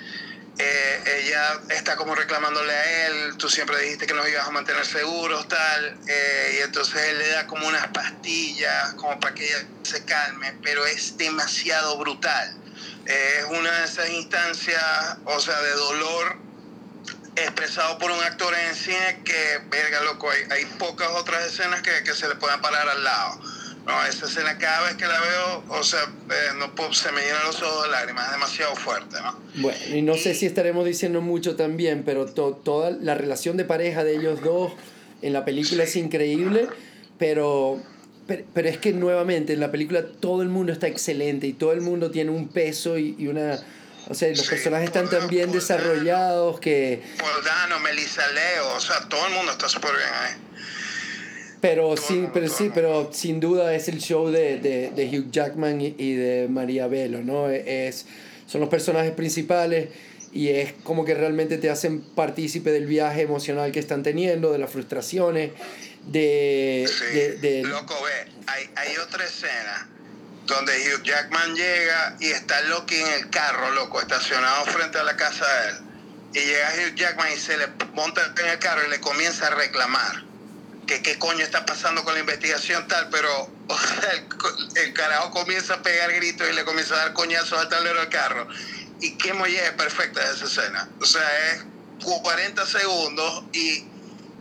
eh, 0.58 1.24
ella 1.24 1.60
está 1.70 1.96
como 1.96 2.14
reclamándole 2.14 2.72
a 2.72 3.06
él, 3.06 3.36
tú 3.38 3.48
siempre 3.48 3.80
dijiste 3.80 4.06
que 4.06 4.14
nos 4.14 4.28
ibas 4.28 4.46
a 4.46 4.50
mantener 4.50 4.84
seguros, 4.84 5.48
tal, 5.48 5.96
eh, 6.06 6.56
y 6.58 6.62
entonces 6.62 7.00
él 7.02 7.18
le 7.18 7.28
da 7.28 7.46
como 7.46 7.66
unas 7.66 7.86
pastillas 7.88 8.94
como 8.94 9.18
para 9.18 9.34
que 9.34 9.46
ella 9.46 9.66
se 9.82 10.04
calme, 10.04 10.54
pero 10.62 10.84
es 10.84 11.16
demasiado 11.16 11.96
brutal 11.98 12.58
es 13.06 13.44
una 13.44 13.70
de 13.70 13.84
esas 13.84 14.10
instancias, 14.10 15.16
o 15.24 15.40
sea, 15.40 15.60
de 15.60 15.72
dolor 15.72 16.36
expresado 17.34 17.98
por 17.98 18.10
un 18.10 18.22
actor 18.22 18.54
en 18.54 18.74
cine 18.74 19.22
que, 19.24 19.60
verga, 19.68 20.02
loco, 20.02 20.30
hay, 20.30 20.42
hay 20.50 20.66
pocas 20.78 21.08
otras 21.12 21.46
escenas 21.46 21.82
que, 21.82 22.04
que, 22.04 22.14
se 22.14 22.28
le 22.28 22.36
puedan 22.36 22.60
parar 22.60 22.88
al 22.88 23.02
lado. 23.02 23.40
No, 23.86 24.06
esa 24.06 24.26
escena 24.26 24.56
cada 24.58 24.86
vez 24.86 24.96
que 24.96 25.06
la 25.06 25.20
veo, 25.20 25.64
o 25.68 25.82
sea, 25.82 26.00
eh, 26.02 26.34
no 26.56 26.92
se 26.92 27.10
me 27.12 27.20
llenan 27.20 27.44
los 27.46 27.60
ojos 27.62 27.84
de 27.84 27.90
lágrimas, 27.90 28.26
es 28.26 28.32
demasiado 28.32 28.76
fuerte, 28.76 29.16
¿no? 29.20 29.38
Bueno, 29.56 29.78
y 29.92 30.02
no 30.02 30.14
sé 30.14 30.34
si 30.34 30.46
estaremos 30.46 30.84
diciendo 30.84 31.20
mucho 31.20 31.56
también, 31.56 32.04
pero 32.04 32.26
toda 32.26 32.90
la 32.90 33.14
relación 33.14 33.56
de 33.56 33.64
pareja 33.64 34.04
de 34.04 34.16
ellos 34.16 34.40
dos 34.40 34.72
en 35.20 35.32
la 35.32 35.44
película 35.44 35.82
es 35.82 35.96
increíble, 35.96 36.68
pero 37.18 37.82
pero, 38.26 38.68
es 38.68 38.78
que 38.78 38.92
nuevamente 38.92 39.52
en 39.52 39.60
la 39.60 39.70
película 39.70 40.04
todo 40.06 40.42
el 40.42 40.48
mundo 40.48 40.72
está 40.72 40.86
excelente 40.86 41.46
y 41.46 41.52
todo 41.52 41.72
el 41.72 41.80
mundo 41.80 42.10
tiene 42.10 42.30
un 42.30 42.48
peso 42.48 42.98
y, 42.98 43.16
y 43.18 43.26
una... 43.26 43.58
O 44.08 44.14
sea, 44.14 44.28
los 44.30 44.48
personajes 44.48 44.86
están 44.86 45.08
tan 45.08 45.28
bien 45.28 45.52
desarrollados 45.52 46.58
que... 46.60 47.02
Paul 47.18 47.44
Dano, 47.44 47.78
Melissa 47.80 48.26
Leo, 48.32 48.74
o 48.74 48.80
sea, 48.80 49.08
todo 49.08 49.26
el 49.26 49.34
mundo 49.34 49.52
está 49.52 49.68
súper 49.68 49.92
bien 49.92 50.08
ahí. 50.12 50.32
Pero 51.62 51.96
sí, 51.96 52.28
pero 52.34 52.48
sí, 52.48 52.72
pero 52.74 53.12
sin 53.12 53.38
duda 53.38 53.72
es 53.72 53.86
el 53.86 54.00
show 54.00 54.28
de, 54.28 54.58
de, 54.58 54.90
de 54.90 55.16
Hugh 55.16 55.30
Jackman 55.30 55.80
y, 55.80 56.14
de 56.16 56.48
María 56.50 56.88
Velo, 56.88 57.20
¿no? 57.22 57.48
Es, 57.48 58.04
son 58.48 58.60
los 58.60 58.68
personajes 58.68 59.12
principales 59.12 59.90
y 60.32 60.48
es 60.48 60.72
como 60.82 61.04
que 61.04 61.14
realmente 61.14 61.58
te 61.58 61.70
hacen 61.70 62.00
partícipe 62.00 62.72
del 62.72 62.86
viaje 62.86 63.22
emocional 63.22 63.70
que 63.70 63.78
están 63.78 64.02
teniendo, 64.02 64.50
de 64.50 64.58
las 64.58 64.72
frustraciones 64.72 65.52
de... 66.06 66.90
de, 67.40 67.62
Loco, 67.62 67.94
ve, 68.02 68.32
hay, 68.48 68.68
hay 68.74 68.96
otra 68.96 69.24
escena 69.24 69.88
donde 70.46 70.72
Hugh 70.72 71.04
Jackman 71.04 71.54
llega 71.54 72.16
y 72.18 72.26
está 72.26 72.60
Loki 72.62 72.96
en 72.96 73.06
el 73.06 73.30
carro, 73.30 73.70
loco, 73.70 74.00
estacionado 74.00 74.64
frente 74.64 74.98
a 74.98 75.04
la 75.04 75.16
casa 75.16 75.46
de 75.46 75.70
él. 75.70 75.76
Y 76.34 76.38
llega 76.40 76.72
Hugh 76.74 76.96
Jackman 76.96 77.32
y 77.32 77.38
se 77.38 77.56
le 77.56 77.68
monta 77.94 78.34
en 78.36 78.48
el 78.48 78.58
carro 78.58 78.84
y 78.84 78.90
le 78.90 78.98
comienza 78.98 79.46
a 79.46 79.50
reclamar 79.50 80.31
que 80.92 81.02
qué 81.02 81.18
coño 81.18 81.42
está 81.42 81.64
pasando 81.64 82.04
con 82.04 82.12
la 82.12 82.20
investigación 82.20 82.86
tal, 82.86 83.08
pero 83.08 83.48
el, 84.74 84.92
carajo 84.92 85.30
comienza 85.30 85.74
a 85.74 85.82
pegar 85.82 86.12
gritos 86.12 86.46
y 86.50 86.52
le 86.52 86.64
comienza 86.64 86.94
a 86.94 86.98
dar 86.98 87.12
coñazos 87.14 87.58
al 87.58 87.68
tablero 87.68 88.00
del 88.00 88.10
carro. 88.10 88.46
y 89.00 89.16
qué 89.16 89.32
molleje 89.32 89.72
perfecta 89.72 90.22
es 90.22 90.42
esa 90.42 90.44
escena. 90.44 90.88
O 91.00 91.06
sea, 91.06 91.52
es 91.52 91.64
40 92.04 92.66
segundos 92.66 93.44
y, 93.52 93.84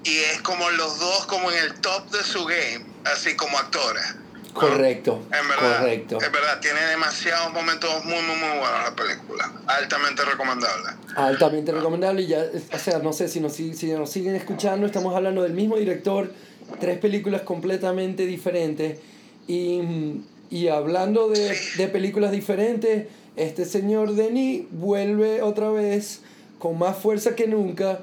y 0.04 0.18
es 0.18 0.42
como 0.42 0.70
los 0.72 1.00
dos 1.00 1.26
como 1.28 1.52
en 1.52 1.58
el 1.58 1.80
top 1.80 2.10
de 2.12 2.24
su 2.24 2.44
game, 2.46 2.86
así 3.06 3.36
como 3.36 3.58
actores. 3.58 4.16
Correcto. 4.54 5.22
En 5.26 5.48
verdad, 5.48 5.80
correcto. 5.80 6.18
Es 6.22 6.32
verdad, 6.32 6.60
tiene 6.60 6.82
demasiados 6.82 7.54
momentos 7.54 8.04
muy, 8.06 8.22
muy, 8.22 8.36
muy 8.36 8.60
buenos 8.60 8.84
la 8.84 8.96
película. 8.96 9.52
Altamente 9.68 10.24
recomendable. 10.24 10.90
Altamente 11.16 11.72
recomendable 11.72 12.22
y 12.24 12.28
ya, 12.28 12.46
o 12.74 12.78
sea, 12.78 13.00
no 13.00 13.14
sé 13.14 13.28
si 13.28 13.40
nos, 13.40 13.54
si 13.54 13.92
nos 13.94 14.10
siguen 14.10 14.36
escuchando, 14.36 14.86
estamos 14.86 15.16
hablando 15.16 15.44
del 15.44 15.54
mismo 15.54 15.78
director, 15.78 16.32
tres 16.80 16.98
películas 17.00 17.42
completamente 17.42 18.26
diferentes 18.26 19.00
y, 19.48 19.82
y 20.50 20.68
hablando 20.68 21.30
de, 21.30 21.58
de 21.78 21.88
películas 21.88 22.32
diferentes, 22.32 23.08
este 23.36 23.66
señor 23.66 24.16
Denis 24.16 24.64
vuelve 24.72 25.42
otra 25.42 25.70
vez 25.70 26.22
con 26.60 26.78
más 26.78 26.98
fuerza 26.98 27.36
que 27.36 27.48
nunca, 27.48 28.00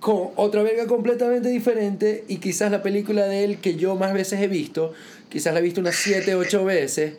con 0.00 0.28
otra 0.36 0.62
verga 0.62 0.86
completamente 0.86 1.48
diferente 1.48 2.24
y 2.28 2.36
quizás 2.36 2.70
la 2.70 2.82
película 2.82 3.26
de 3.26 3.44
él 3.44 3.58
que 3.58 3.76
yo 3.76 3.96
más 3.96 4.12
veces 4.12 4.40
he 4.40 4.48
visto, 4.48 4.92
quizás 5.28 5.52
la 5.52 5.60
he 5.60 5.62
visto 5.62 5.80
unas 5.80 5.96
7, 5.96 6.34
8 6.34 6.64
veces, 6.64 7.14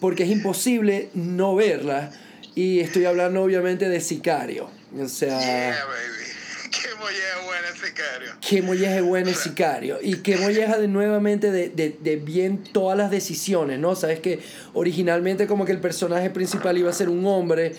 porque 0.00 0.24
es 0.24 0.30
imposible 0.30 1.08
no 1.14 1.54
verla. 1.54 2.10
Y 2.54 2.80
estoy 2.80 3.06
hablando 3.06 3.42
obviamente 3.42 3.88
de 3.88 4.00
Sicario. 4.00 4.68
O 4.98 5.08
sea... 5.08 5.40
Yeah, 5.40 5.84
baby. 5.86 6.32
Qué 6.82 6.88
molleja 6.98 7.40
buena 7.44 7.68
es 7.68 7.80
Sicario. 7.80 8.32
Qué 8.40 8.62
molleja 8.62 9.02
buena 9.02 9.30
es 9.30 9.36
Sicario. 9.38 9.98
Y 10.02 10.16
qué 10.16 10.36
molleja 10.38 10.78
de 10.78 10.88
nuevamente 10.88 11.50
de, 11.50 11.68
de, 11.68 11.96
de 12.00 12.16
bien 12.16 12.64
todas 12.64 12.96
las 12.96 13.10
decisiones, 13.10 13.78
¿no? 13.78 13.94
Sabes 13.94 14.20
que 14.20 14.40
originalmente 14.72 15.46
como 15.46 15.66
que 15.66 15.72
el 15.72 15.80
personaje 15.80 16.30
principal 16.30 16.78
iba 16.78 16.88
a 16.88 16.94
ser 16.94 17.10
un 17.10 17.26
hombre, 17.26 17.72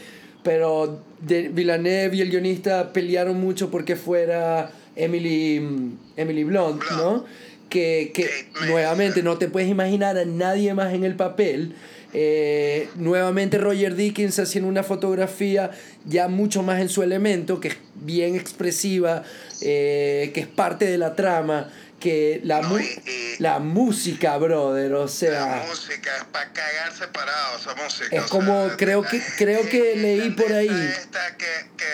pero 0.43 1.03
de 1.21 1.49
Villeneuve 1.49 2.17
y 2.17 2.21
el 2.21 2.29
guionista 2.29 2.93
pelearon 2.93 3.39
mucho 3.39 3.71
porque 3.71 3.95
fuera 3.95 4.71
Emily, 4.95 5.95
Emily 6.15 6.43
Blunt, 6.43 6.83
¿no? 6.91 7.25
Que, 7.73 8.11
que 8.13 8.29
nuevamente 8.67 9.23
no 9.23 9.39
te 9.39 9.47
puedes 9.47 9.67
imaginar 9.67 10.15
a 10.15 10.25
nadie 10.25 10.75
más 10.75 10.93
en 10.93 11.03
el 11.03 11.15
papel. 11.15 11.73
Eh, 12.13 12.89
nuevamente 12.93 13.57
Roger 13.57 13.95
Dickens 13.95 14.37
haciendo 14.37 14.69
una 14.69 14.83
fotografía 14.83 15.71
ya 16.05 16.27
mucho 16.27 16.61
más 16.61 16.79
en 16.79 16.89
su 16.89 17.01
elemento, 17.01 17.59
que 17.59 17.69
es 17.69 17.77
bien 17.95 18.35
expresiva, 18.35 19.23
eh, 19.61 20.29
que 20.35 20.41
es 20.41 20.47
parte 20.47 20.85
de 20.85 20.99
la 20.99 21.15
trama, 21.15 21.71
que 22.03 22.41
la, 22.43 22.59
No, 22.61 22.69
mu- 22.71 22.79
y- 22.79 22.83
y- 23.09 23.35
la 23.39 23.59
música, 23.59 24.37
brother, 24.37 24.91
o 24.93 25.07
sea... 25.07 25.31
La 25.61 25.65
música 25.69 26.17
es 26.17 26.23
para 26.25 26.51
cagarse 26.51 27.07
parado, 27.07 27.57
esa 27.57 27.73
música. 27.75 28.07
Es 28.17 28.23
como- 28.23 28.67
sea, 28.67 28.75
creo 28.75 29.03
la- 29.03 29.09
que- 29.09 29.23
creo 29.37 29.61
que 29.69 29.95
leí 29.95 30.31
por 30.31 30.51
ahí. 30.51 30.67
Esta 30.67 31.37
que, 31.37 31.45
que, 31.77 31.85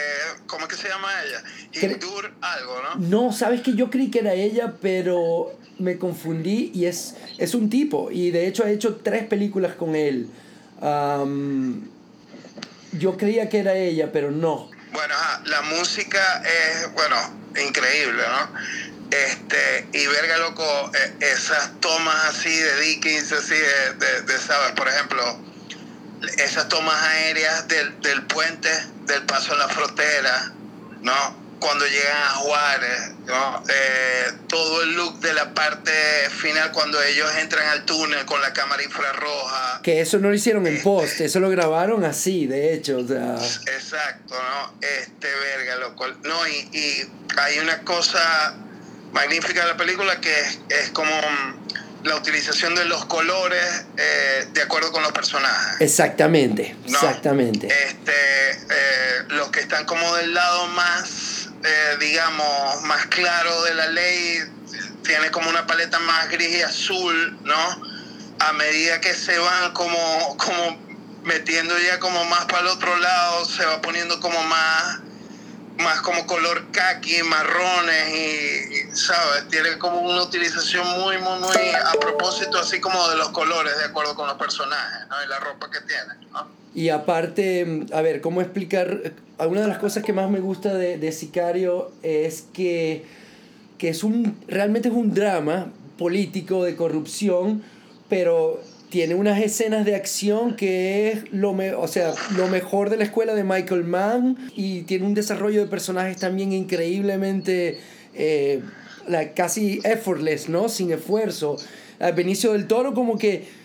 ¿Cómo 0.48 0.66
es 0.66 0.70
que 0.74 0.82
se 0.82 0.90
llama 0.90 1.10
ella? 1.24 1.44
Hindur 1.94 2.34
algo, 2.42 2.82
¿no? 2.82 2.96
No, 3.28 3.32
sabes 3.32 3.62
que 3.62 3.76
yo 3.76 3.92
creí 3.92 4.10
que 4.10 4.20
era 4.20 4.34
ella, 4.34 4.74
pero 4.82 5.56
me 5.78 6.00
confundí 6.00 6.72
y 6.74 6.86
es, 6.88 7.14
es 7.38 7.54
un 7.54 7.70
tipo. 7.70 8.10
Y 8.10 8.32
de 8.32 8.48
hecho 8.48 8.64
ha 8.64 8.72
hecho 8.72 8.96
tres 8.96 9.26
películas 9.28 9.76
con 9.76 9.96
él. 9.96 10.28
Am, 10.82 11.88
yo 12.94 13.16
creía 13.16 13.48
que 13.48 13.60
era 13.60 13.76
ella, 13.76 14.12
pero 14.12 14.32
no. 14.32 14.72
Bueno, 14.92 15.14
la 15.46 15.62
música 15.62 16.42
es, 16.44 16.92
bueno, 16.96 17.16
increíble, 17.64 18.24
¿no? 18.28 18.89
Este, 19.12 19.88
y 19.94 20.06
verga, 20.08 20.38
loco, 20.38 20.92
eh, 20.94 21.14
esas 21.22 21.80
tomas 21.80 22.26
así 22.26 22.56
de 22.56 22.82
Dickens, 22.82 23.32
así 23.32 23.56
de, 23.56 23.94
de, 23.96 24.22
de, 24.22 24.38
¿sabes? 24.38 24.72
Por 24.74 24.88
ejemplo, 24.88 25.40
esas 26.38 26.68
tomas 26.70 27.02
aéreas 27.02 27.68
del, 27.68 28.00
del 28.02 28.24
puente, 28.24 28.70
del 29.06 29.24
paso 29.26 29.54
en 29.54 29.60
la 29.60 29.68
frontera, 29.68 30.52
¿no? 31.02 31.50
Cuando 31.60 31.86
llegan 31.88 32.24
a 32.24 32.30
Juárez, 32.36 33.12
¿no? 33.26 33.64
Eh, 33.68 34.32
todo 34.48 34.84
el 34.84 34.94
look 34.94 35.20
de 35.20 35.34
la 35.34 35.54
parte 35.54 35.92
final, 36.30 36.72
cuando 36.72 37.02
ellos 37.04 37.30
entran 37.38 37.68
al 37.68 37.86
túnel 37.86 38.26
con 38.26 38.42
la 38.42 38.54
cámara 38.54 38.82
infrarroja. 38.82 39.82
Que 39.84 40.00
eso 40.00 40.20
no 40.20 40.30
lo 40.30 40.36
hicieron 40.36 40.68
en 40.68 40.82
post, 40.82 41.20
eso 41.20 41.40
lo 41.40 41.50
grabaron 41.50 42.06
así, 42.06 42.48
de 42.48 42.74
hecho. 42.74 43.00
O 43.00 43.08
sea, 43.08 43.36
Exacto, 43.74 44.36
¿no? 44.36 44.74
Este, 44.82 45.28
verga, 45.36 45.76
loco. 45.78 46.08
No, 46.24 46.48
y, 46.48 46.70
y 46.72 47.12
hay 47.38 47.60
una 47.60 47.82
cosa 47.82 48.56
magnífica 49.14 49.62
de 49.62 49.68
la 49.68 49.78
película 49.78 50.20
que 50.22 50.32
es, 50.40 50.60
es 50.70 50.90
como 50.92 51.12
mm, 51.12 51.60
la 52.04 52.16
utilización 52.16 52.76
de 52.76 52.86
los 52.86 53.06
colores 53.06 53.86
eh, 53.98 54.48
de 54.54 54.62
acuerdo 54.62 54.92
con 54.92 55.04
los 55.04 55.12
personajes. 55.12 55.82
exactamente, 55.82 56.76
¿no? 56.86 56.98
exactamente. 56.98 57.68
Este, 57.68 58.52
eh, 58.52 59.24
los 59.30 59.50
que 59.50 59.60
están 59.60 59.86
como 59.86 60.16
del 60.16 60.34
lado 60.34 60.68
más, 60.68 61.50
eh, 61.64 61.98
digamos, 62.00 62.82
más 62.84 63.06
claro 63.08 63.64
de 63.64 63.74
la 63.74 63.88
ley, 63.88 64.40
tiene 65.04 65.32
como 65.32 65.50
una 65.50 65.66
paleta 65.68 66.00
más 66.00 66.30
gris 66.30 66.58
y 66.58 66.62
azul, 66.62 67.38
¿no? 67.44 67.90
A 68.40 68.54
medida 68.54 69.02
que 69.02 69.14
se 69.14 69.38
van 69.38 69.74
como, 69.74 70.38
como 70.38 70.78
metiendo 71.24 71.78
ya 71.80 72.00
como 72.00 72.24
más 72.26 72.46
para 72.46 72.62
el 72.62 72.68
otro 72.68 72.98
lado, 72.98 73.46
se 73.46 73.66
va 73.66 73.82
poniendo 73.82 74.20
como 74.20 74.42
más, 74.44 75.00
más 75.80 76.02
como 76.02 76.26
color 76.28 76.72
kaki, 76.72 77.24
marrones 77.24 78.10
y, 78.16 78.96
¿sabes? 78.96 79.48
Tiene 79.50 79.78
como 79.78 80.02
una 80.02 80.24
utilización 80.24 80.86
muy, 81.00 81.18
muy, 81.18 81.40
muy 81.40 81.70
a 81.74 82.00
propósito, 82.00 82.60
así 82.60 82.80
como 82.80 83.08
de 83.10 83.18
los 83.18 83.30
colores, 83.30 83.78
de 83.78 83.86
acuerdo 83.86 84.16
con 84.16 84.28
los 84.28 84.38
personajes, 84.38 85.08
¿no? 85.10 85.16
Y 85.24 85.28
la 85.28 85.40
ropa 85.40 85.70
que 85.72 85.80
tienen, 85.82 86.32
¿no? 86.32 86.48
Y 86.74 86.90
aparte, 86.90 87.86
a 87.94 88.02
ver, 88.02 88.22
¿cómo 88.22 88.42
explicar? 88.42 89.14
Una 89.40 89.62
de 89.62 89.68
las 89.68 89.80
cosas 89.80 90.04
que 90.04 90.14
más 90.14 90.30
me 90.30 90.40
gusta 90.40 90.74
de, 90.74 90.98
de 90.98 91.12
Sicario 91.12 91.92
es 92.04 92.44
que, 92.54 93.06
que 93.78 93.90
es 93.90 94.04
un, 94.04 94.40
realmente 94.48 94.90
es 94.90 94.94
un 94.94 95.14
drama 95.14 95.68
político 95.98 96.64
de 96.64 96.76
corrupción, 96.76 97.64
pero 98.08 98.62
tiene 98.90 99.16
unas 99.16 99.42
escenas 99.42 99.86
de 99.86 99.96
acción 99.96 100.56
que 100.56 101.12
es 101.12 101.32
lo, 101.32 101.54
me, 101.54 101.74
o 101.74 101.88
sea, 101.88 102.14
lo 102.36 102.48
mejor 102.48 102.90
de 102.90 102.98
la 102.98 103.04
escuela 103.04 103.36
de 103.36 103.44
Michael 103.44 103.84
Mann 103.84 104.38
y 104.56 104.82
tiene 104.82 105.06
un 105.06 105.14
desarrollo 105.14 105.62
de 105.62 105.68
personajes 105.68 106.18
también 106.18 106.54
increíblemente 106.54 107.80
eh, 108.16 108.62
casi 109.36 109.80
effortless, 109.84 110.50
¿no? 110.50 110.70
Sin 110.70 110.92
esfuerzo. 110.92 111.58
Benicio 112.16 112.54
del 112.54 112.66
Toro 112.66 112.94
como 112.94 113.18
que 113.18 113.59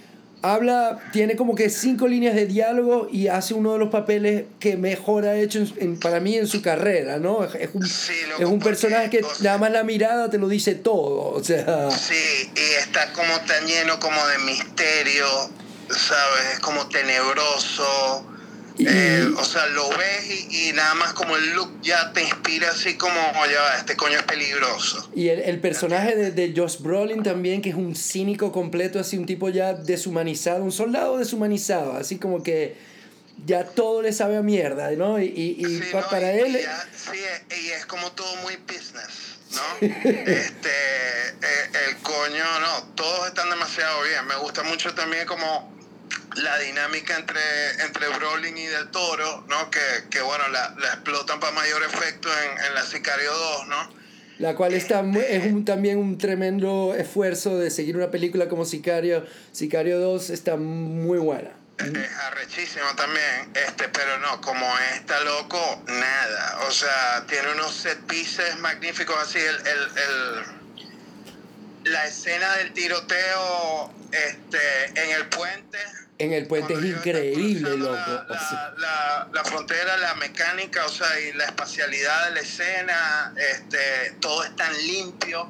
habla, 0.52 0.98
tiene 1.12 1.36
como 1.36 1.54
que 1.54 1.70
cinco 1.70 2.06
líneas 2.06 2.34
de 2.34 2.46
diálogo 2.46 3.08
y 3.10 3.28
hace 3.28 3.54
uno 3.54 3.72
de 3.72 3.78
los 3.78 3.88
papeles 3.90 4.44
que 4.60 4.76
mejor 4.76 5.24
ha 5.26 5.36
hecho 5.36 5.58
en- 5.60 5.72
en- 5.78 5.98
para 6.00 6.20
mí 6.20 6.36
en 6.36 6.46
su 6.46 6.60
carrera, 6.62 7.18
¿no? 7.18 7.44
Es, 7.44 7.70
un, 7.72 7.86
Sí, 7.86 8.12
es 8.38 8.44
un 8.46 8.58
personaje 8.60 9.08
que 9.10 9.22
nada 9.40 9.58
más 9.58 9.70
la 9.72 9.82
mirada 9.84 10.28
te 10.30 10.38
lo 10.38 10.48
dice 10.48 10.74
todo, 10.74 11.30
o 11.30 11.42
sea... 11.42 11.90
Sí, 11.90 12.50
y 12.54 12.60
está 12.78 13.12
como 13.12 13.40
tan 13.46 13.66
lleno 13.66 13.98
como 13.98 14.26
de 14.26 14.38
misterio, 14.40 15.26
¿sabes? 15.88 16.52
Es 16.54 16.60
como 16.60 16.88
tenebroso. 16.88 18.26
Eh, 18.78 19.28
o 19.38 19.44
sea, 19.44 19.66
lo 19.68 19.88
ves 19.90 20.26
y, 20.50 20.68
y 20.68 20.72
nada 20.72 20.94
más 20.94 21.12
como 21.12 21.36
el 21.36 21.52
look 21.52 21.80
ya 21.80 22.12
te 22.12 22.22
inspira 22.22 22.70
así 22.70 22.94
como, 22.96 23.14
va, 23.14 23.76
este 23.78 23.94
coño 23.96 24.18
es 24.18 24.24
peligroso. 24.24 25.08
Y 25.14 25.28
el, 25.28 25.40
el 25.40 25.60
personaje 25.60 26.16
de, 26.16 26.30
de 26.32 26.52
Josh 26.56 26.78
Brolin 26.80 27.22
también, 27.22 27.62
que 27.62 27.68
es 27.70 27.76
un 27.76 27.94
cínico 27.94 28.50
completo, 28.50 28.98
así 28.98 29.16
un 29.16 29.26
tipo 29.26 29.48
ya 29.48 29.74
deshumanizado, 29.74 30.64
un 30.64 30.72
soldado 30.72 31.18
deshumanizado, 31.18 31.96
así 31.96 32.18
como 32.18 32.42
que 32.42 32.76
ya 33.46 33.64
todo 33.64 34.02
le 34.02 34.12
sabe 34.12 34.36
a 34.36 34.42
mierda, 34.42 34.90
¿no? 34.92 35.20
Y, 35.20 35.26
y, 35.26 35.64
y 35.64 35.78
Sí, 35.80 35.90
para 36.10 36.34
Y- 36.34 36.38
él... 36.40 36.60
ya- 36.62 36.88
sí, 36.96 37.18
y 37.64 37.68
es 37.70 37.86
como 37.86 38.10
todo 38.12 38.34
muy 38.42 38.56
business, 38.56 39.38
¿no? 39.52 39.86
este, 39.86 40.68
eh, 40.68 41.88
el 41.88 41.96
coño, 41.98 42.44
no, 42.60 42.82
todos 42.96 43.28
están 43.28 43.50
demasiado 43.50 44.02
bien. 44.02 44.26
Me 44.26 44.36
gusta 44.36 44.62
mucho 44.64 44.92
también 44.94 45.26
como 45.26 45.72
la 46.36 46.58
dinámica 46.58 47.16
entre, 47.16 47.40
entre 47.84 48.08
Brolin 48.08 48.56
y 48.56 48.66
Del 48.66 48.88
Toro, 48.90 49.44
¿no? 49.48 49.70
Que, 49.70 49.80
que 50.10 50.20
bueno, 50.20 50.48
la, 50.48 50.74
la 50.78 50.88
explotan 50.88 51.38
para 51.40 51.52
mayor 51.52 51.82
efecto 51.84 52.28
en, 52.28 52.64
en 52.66 52.74
la 52.74 52.82
Sicario 52.82 53.32
2, 53.32 53.68
¿no? 53.68 54.04
La 54.38 54.56
cual 54.56 54.74
está 54.74 55.00
es 55.28 55.44
un- 55.52 55.64
también 55.64 55.98
un 55.98 56.18
tremendo 56.18 56.92
esfuerzo 56.98 57.56
de 57.58 57.70
seguir 57.70 57.96
una 57.96 58.10
película 58.10 58.48
como 58.48 58.64
Sicario. 58.64 59.24
Sicario 59.52 60.00
2 60.00 60.30
está 60.30 60.56
muy 60.56 61.18
buena. 61.18 61.50
Es 61.78 62.12
arrechísimo 62.20 62.84
también, 62.96 63.50
este, 63.54 63.88
pero 63.88 64.18
no, 64.18 64.40
como 64.40 64.66
está 64.96 65.20
loco, 65.24 65.82
nada. 65.86 66.60
O 66.68 66.70
sea, 66.72 67.24
tiene 67.28 67.52
unos 67.52 67.74
set 67.74 67.98
pieces 68.06 68.58
magníficos 68.58 69.16
así, 69.20 69.38
el, 69.38 69.56
el, 69.66 69.82
el- 69.82 70.63
la 71.84 72.06
escena 72.06 72.56
del 72.56 72.72
tiroteo 72.72 73.92
este, 74.12 74.58
en 75.02 75.10
el 75.10 75.26
puente. 75.28 75.78
En 76.18 76.32
el 76.32 76.46
puente 76.46 76.74
es 76.74 76.84
increíble, 76.84 77.76
loco. 77.76 77.92
La, 77.94 78.26
O 78.28 78.38
sea, 78.38 78.74
la- 78.78 78.78
la- 78.78 79.28
la 79.32 79.44
frontera, 79.44 79.96
la 79.96 80.14
mecánica, 80.14 80.86
o 80.86 80.88
sea, 80.88 81.08
y 81.20 81.32
la 81.32 81.44
espacialidad 81.46 82.28
de 82.28 82.34
la 82.36 82.40
escena, 82.40 83.34
este, 83.36 83.78
todo 84.20 84.44
es 84.44 84.54
tan 84.56 84.72
limpio, 84.86 85.48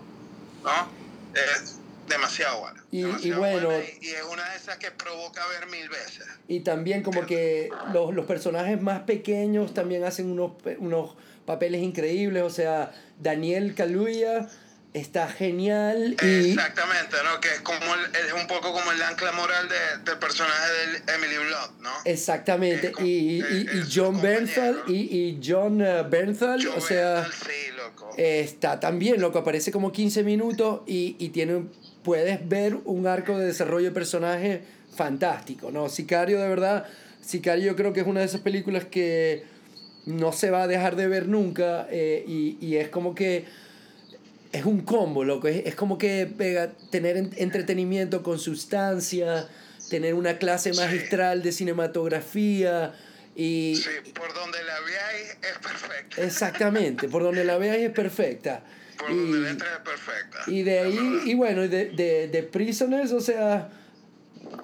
¿no? 0.63 0.89
Es- 1.35 1.77
demasiado 2.09 2.61
buena. 2.61 2.85
Y- 2.91 3.29
y 3.29 3.31
bueno- 3.33 3.71
y, 3.79 4.07
y 4.07 4.11
es 4.11 4.23
una 4.31 4.47
de 4.51 4.57
esas 4.59 4.77
que 4.77 4.91
provoca 4.91 5.41
ver 5.49 5.67
mil 5.69 5.89
veces. 5.89 6.27
Y 6.49 6.61
también 6.61 7.03
como 7.03 7.25
que 7.25 7.71
los, 7.95 8.13
los 8.15 8.27
personajes 8.27 8.79
más 8.83 9.01
pequeños 9.05 9.73
también 9.73 10.05
hacen 10.05 10.31
unos, 10.31 10.53
unos 10.79 11.17
papeles 11.47 11.81
increíbles. 11.83 12.43
O 12.43 12.51
sea, 12.51 12.93
Daniel 13.21 13.75
Kaluuya 13.75 14.47
está 14.95 15.29
genial 15.29 16.17
y... 16.23 16.51
Exactamente, 16.53 17.17
¿no? 17.25 17.41
Que 17.41 17.49
es 17.49 17.61
como 17.63 17.95
el- 17.95 18.15
es 18.27 18.33
un 18.33 18.47
poco 18.47 18.73
como 18.73 18.91
el 18.93 19.03
ancla 19.03 19.33
moral 19.33 19.69
de- 19.69 20.11
del 20.11 20.19
personaje 20.21 20.73
de 20.73 21.13
Emily 21.15 21.37
Blunt, 21.37 21.81
¿no? 21.83 21.91
Exactamente. 22.05 22.93
Como- 22.93 23.07
Y, 23.07 23.41
y, 23.43 23.69
y 23.73 23.83
John 23.93 24.23
Bernthal 24.23 24.77
compañero. 24.77 25.11
y, 25.13 25.19
y 25.19 25.41
John 25.45 25.83
eh, 25.83 26.03
Bernthal, 26.09 26.67
o 26.69 26.81
sea... 26.81 27.15
Bernthal, 27.23 27.33
sí, 27.33 27.73
loco. 27.77 28.11
Está 28.17 28.79
también, 28.81 29.21
loco, 29.21 29.41
aparece 29.41 29.73
como 29.73 29.91
15 29.93 30.23
minutos 30.23 30.83
y, 30.87 31.17
y 31.19 31.31
tiene, 31.31 31.65
puedes 32.05 32.49
ver 32.49 32.77
un 32.85 33.07
arco 33.09 33.37
de 33.37 33.47
desarrollo 33.47 33.87
de 33.89 33.93
personaje 33.93 34.63
fantástico, 34.95 35.73
¿no? 35.73 35.89
Sicario, 35.89 36.41
de 36.41 36.49
verdad, 36.49 36.87
Sicario 37.21 37.67
yo 37.67 37.75
creo 37.77 37.93
que 37.93 38.01
es 38.03 38.07
una 38.07 38.21
de 38.21 38.27
esas 38.27 38.43
películas 38.43 38.85
que 38.85 39.43
no 40.07 40.33
se 40.33 40.51
va 40.51 40.63
a 40.63 40.67
dejar 40.69 40.95
de 40.95 41.09
ver 41.09 41.27
nunca 41.27 41.89
eh, 41.91 42.23
y, 42.29 42.59
y 42.61 42.77
es 42.77 42.91
como 42.91 43.15
que 43.15 43.47
es 44.55 44.65
un 44.65 44.81
combo, 44.83 45.25
loco, 45.25 45.49
es, 45.49 45.67
es 45.67 45.75
como 45.75 45.99
que 45.99 46.27
pega, 46.27 46.73
tener 46.91 47.17
en- 47.17 47.31
entretenimiento 47.37 48.23
con 48.23 48.39
sustancia, 48.39 49.49
tener 49.91 50.15
una 50.15 50.39
clase 50.39 50.73
Sí. 50.73 50.81
magistral 50.81 51.43
de 51.43 51.53
cinematografía 51.53 52.95
y... 53.37 53.77
Sí, 53.77 54.11
por 54.13 54.33
donde 54.35 54.59
la 54.65 54.81
veáis 54.81 55.31
es 55.43 55.59
perfecta. 55.59 56.23
Exactamente, 56.25 57.09
por 57.09 57.23
donde 57.23 57.45
la 57.45 57.59
veas 57.59 57.77
es 57.79 57.91
perfecta. 57.91 58.63
Por 58.99 59.09
donde 59.09 59.41
la 59.41 59.49
Y, 59.49 59.53
es 59.53 59.63
perfecta. 59.85 60.39
y 60.47 60.63
de 60.63 60.79
ahí, 60.79 61.21
y 61.27 61.35
bueno, 61.35 61.65
y 61.65 61.69
de, 61.69 61.87
de, 61.91 62.29
de 62.29 62.43
Prisoners, 62.45 63.11
o 63.13 63.21
sea, 63.21 63.71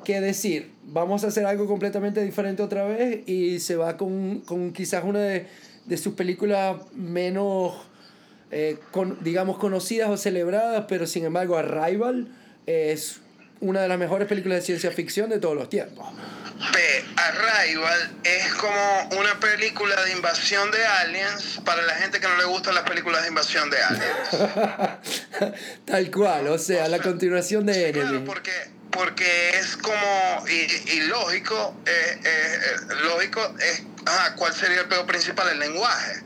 qué 0.04 0.20
decir, 0.20 0.70
vamos 0.84 1.24
a 1.24 1.28
hacer 1.28 1.46
algo 1.46 1.66
completamente 1.66 2.22
diferente 2.22 2.62
otra 2.62 2.84
vez 2.84 3.28
y 3.28 3.58
se 3.58 3.74
va 3.76 3.96
con, 3.96 4.40
con 4.40 4.72
quizás 4.72 5.02
una 5.04 5.18
de, 5.20 5.46
de 5.84 5.96
sus 5.96 6.14
películas 6.14 6.76
menos, 6.94 7.74
eh, 8.50 8.78
con, 8.90 9.22
digamos, 9.22 9.58
conocidas 9.58 10.08
o 10.10 10.16
celebradas, 10.16 10.84
pero 10.88 11.06
sin 11.06 11.24
embargo, 11.24 11.56
Arrival 11.56 12.28
es 12.66 13.20
una 13.60 13.82
de 13.82 13.88
las 13.88 13.98
mejores 13.98 14.26
películas 14.26 14.58
de 14.60 14.62
ciencia 14.64 14.90
ficción 14.90 15.28
de 15.30 15.38
todos 15.38 15.54
los 15.54 15.68
tiempos. 15.68 16.06
Ve, 16.74 17.04
Arrival 17.16 18.10
es 18.24 18.52
como 18.54 19.08
una 19.18 19.38
película 19.40 20.02
de 20.04 20.12
invasión 20.12 20.70
de 20.70 20.84
aliens 20.84 21.60
para 21.64 21.82
la 21.82 21.94
gente 21.94 22.20
que 22.20 22.28
no 22.28 22.36
le 22.36 22.44
gustan 22.44 22.74
las 22.74 22.84
películas 22.84 23.22
de 23.22 23.28
invasión 23.28 23.70
de 23.70 23.82
aliens. 23.82 24.28
Tal 25.84 26.10
cual, 26.10 26.48
o 26.48 26.58
sea, 26.58 26.88
la 26.88 26.98
continuación 26.98 27.66
de 27.66 27.74
Sí, 27.74 27.80
Enemy. 27.84 28.00
claro, 28.00 28.24
porque, 28.24 28.52
porque 28.90 29.50
es 29.58 29.76
como, 29.76 30.44
y, 30.48 30.90
y 30.92 31.00
lógico, 31.02 31.74
eh, 31.86 32.20
eh, 32.24 32.58
lógico 33.04 33.54
es, 33.58 33.82
ajá, 34.06 34.34
¿cuál 34.36 34.52
sería 34.54 34.80
el 34.82 34.88
peor 34.88 35.06
principal? 35.06 35.48
El 35.50 35.58
lenguaje, 35.60 36.22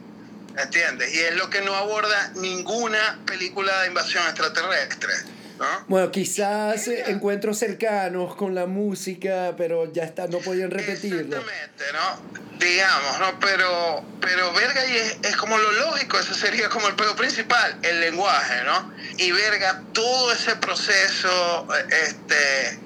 ¿entiendes? 0.56 1.14
Y 1.14 1.20
es 1.20 1.34
lo 1.36 1.50
que 1.50 1.60
no 1.62 1.74
aborda 1.74 2.32
ninguna 2.36 3.20
película 3.26 3.82
de 3.82 3.88
invasión 3.88 4.24
extraterrestre, 4.24 5.12
¿no? 5.58 5.84
Bueno, 5.88 6.10
quizás 6.10 6.88
encuentros 6.88 7.58
cercanos 7.58 8.34
con 8.36 8.54
la 8.54 8.66
música, 8.66 9.54
pero 9.56 9.92
ya 9.92 10.04
está, 10.04 10.26
no 10.26 10.38
podían 10.38 10.70
repetirlo. 10.70 11.36
Exactamente, 11.36 11.84
¿no? 11.92 12.44
Digamos, 12.58 13.18
¿no? 13.18 13.40
Pero, 13.40 14.04
pero 14.20 14.52
verga, 14.52 14.86
y 14.86 14.96
es, 14.96 15.18
es 15.22 15.36
como 15.36 15.58
lo 15.58 15.72
lógico, 15.72 16.18
ese 16.18 16.34
sería 16.34 16.68
como 16.68 16.88
el 16.88 16.94
peor 16.94 17.16
principal, 17.16 17.78
el 17.82 18.00
lenguaje, 18.00 18.64
¿no? 18.64 18.92
Y 19.16 19.32
verga, 19.32 19.82
todo 19.92 20.32
ese 20.32 20.56
proceso, 20.56 21.66
eh, 21.76 21.86
este, 22.04 22.78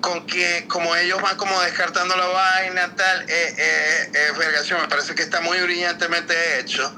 con 0.00 0.26
que 0.26 0.66
como 0.68 0.94
ellos 0.96 1.20
van 1.22 1.36
como 1.36 1.60
descartando 1.62 2.16
la 2.16 2.26
vaina, 2.26 2.94
tal, 2.94 3.22
eh, 3.28 3.54
eh, 3.58 4.10
eh, 4.14 4.38
vergación, 4.38 4.80
me 4.80 4.88
parece 4.88 5.14
que 5.14 5.22
está 5.22 5.40
muy 5.40 5.58
brillantemente 5.60 6.60
hecho. 6.60 6.94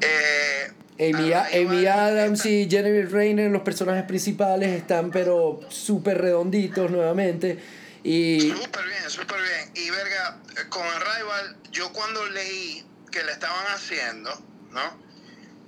Eh, 0.00 0.72
Amy, 0.98 1.32
arriba 1.32 1.48
Amy 1.54 1.86
Adams 1.86 2.44
y 2.46 2.68
Jennifer 2.68 3.10
Rayner, 3.10 3.50
los 3.50 3.62
personajes 3.62 4.04
principales, 4.04 4.68
están 4.70 5.10
pero 5.10 5.60
súper 5.70 6.20
redonditos 6.20 6.90
nuevamente. 6.90 7.58
Y 8.02 8.52
Súper 8.52 8.86
bien, 8.86 9.10
súper 9.10 9.38
bien. 9.40 9.70
Y 9.74 9.90
verga, 9.90 10.38
eh, 10.56 10.68
con 10.68 10.82
Arrival, 10.86 11.56
yo 11.70 11.92
cuando 11.92 12.26
leí 12.28 12.84
que 13.10 13.22
le 13.24 13.32
estaban 13.32 13.66
haciendo, 13.66 14.30
¿no? 14.70 14.82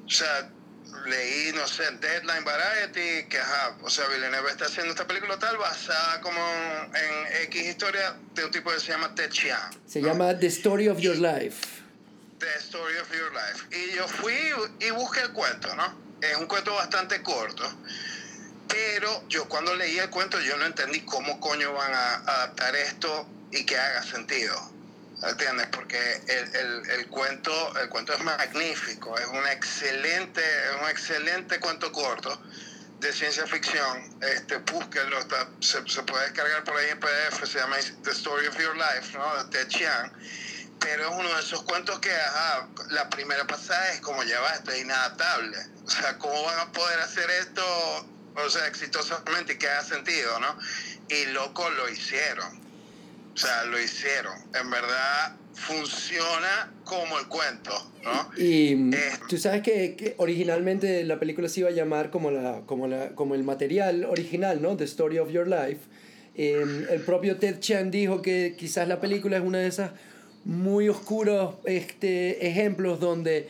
O 0.07 0.11
sea, 0.11 0.51
leí, 1.07 1.53
no 1.53 1.67
sé, 1.67 1.85
Deadline 2.01 2.45
Variety, 2.45 3.29
que 3.29 3.39
ajá, 3.39 3.77
o 3.83 3.91
sea, 3.91 4.07
Villeneuve 4.09 4.51
está 4.51 4.67
haciendo 4.67 4.93
esta 4.93 5.07
película 5.07 5.39
tal, 5.39 5.57
basada 5.57 6.21
como 6.21 6.41
en 6.41 7.43
X 7.45 7.67
historia 7.67 8.17
de 8.35 8.45
un 8.45 8.51
tipo 8.51 8.71
que 8.71 8.81
se 8.81 8.93
llama 8.93 9.15
Ted 9.15 9.31
Chiang. 9.31 9.73
se 9.87 10.01
¿no? 10.01 10.09
llama 10.09 10.39
The 10.39 10.47
Story 10.47 10.89
of 10.89 10.99
Your 10.99 11.17
Life. 11.17 11.67
The 12.39 12.59
Story 12.59 12.97
of 12.99 13.11
Your 13.13 13.33
Life. 13.33 13.77
Y 13.77 13.95
yo 13.97 14.09
fui 14.09 14.35
y 14.81 14.91
busqué 14.91 15.21
el 15.21 15.33
cuento, 15.33 15.75
¿no? 15.77 15.95
Es 16.21 16.37
un 16.37 16.47
cuento 16.47 16.75
bastante 16.75 17.23
corto. 17.23 17.65
Pero 18.69 19.29
yo 19.29 19.49
cuando 19.49 19.75
leí 19.75 19.99
el 19.99 20.09
cuento 20.11 20.41
yo 20.41 20.57
no 20.57 20.65
entendí 20.65 21.01
cómo 21.01 21.39
coño 21.41 21.73
van 21.73 21.93
a 21.93 22.15
adaptar 22.15 22.75
esto 22.77 23.29
y 23.51 23.65
que 23.67 23.77
haga 23.77 24.03
sentido. 24.03 24.73
¿Entiendes? 25.23 25.69
Porque 25.69 25.99
el, 26.27 26.57
el, 26.57 26.91
el 26.91 27.07
cuento, 27.09 27.79
el 27.79 27.89
cuento 27.89 28.13
es 28.13 28.21
magnífico, 28.25 29.17
es 29.19 29.27
un 29.27 29.47
excelente, 29.47 30.41
es 30.41 30.83
un 30.83 30.89
excelente 30.89 31.61
cuento 31.61 31.93
corto 31.93 32.43
de 32.99 33.13
ciencia 33.13 33.47
ficción. 33.47 34.19
Este, 34.21 34.59
búsquenlo, 34.59 35.19
está, 35.19 35.49
se, 35.61 35.81
puede 36.03 36.25
descargar 36.25 36.65
por 36.65 36.77
ahí 36.77 36.91
en 36.91 36.99
PDF, 36.99 37.45
se 37.45 37.59
llama 37.59 37.77
The 38.03 38.11
Story 38.11 38.47
of 38.49 38.59
Your 38.59 38.77
Life, 38.77 39.17
¿no? 39.17 39.45
De 39.45 39.69
Chiang 39.69 40.13
pero 40.83 41.09
es 41.09 41.15
uno 41.17 41.33
de 41.33 41.41
esos 41.41 41.63
cuentos 41.63 42.01
que 42.01 42.13
ajá, 42.13 42.69
la 42.91 43.09
primera 43.09 43.47
pasada 43.47 43.93
es 43.93 44.01
como 44.01 44.23
ya 44.25 44.45
esto 44.55 44.73
es 44.73 44.83
inadaptable. 44.83 45.57
O 45.87 45.91
sea, 45.91 46.19
¿cómo 46.19 46.43
van 46.43 46.59
a 46.59 46.73
poder 46.73 46.99
hacer 47.01 47.31
esto, 47.31 47.63
o 48.35 48.51
sea, 48.51 48.67
exitosamente 48.67 49.53
y 49.53 49.59
que 49.59 49.69
haga 49.69 49.85
sentido, 49.85 50.39
no? 50.41 50.59
Y 51.09 51.27
loco, 51.27 51.71
lo 51.71 51.89
hicieron. 51.89 52.62
O 53.35 53.37
sea, 53.37 53.65
lo 53.65 53.81
hicieron. 53.81 54.35
En 54.61 54.71
verdad, 54.71 55.37
funciona 55.55 56.73
como 56.85 57.19
el 57.19 57.27
cuento, 57.29 57.71
¿no? 58.05 58.31
Y 58.37 58.95
Eh. 58.95 59.11
tú 59.29 59.39
sabes 59.39 59.63
que, 59.63 59.97
que 59.97 60.15
originalmente 60.19 61.05
la 61.05 61.19
película 61.19 61.49
se 61.49 61.61
iba 61.61 61.69
a 61.69 61.73
llamar 61.73 62.11
como, 62.11 62.31
la, 62.31 62.63
como, 62.67 62.89
la, 62.89 63.11
como 63.15 63.35
el 63.35 63.45
material 63.45 64.05
original, 64.05 64.61
¿no? 64.61 64.77
The 64.77 64.85
Story 64.85 65.19
of 65.19 65.31
Your 65.31 65.49
Life. 65.49 65.81
Eh, 66.35 66.87
el 66.91 67.01
propio 67.03 67.37
Ted 67.37 67.59
Chiang 67.61 67.91
dijo 67.91 68.23
que 68.23 68.55
quizás 68.59 68.89
la 68.89 69.01
película 69.01 69.37
es 69.37 69.43
una 69.43 69.59
de 69.59 69.67
esas 69.69 69.93
muy 70.45 70.89
oscuros 70.89 71.57
este, 71.67 72.47
ejemplos 72.49 72.99
donde 73.01 73.49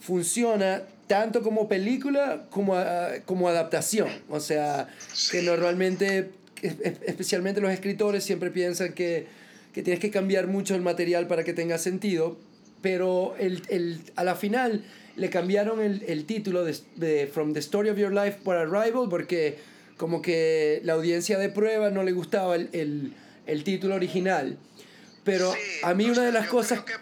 funciona 0.00 0.82
tanto 1.06 1.42
como 1.42 1.68
película 1.68 2.46
como, 2.50 2.76
a- 2.76 3.10
como 3.26 3.48
adaptación. 3.48 4.08
O 4.28 4.40
sea, 4.40 4.88
que 5.30 5.40
Sí. 5.40 5.46
normalmente, 5.46 6.18
es- 6.18 6.24
es- 6.24 6.30
especialmente 6.62 7.60
los 7.60 7.70
escritores, 7.72 8.24
siempre 8.24 8.50
piensan 8.50 8.92
que, 8.92 9.26
que 9.72 9.82
tienes 9.82 10.00
que 10.00 10.10
cambiar 10.10 10.46
mucho 10.46 10.74
el 10.74 10.82
material 10.82 11.26
para 11.26 11.44
que 11.44 11.52
tenga 11.52 11.78
sentido. 11.78 12.36
Pero 12.80 13.34
el, 13.38 13.62
el, 13.68 14.00
a 14.16 14.24
la 14.24 14.34
final 14.34 14.84
le 15.16 15.30
cambiaron 15.30 15.80
el, 15.80 16.02
el 16.08 16.24
título 16.24 16.64
de, 16.64 16.76
de 16.96 17.26
From 17.26 17.52
the 17.52 17.60
Story 17.60 17.90
of 17.90 17.98
Your 17.98 18.12
Life 18.12 18.38
por 18.42 18.56
Arrival 18.56 19.08
porque 19.08 19.58
como 19.96 20.20
que 20.22 20.80
la 20.84 20.94
audiencia 20.94 21.38
de 21.38 21.48
prueba 21.48 21.90
no 21.90 22.02
le 22.02 22.12
gustaba 22.12 22.56
el, 22.56 22.68
el, 22.72 23.12
el 23.46 23.62
título 23.62 23.94
original. 23.94 24.58
Pero 25.22 25.52
Sí, 25.52 25.58
a 25.84 25.94
mí 25.94 26.10
una 26.10 26.22
de 26.24 26.32
las 26.32 26.48
cosas 26.48 26.80
que- 26.80 26.94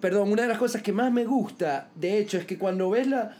perdón, 0.00 0.30
una 0.30 0.42
de 0.42 0.48
las 0.48 0.58
cosas 0.58 0.80
que 0.82 0.92
más 0.92 1.12
me 1.12 1.24
gusta, 1.24 1.90
de 1.96 2.18
hecho, 2.18 2.38
es 2.38 2.44
que 2.46 2.56
cuando 2.58 2.88
ves 2.90 3.06
la. 3.08 3.36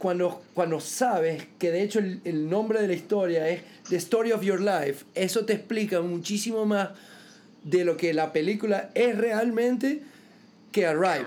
Cuando, 0.00 0.42
cuando 0.54 0.80
sabes 0.80 1.44
que 1.60 1.70
de 1.70 1.82
hecho 1.82 2.00
el, 2.00 2.20
el 2.24 2.50
nombre 2.50 2.80
de 2.80 2.88
la 2.88 2.94
historia 2.94 3.48
es 3.48 3.60
The 3.88 3.96
Story 3.96 4.32
of 4.32 4.42
Your 4.42 4.60
Life, 4.60 5.04
eso 5.14 5.44
te 5.44 5.52
explica 5.52 6.00
muchísimo 6.00 6.66
más 6.66 6.88
de 7.62 7.84
lo 7.84 7.96
que 7.96 8.12
la 8.14 8.32
película 8.32 8.90
es 8.94 9.16
realmente 9.16 10.02
que 10.72 10.86
Arrival. 10.86 11.26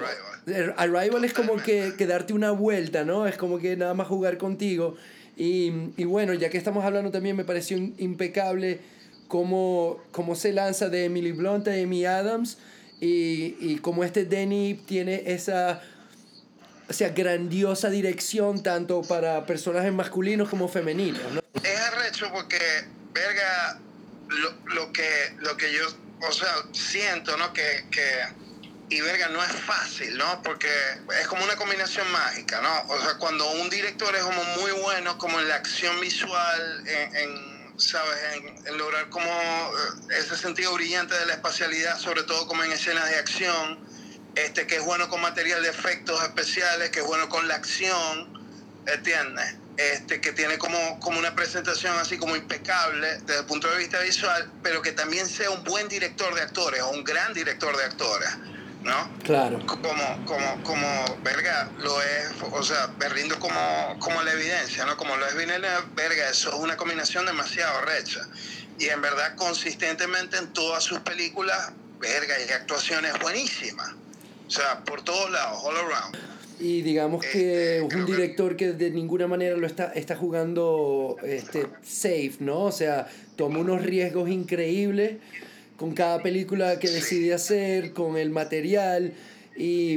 Arrival, 0.78 1.24
es 1.24 1.34
como 1.34 1.56
que, 1.58 1.94
que 1.98 2.08
darte 2.08 2.34
una 2.34 2.52
vuelta, 2.52 3.04
¿no? 3.06 3.28
Es 3.28 3.38
como 3.38 3.60
que 3.60 3.78
nada 3.78 3.94
más 3.94 4.08
jugar 4.08 4.38
contigo. 4.38 4.96
Y, 5.38 5.72
y 5.98 6.06
bueno, 6.06 6.34
ya 6.34 6.50
que 6.50 6.58
estamos 6.58 6.84
hablando 6.84 7.12
también, 7.12 7.36
me 7.36 7.46
pareció 7.46 7.78
impecable 7.78 8.80
cómo, 9.28 10.00
cómo 10.12 10.36
se 10.36 10.54
lanza 10.54 10.90
de 10.90 11.06
Emily 11.06 11.32
Blunt 11.32 11.68
a 11.68 11.74
Amy 11.74 12.06
Adams 12.06 12.58
y, 13.00 13.56
y 13.60 13.80
cómo 13.82 14.04
este 14.04 14.26
Denny 14.26 14.80
tiene 14.86 15.24
esa 15.28 15.82
o 16.88 16.94
sea, 16.94 17.10
grandiosa 17.10 17.90
dirección 17.90 18.62
tanto 18.64 19.02
para 19.02 19.46
personajes 19.46 19.94
masculinos 19.94 20.50
como 20.50 20.68
femeninos, 20.68 21.22
¿no? 21.32 21.42
Es 21.62 21.80
arrecho 21.80 22.30
porque, 22.32 22.60
verga, 23.14 23.80
lo, 24.28 24.52
lo 24.74 24.92
que, 24.92 25.34
lo 25.40 25.56
que 25.58 25.74
yo, 25.74 25.88
o 26.28 26.32
sea, 26.32 26.54
siento, 26.72 27.38
¿no? 27.38 27.54
Que, 27.54 27.86
que, 27.90 28.06
y 28.90 29.02
verga, 29.02 29.30
no 29.30 29.44
es 29.44 29.52
fácil, 29.52 30.18
¿no? 30.18 30.42
Porque 30.44 30.70
es 31.20 31.28
como 31.28 31.44
una 31.44 31.56
combinación 31.56 32.10
mágica, 32.12 32.62
¿no? 32.62 32.94
O 32.94 33.02
sea, 33.02 33.18
cuando 33.18 33.50
un 33.54 33.70
director 33.70 34.14
es 34.16 34.24
como 34.24 34.44
muy 34.60 34.72
bueno, 34.72 35.18
como 35.18 35.40
en 35.40 35.48
la 35.48 35.56
acción 35.56 36.00
visual, 36.02 36.84
en, 36.88 37.16
en 37.16 37.64
¿sabes? 37.78 38.16
En, 38.34 38.68
en 38.68 38.78
lograr 38.78 39.10
como 39.10 39.26
eh, 39.30 40.18
ese 40.20 40.38
sentido 40.38 40.74
brillante 40.74 41.16
de 41.16 41.26
la 41.26 41.34
espacialidad, 41.34 41.98
sobre 41.98 42.24
todo 42.24 42.48
como 42.48 42.64
en 42.64 42.72
escenas 42.72 43.10
de 43.10 43.16
acción, 43.16 43.80
este, 44.36 44.68
que 44.68 44.78
es 44.78 44.86
bueno 44.86 45.10
con 45.10 45.22
material 45.22 45.62
de 45.62 45.70
efectos 45.70 46.22
especiales, 46.24 46.90
que 46.90 47.00
es 47.02 47.06
bueno 47.06 47.30
con 47.30 47.48
la 47.48 47.56
acción, 47.56 48.28
¿entiendes? 48.86 49.56
Este, 49.78 50.22
que 50.22 50.34
tiene 50.34 50.58
como, 50.58 51.00
como 51.00 51.18
una 51.18 51.34
presentación 51.34 51.98
así 51.98 52.18
como 52.18 52.36
impecable 52.36 53.18
desde 53.20 53.40
el 53.40 53.46
punto 53.46 53.70
de 53.72 53.78
vista 53.78 54.00
visual, 54.00 54.52
pero 54.62 54.82
que 54.82 54.92
también 54.92 55.28
sea 55.28 55.50
un 55.50 55.64
buen 55.64 55.88
director 55.88 56.34
de 56.36 56.42
actores 56.42 56.82
o 56.82 56.92
un 56.92 57.04
gran 57.04 57.34
director 57.34 57.76
de 57.76 57.84
actores. 57.84 58.30
¿no? 58.84 59.10
Claro. 59.24 59.66
Como, 59.66 60.26
como, 60.26 60.64
como, 60.64 61.18
verga, 61.24 61.70
lo 61.80 62.02
es, 62.02 62.34
o 62.52 62.64
sea, 62.64 62.90
me 63.00 63.08
rindo 63.10 63.40
como, 63.40 63.98
como 64.00 64.22
la 64.24 64.34
evidencia, 64.34 64.86
¿no? 64.86 64.98
Como 64.98 65.16
lo 65.16 65.26
es 65.26 65.36
Villeneuve, 65.36 65.86
verga, 65.96 66.30
eso 66.30 66.50
es 66.50 66.56
una 66.56 66.76
combinación 66.76 67.26
demasiado 67.26 67.82
recha. 67.82 68.28
Y 68.80 68.90
en 68.90 69.02
verdad, 69.02 69.36
consistentemente 69.36 70.38
en 70.38 70.52
todas 70.52 70.84
sus 70.84 71.00
películas, 71.00 71.72
verga, 72.00 72.36
y 72.46 72.52
actuaciones 72.52 73.18
buenísimas. 73.20 73.94
O 74.54 74.56
sea, 74.56 74.84
por 74.86 75.02
todos 75.02 75.32
lados, 75.32 75.64
all 75.64 75.76
around. 75.76 76.16
Y 76.60 76.84
digamos 76.84 77.26
que 77.26 77.78
es 77.78 77.82
un 77.92 78.06
director 78.06 78.56
que 78.56 78.74
de 78.74 78.92
ninguna 78.92 79.26
manera 79.26 79.58
lo 79.58 79.66
está, 79.66 79.92
está 79.94 80.16
jugando 80.16 81.18
este, 81.24 81.66
safe, 81.82 82.36
¿no? 82.40 82.66
O 82.66 82.72
sea, 82.72 83.08
toma 83.36 83.58
unos 83.58 83.82
riesgos 83.82 84.30
increíbles 84.30 85.18
con 85.76 85.96
cada 85.96 86.22
película 86.22 86.78
que 86.78 86.88
decide 86.88 87.34
hacer, 87.34 87.94
con 87.94 88.16
el 88.16 88.30
material 88.30 89.14
y, 89.58 89.94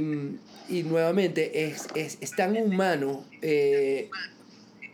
y 0.71 0.85
nuevamente 0.85 1.67
es, 1.67 1.89
es, 1.95 2.17
es, 2.23 2.31
tan 2.31 2.57
humano 2.57 3.27
eh, 3.43 4.09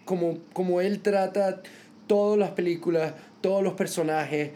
como, 0.05 0.41
como 0.53 0.81
él 0.81 1.03
trata 1.03 1.63
todas 2.09 2.37
las 2.37 2.51
películas, 2.51 3.15
todos 3.41 3.63
los 3.63 3.75
personajes. 3.75 4.51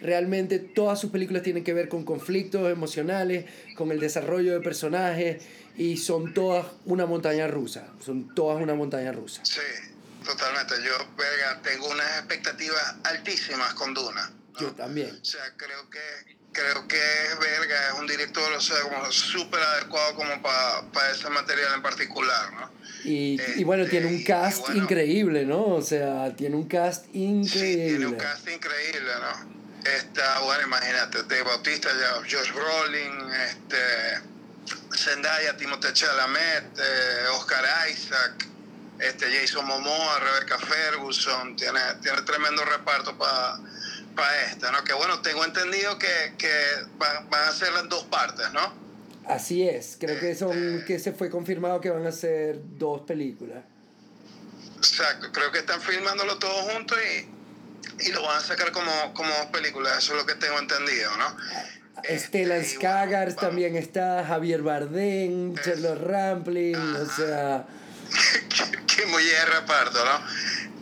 Realmente 0.00 0.58
todas 0.58 1.00
sus 1.00 1.10
películas 1.10 1.42
tienen 1.42 1.64
que 1.64 1.74
ver 1.74 1.88
con 1.88 2.04
conflictos 2.04 2.70
emocionales, 2.70 3.46
con 3.76 3.90
el 3.90 4.00
desarrollo 4.00 4.52
de 4.52 4.60
personajes 4.60 5.42
y 5.76 5.96
son 5.96 6.34
todas 6.34 6.66
una 6.84 7.06
montaña 7.06 7.46
rusa. 7.48 7.88
Son 8.04 8.34
todas 8.34 8.62
una 8.62 8.74
montaña 8.74 9.12
rusa. 9.12 9.44
Sí, 9.44 9.60
totalmente. 10.24 10.74
Yo, 10.84 10.92
verga, 11.16 11.60
tengo 11.62 11.88
unas 11.90 12.18
expectativas 12.18 12.96
altísimas 13.04 13.74
con 13.74 13.94
Duna. 13.94 14.32
Yo 14.58 14.72
también. 14.72 15.10
O 15.10 15.24
sea, 15.24 15.42
creo 15.56 15.88
que 15.88 16.38
creo 16.52 16.88
que 16.88 16.96
es 16.96 17.38
verga, 17.38 17.88
es 17.92 18.00
un 18.00 18.06
director, 18.06 18.52
o 18.52 18.60
sea, 18.60 18.80
como 18.82 19.10
súper 19.12 19.60
adecuado 19.60 20.14
como 20.14 20.42
para 20.42 20.82
pa 20.92 21.10
ese 21.10 21.28
material 21.30 21.74
en 21.76 21.82
particular, 21.82 22.52
¿no? 22.52 22.70
Y, 23.04 23.38
este, 23.40 23.60
y 23.60 23.64
bueno, 23.64 23.86
tiene 23.86 24.06
un 24.06 24.24
cast 24.24 24.60
bueno, 24.60 24.82
increíble, 24.82 25.44
¿no? 25.44 25.66
O 25.66 25.82
sea, 25.82 26.34
tiene 26.34 26.56
un 26.56 26.66
cast 26.66 27.06
increíble. 27.14 27.48
Sí, 27.48 27.88
tiene 27.90 28.06
un 28.06 28.14
cast 28.16 28.48
increíble, 28.48 29.12
¿no? 29.20 29.58
Está, 29.96 30.40
bueno, 30.40 30.64
imagínate, 30.64 31.22
Dave 31.22 31.42
Bautista, 31.42 31.88
Josh 32.22 32.52
Brolin, 32.52 33.32
este, 33.32 34.20
Zendaya, 34.96 35.56
Timothée 35.56 35.92
Chalamet, 35.92 36.78
eh, 36.78 37.26
Oscar 37.34 37.64
Isaac, 37.90 38.46
este, 38.98 39.26
Jason 39.32 39.66
Momoa, 39.66 40.18
Rebecca 40.20 40.58
Ferguson, 40.58 41.56
tiene, 41.56 41.80
tiene 42.02 42.22
tremendo 42.22 42.64
reparto 42.64 43.16
para 43.16 43.58
para 44.18 44.46
esta, 44.46 44.72
¿no? 44.72 44.82
Que 44.82 44.92
bueno, 44.94 45.20
tengo 45.22 45.44
entendido 45.44 45.96
que, 45.96 46.34
que 46.36 46.52
van, 46.98 47.30
van, 47.30 47.48
a 47.48 47.52
ser 47.52 47.68
en 47.80 47.88
dos 47.88 48.02
partes, 48.04 48.52
¿no? 48.52 48.74
Así 49.26 49.68
es, 49.68 49.96
creo 50.00 50.18
que 50.18 50.34
son 50.34 50.84
que 50.86 50.98
se 50.98 51.12
fue 51.12 51.30
confirmado 51.30 51.80
que 51.80 51.90
van 51.90 52.04
a 52.04 52.10
ser 52.10 52.58
dos 52.78 53.02
películas. 53.02 53.62
Exacto, 54.76 55.30
creo 55.32 55.52
que 55.52 55.60
están 55.60 55.80
filmándolo 55.80 56.38
todo 56.38 56.62
junto 56.62 56.96
y, 56.96 57.28
y 58.00 58.12
lo 58.12 58.22
van 58.22 58.38
a 58.38 58.40
sacar 58.40 58.72
como, 58.72 59.14
como 59.14 59.28
dos 59.34 59.46
películas, 59.46 59.98
eso 59.98 60.12
es 60.12 60.20
lo 60.20 60.26
que 60.26 60.34
tengo 60.34 60.58
entendido, 60.58 61.16
¿no? 61.16 61.36
Stellan 62.16 62.60
este, 62.60 62.78
bueno, 62.78 63.34
también 63.34 63.76
está, 63.76 64.24
Javier 64.24 64.62
Bardem, 64.62 65.56
Charlotte 65.56 66.00
Rampling, 66.00 66.96
o 66.96 67.06
sea... 67.06 67.66
qué 68.86 69.06
muy 69.06 69.24
de 69.24 69.44
reparto, 69.44 70.04
¿no? 70.04 70.20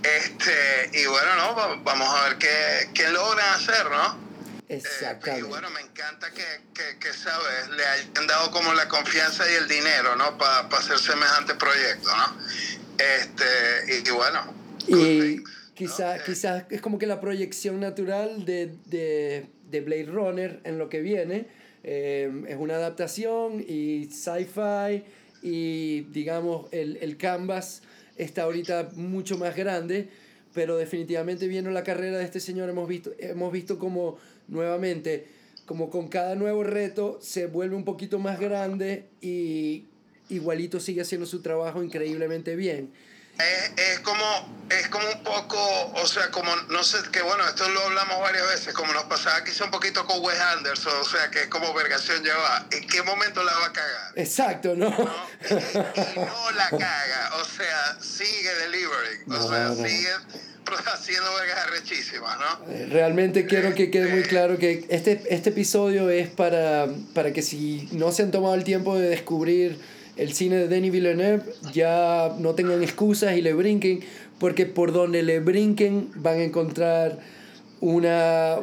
Este, 0.03 0.91
y 0.93 1.07
bueno, 1.07 1.35
no, 1.37 1.83
vamos 1.83 2.09
a 2.09 2.29
ver 2.29 2.39
qué, 2.39 2.91
qué 2.95 3.09
logran 3.09 3.55
hacer, 3.55 3.91
¿no? 3.91 4.27
Exactamente. 4.69 5.31
Eh, 5.31 5.39
y 5.39 5.43
bueno, 5.43 5.71
me 5.71 5.81
encanta 5.81 6.31
que, 6.31 6.45
que, 6.75 6.99
que, 6.99 7.13
¿sabes? 7.13 7.69
Le 7.71 7.87
hayan 7.87 8.27
dado 8.27 8.51
como 8.51 8.73
la 8.75 8.89
confianza 8.89 9.51
y 9.51 9.55
el 9.55 9.69
dinero, 9.69 10.17
¿no? 10.17 10.37
Para 10.39 10.69
pa 10.69 10.79
hacer 10.79 10.99
semejante 10.99 11.55
proyecto, 11.55 12.09
¿no? 12.17 12.37
Este, 12.99 14.03
y, 14.05 14.09
y 14.09 14.11
bueno. 14.13 14.55
Y 14.87 15.43
quizás 15.77 16.23
quizás 16.23 16.65
es 16.71 16.81
como 16.81 16.99
que 16.99 17.07
la 17.07 17.21
proyección 17.21 17.79
natural 17.79 18.45
de, 18.45 18.73
de, 18.87 19.47
de 19.71 19.81
Blade 19.83 20.07
Runner 20.07 20.61
en 20.65 20.79
lo 20.79 20.89
que 20.89 21.01
viene. 21.03 21.47
Eh, 21.85 22.45
es 22.49 22.57
una 22.57 22.75
adaptación 22.75 23.65
y 23.67 24.07
sci-fi 24.07 25.05
y 25.43 26.01
digamos 26.11 26.67
el, 26.73 26.97
el 26.97 27.17
canvas 27.17 27.83
está 28.17 28.43
ahorita 28.43 28.91
mucho 28.97 29.39
más 29.39 29.55
grande, 29.55 30.09
pero 30.53 30.77
definitivamente 30.77 31.47
viendo 31.47 31.71
la 31.71 31.85
carrera 31.85 32.19
de 32.19 32.25
este 32.25 32.41
señor 32.41 32.69
hemos 32.69 32.89
visto, 32.89 33.13
hemos 33.19 33.53
visto 33.53 33.79
como 33.79 34.17
nuevamente, 34.49 35.27
como 35.67 35.91
con 35.91 36.09
cada 36.09 36.35
nuevo 36.35 36.65
reto 36.65 37.19
se 37.21 37.47
vuelve 37.47 37.77
un 37.77 37.85
poquito 37.85 38.19
más 38.19 38.41
grande 38.41 39.05
y 39.21 39.85
igualito 40.29 40.81
sigue 40.81 41.03
haciendo 41.03 41.27
su 41.27 41.41
trabajo 41.41 41.85
increíblemente 41.85 42.57
bien. 42.57 42.91
Es, 43.39 43.73
es, 43.77 44.01
como, 44.01 44.25
es 44.71 44.89
como 44.89 45.07
un 45.09 45.23
poco, 45.23 45.59
o 45.95 46.07
sea, 46.07 46.31
como, 46.31 46.55
no 46.69 46.83
sé, 46.83 46.99
que 47.13 47.23
bueno, 47.23 47.47
esto 47.47 47.69
lo 47.69 47.83
hablamos 47.83 48.21
varias 48.21 48.49
veces, 48.49 48.73
como 48.73 48.93
nos 48.93 49.05
pasaba 49.05 49.45
quizá 49.45 49.65
un 49.65 49.71
poquito 49.71 50.07
con 50.07 50.25
Wes 50.25 50.41
Anderson, 50.41 50.95
o 51.01 51.05
sea, 51.05 51.31
que 51.31 51.43
es 51.43 51.49
como 51.49 51.73
vergación 51.75 52.23
lleva, 52.23 52.67
¿en 52.71 52.87
qué 52.89 53.03
momento 53.03 53.45
la 53.45 53.53
va 53.53 53.67
a 53.67 53.73
cagar? 53.73 54.13
Exacto, 54.17 54.75
¿no? 54.75 54.89
¿No? 54.89 55.29
Y, 55.51 55.55
y, 55.55 56.19
no 56.19 56.51
la 56.53 56.71
caga, 56.71 57.33
o 57.41 57.45
sea, 57.45 58.01
sigue 58.01 58.55
delivering, 58.55 59.31
o 59.31 59.35
no, 59.35 59.49
sea, 59.49 59.65
no. 59.69 59.75
sigue 59.75 60.11
haciendo 60.75 61.33
vergas 61.35 61.71
rechísimas, 61.71 62.39
¿no? 62.39 62.89
Realmente 62.89 63.47
quiero 63.47 63.75
que 63.75 63.91
quede 63.91 64.09
muy 64.09 64.23
claro 64.23 64.59
que 64.59 64.87
este, 64.89 65.23
este 65.31 65.51
episodio 65.51 66.11
es 66.11 66.29
para, 66.29 66.89
para 67.15 67.33
que 67.33 67.43
si 67.43 67.89
no 67.93 68.13
se 68.13 68.23
han 68.23 68.31
tomado 68.31 68.55
el 68.55 68.65
tiempo 68.65 68.99
de 68.99 69.09
descubrir 69.09 69.79
el 70.17 70.33
cine 70.33 70.57
de 70.57 70.69
Denis 70.69 70.93
Villeneuve 70.93 71.43
ya 71.73 72.35
no 72.39 72.55
tengan 72.55 72.83
excusas 72.83 73.37
y 73.37 73.43
le 73.43 73.53
brinquen, 73.53 74.01
porque 74.39 74.67
por 74.67 74.93
donde 74.93 75.23
le 75.23 75.41
brinquen 75.41 76.11
van 76.17 76.39
a 76.39 76.45
encontrar 76.45 77.19
un 77.81 78.07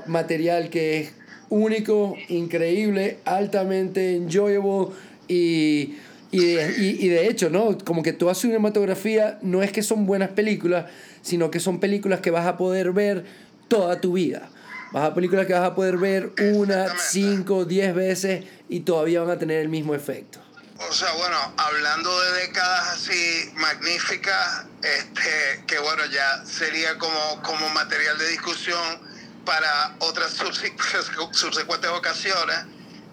material 0.08 0.70
que 0.70 1.02
es 1.02 1.14
único, 1.50 2.16
increíble, 2.30 3.20
altamente 3.26 4.16
enjoyable 4.16 4.88
y, 5.28 5.96
y, 6.32 6.46
de, 6.46 6.74
y, 6.80 7.06
y 7.06 7.08
de 7.10 7.28
hecho, 7.28 7.50
¿no? 7.50 7.78
Como 7.78 8.02
que 8.02 8.14
toda 8.14 8.34
su 8.34 8.48
cinematografía 8.48 9.38
no 9.44 9.62
es 9.62 9.72
que 9.72 9.84
son 9.84 10.08
buenas 10.08 10.30
películas, 10.32 10.86
sino 11.22 11.52
que 11.52 11.60
son 11.60 11.80
películas 11.80 12.22
que 12.22 12.32
vas 12.32 12.48
a 12.48 12.58
poder 12.58 12.92
ver 12.92 13.26
toda 13.68 14.02
tu 14.02 14.14
vida. 14.14 14.50
Vas 14.92 15.10
a 15.10 15.14
películas 15.14 15.46
que 15.48 15.54
vas 15.54 15.64
a 15.64 15.76
poder 15.76 15.98
ver 15.98 16.32
una, 16.56 16.88
cinco, 16.98 17.66
diez 17.66 17.94
veces 17.94 18.46
y 18.70 18.82
todavía 18.82 19.22
van 19.22 19.32
a 19.32 19.40
tener 19.40 19.60
el 19.60 19.70
mismo 19.70 19.96
efecto. 19.96 20.40
O 20.80 20.92
sea, 20.92 21.12
bueno, 21.14 21.38
hablando 21.58 22.22
de 22.22 22.48
décadas 22.48 22.96
así 22.96 23.52
magníficas, 23.56 24.66
este, 24.82 25.64
que 25.68 25.80
bueno, 25.80 26.04
ya 26.12 26.46
sería 26.46 26.98
como, 26.98 27.42
como 27.44 27.70
material 27.70 28.18
de 28.18 28.30
discusión 28.30 29.00
para 29.46 29.96
otras 30.00 30.34
subsecuentes 31.32 31.90
ocasiones, 31.92 32.58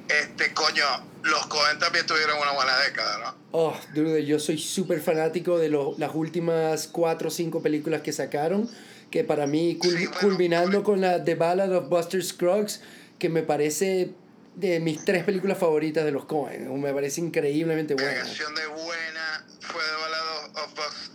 este, 0.09 0.53
coño, 0.55 0.85
los 1.23 1.47
Cohen 1.47 1.79
también 1.79 2.07
tuvieron 2.07 2.39
una 2.41 2.53
buena 2.53 2.77
década, 2.79 3.19
¿no? 3.19 3.35
Oh, 3.53 3.77
dude, 3.95 4.25
yo 4.25 4.39
soy 4.39 4.59
súper 4.59 5.01
fanático 5.01 5.59
de 5.59 5.69
lo, 5.69 5.95
las 5.99 6.15
últimas 6.15 6.89
cuatro 6.89 7.29
o 7.29 7.31
cinco 7.31 7.63
películas 7.63 8.03
que 8.03 8.13
sacaron, 8.13 8.69
que 9.11 9.25
para 9.25 9.47
mí, 9.47 9.77
cul 9.77 9.97
sí, 9.97 10.07
bueno, 10.07 10.21
culminando 10.21 10.83
con 10.83 11.01
la 11.01 11.25
The 11.25 11.35
Ballad 11.35 11.73
of 11.77 11.89
Buster 11.89 12.25
Scruggs, 12.25 12.81
que 13.19 13.29
me 13.29 13.43
parece 13.43 14.13
de 14.61 14.79
mis 14.79 15.05
tres 15.05 15.25
películas 15.25 15.59
favoritas 15.59 16.05
de 16.05 16.13
los 16.13 16.27
Cohen. 16.27 16.81
Me 16.81 16.93
parece 16.93 17.21
increíblemente 17.21 17.95
buena. 17.95 18.13
La 18.13 18.23
canción 18.25 18.55
de 18.55 18.67
buena 18.67 19.47
fue 19.61 19.83
The 19.83 20.03
Ballad 20.03 20.65
of 20.65 20.75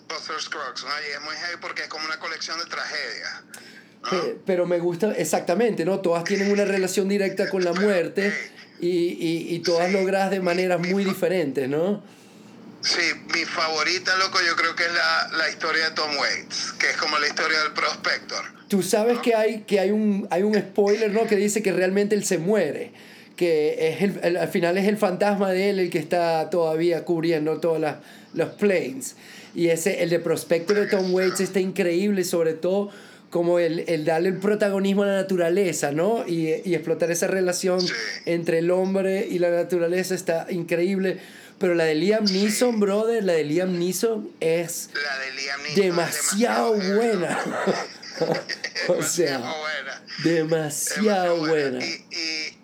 Buster 0.10 0.42
Scruggs, 0.42 0.84
¿no? 0.84 0.90
Y 0.90 1.14
es 1.14 1.22
muy 1.22 1.36
heavy 1.36 1.58
porque 1.62 1.84
es 1.84 1.88
como 1.88 2.06
una 2.06 2.20
colección 2.20 2.58
de 2.60 2.66
tragedias. 2.66 3.44
¿no? 4.04 4.10
Pero, 4.10 4.38
pero, 4.46 4.66
me 4.66 4.80
gusta, 4.80 5.12
exactamente, 5.14 5.86
¿no? 5.86 6.00
Todas 6.00 6.24
tienen 6.24 6.52
una 6.52 6.66
relación 6.66 7.08
directa 7.08 7.50
con 7.50 7.64
la 7.64 7.74
muerte 7.74 8.34
y, 8.80 8.88
y, 8.88 9.56
y 9.56 9.60
todas 9.60 9.88
sí, 9.88 9.94
logradas 9.94 10.32
de 10.32 10.40
maneras 10.42 10.80
muy 10.80 11.04
diferentes, 11.04 11.70
¿no? 11.70 12.04
Sí, 12.82 13.02
mi 13.34 13.46
favorita, 13.46 14.16
loco, 14.18 14.40
yo 14.46 14.56
creo 14.56 14.76
que 14.76 14.84
es 14.86 14.94
la, 14.94 15.30
la 15.38 15.50
historia 15.50 15.90
de 15.90 15.96
Tom 15.96 16.18
Waits, 16.18 16.74
que 16.74 16.92
es 16.92 16.98
como 16.98 17.18
la 17.18 17.28
historia 17.28 17.60
del 17.64 17.74
Prospector. 17.74 18.46
Tú 18.68 18.84
sabes 18.84 19.16
¿no? 19.16 19.22
que, 19.24 19.34
hay, 19.34 19.62
que 19.64 19.80
hay, 19.80 19.90
un, 19.90 20.28
hay 20.30 20.44
un 20.44 20.54
spoiler, 20.54 21.12
¿no? 21.12 21.26
Que 21.26 21.36
dice 21.36 21.64
que 21.64 21.72
realmente 21.72 22.14
él 22.14 22.24
se 22.26 22.38
muere 22.38 22.94
que 23.36 23.90
es 23.90 24.02
el, 24.02 24.20
el, 24.24 24.38
al 24.38 24.48
final 24.48 24.78
es 24.78 24.88
el 24.88 24.98
fantasma 24.98 25.52
de 25.52 25.70
él 25.70 25.80
el 25.80 25.90
que 25.90 26.00
está 26.00 26.50
todavía 26.50 27.04
cubriendo 27.04 27.60
todos 27.60 27.82
los 28.34 28.50
planes. 28.52 29.16
Y 29.54 29.70
ese, 29.70 30.04
el 30.04 30.10
de 30.10 30.20
Prospector 30.20 30.78
de 30.78 30.88
Tom 30.88 31.14
Waits 31.14 31.40
está 31.40 31.60
increíble, 31.60 32.24
sobre 32.24 32.54
todo 32.54 32.90
como 33.30 33.60
el, 33.60 33.84
el 33.88 34.06
darle 34.06 34.30
el 34.30 34.38
protagonismo 34.38 35.04
a 35.04 35.08
la 35.08 35.16
naturaleza, 35.16 35.92
¿no? 35.92 36.26
Y, 36.28 36.62
y 36.64 36.74
explotar 36.74 37.12
esa 37.12 37.28
relación 37.28 37.80
entre 38.26 38.60
el 38.60 38.72
hombre 38.72 39.28
y 39.30 39.40
la 39.40 39.50
naturaleza 39.50 40.16
está 40.16 40.48
increíble. 40.50 41.18
Pero 41.58 41.74
la 41.74 41.86
de 41.86 41.96
Liam 41.96 42.26
Neeson, 42.26 42.80
brother, 42.80 43.24
la 43.24 43.34
de 43.34 43.46
Liam 43.46 43.80
Neeson 43.80 44.30
es 44.42 44.90
La 44.94 45.20
de 45.20 45.32
Liam 45.42 45.62
Neeson 45.62 45.78
es 45.78 45.86
demasiado 45.86 46.76
heavy, 46.80 46.96
buena. 46.96 47.40
o 48.88 49.04
sea, 49.04 49.40
demasiado 49.40 49.56
buena. 49.60 50.02
demasiado 50.24 51.38
buena. 51.38 51.86
Y, 51.86 52.06
y, 52.12 52.55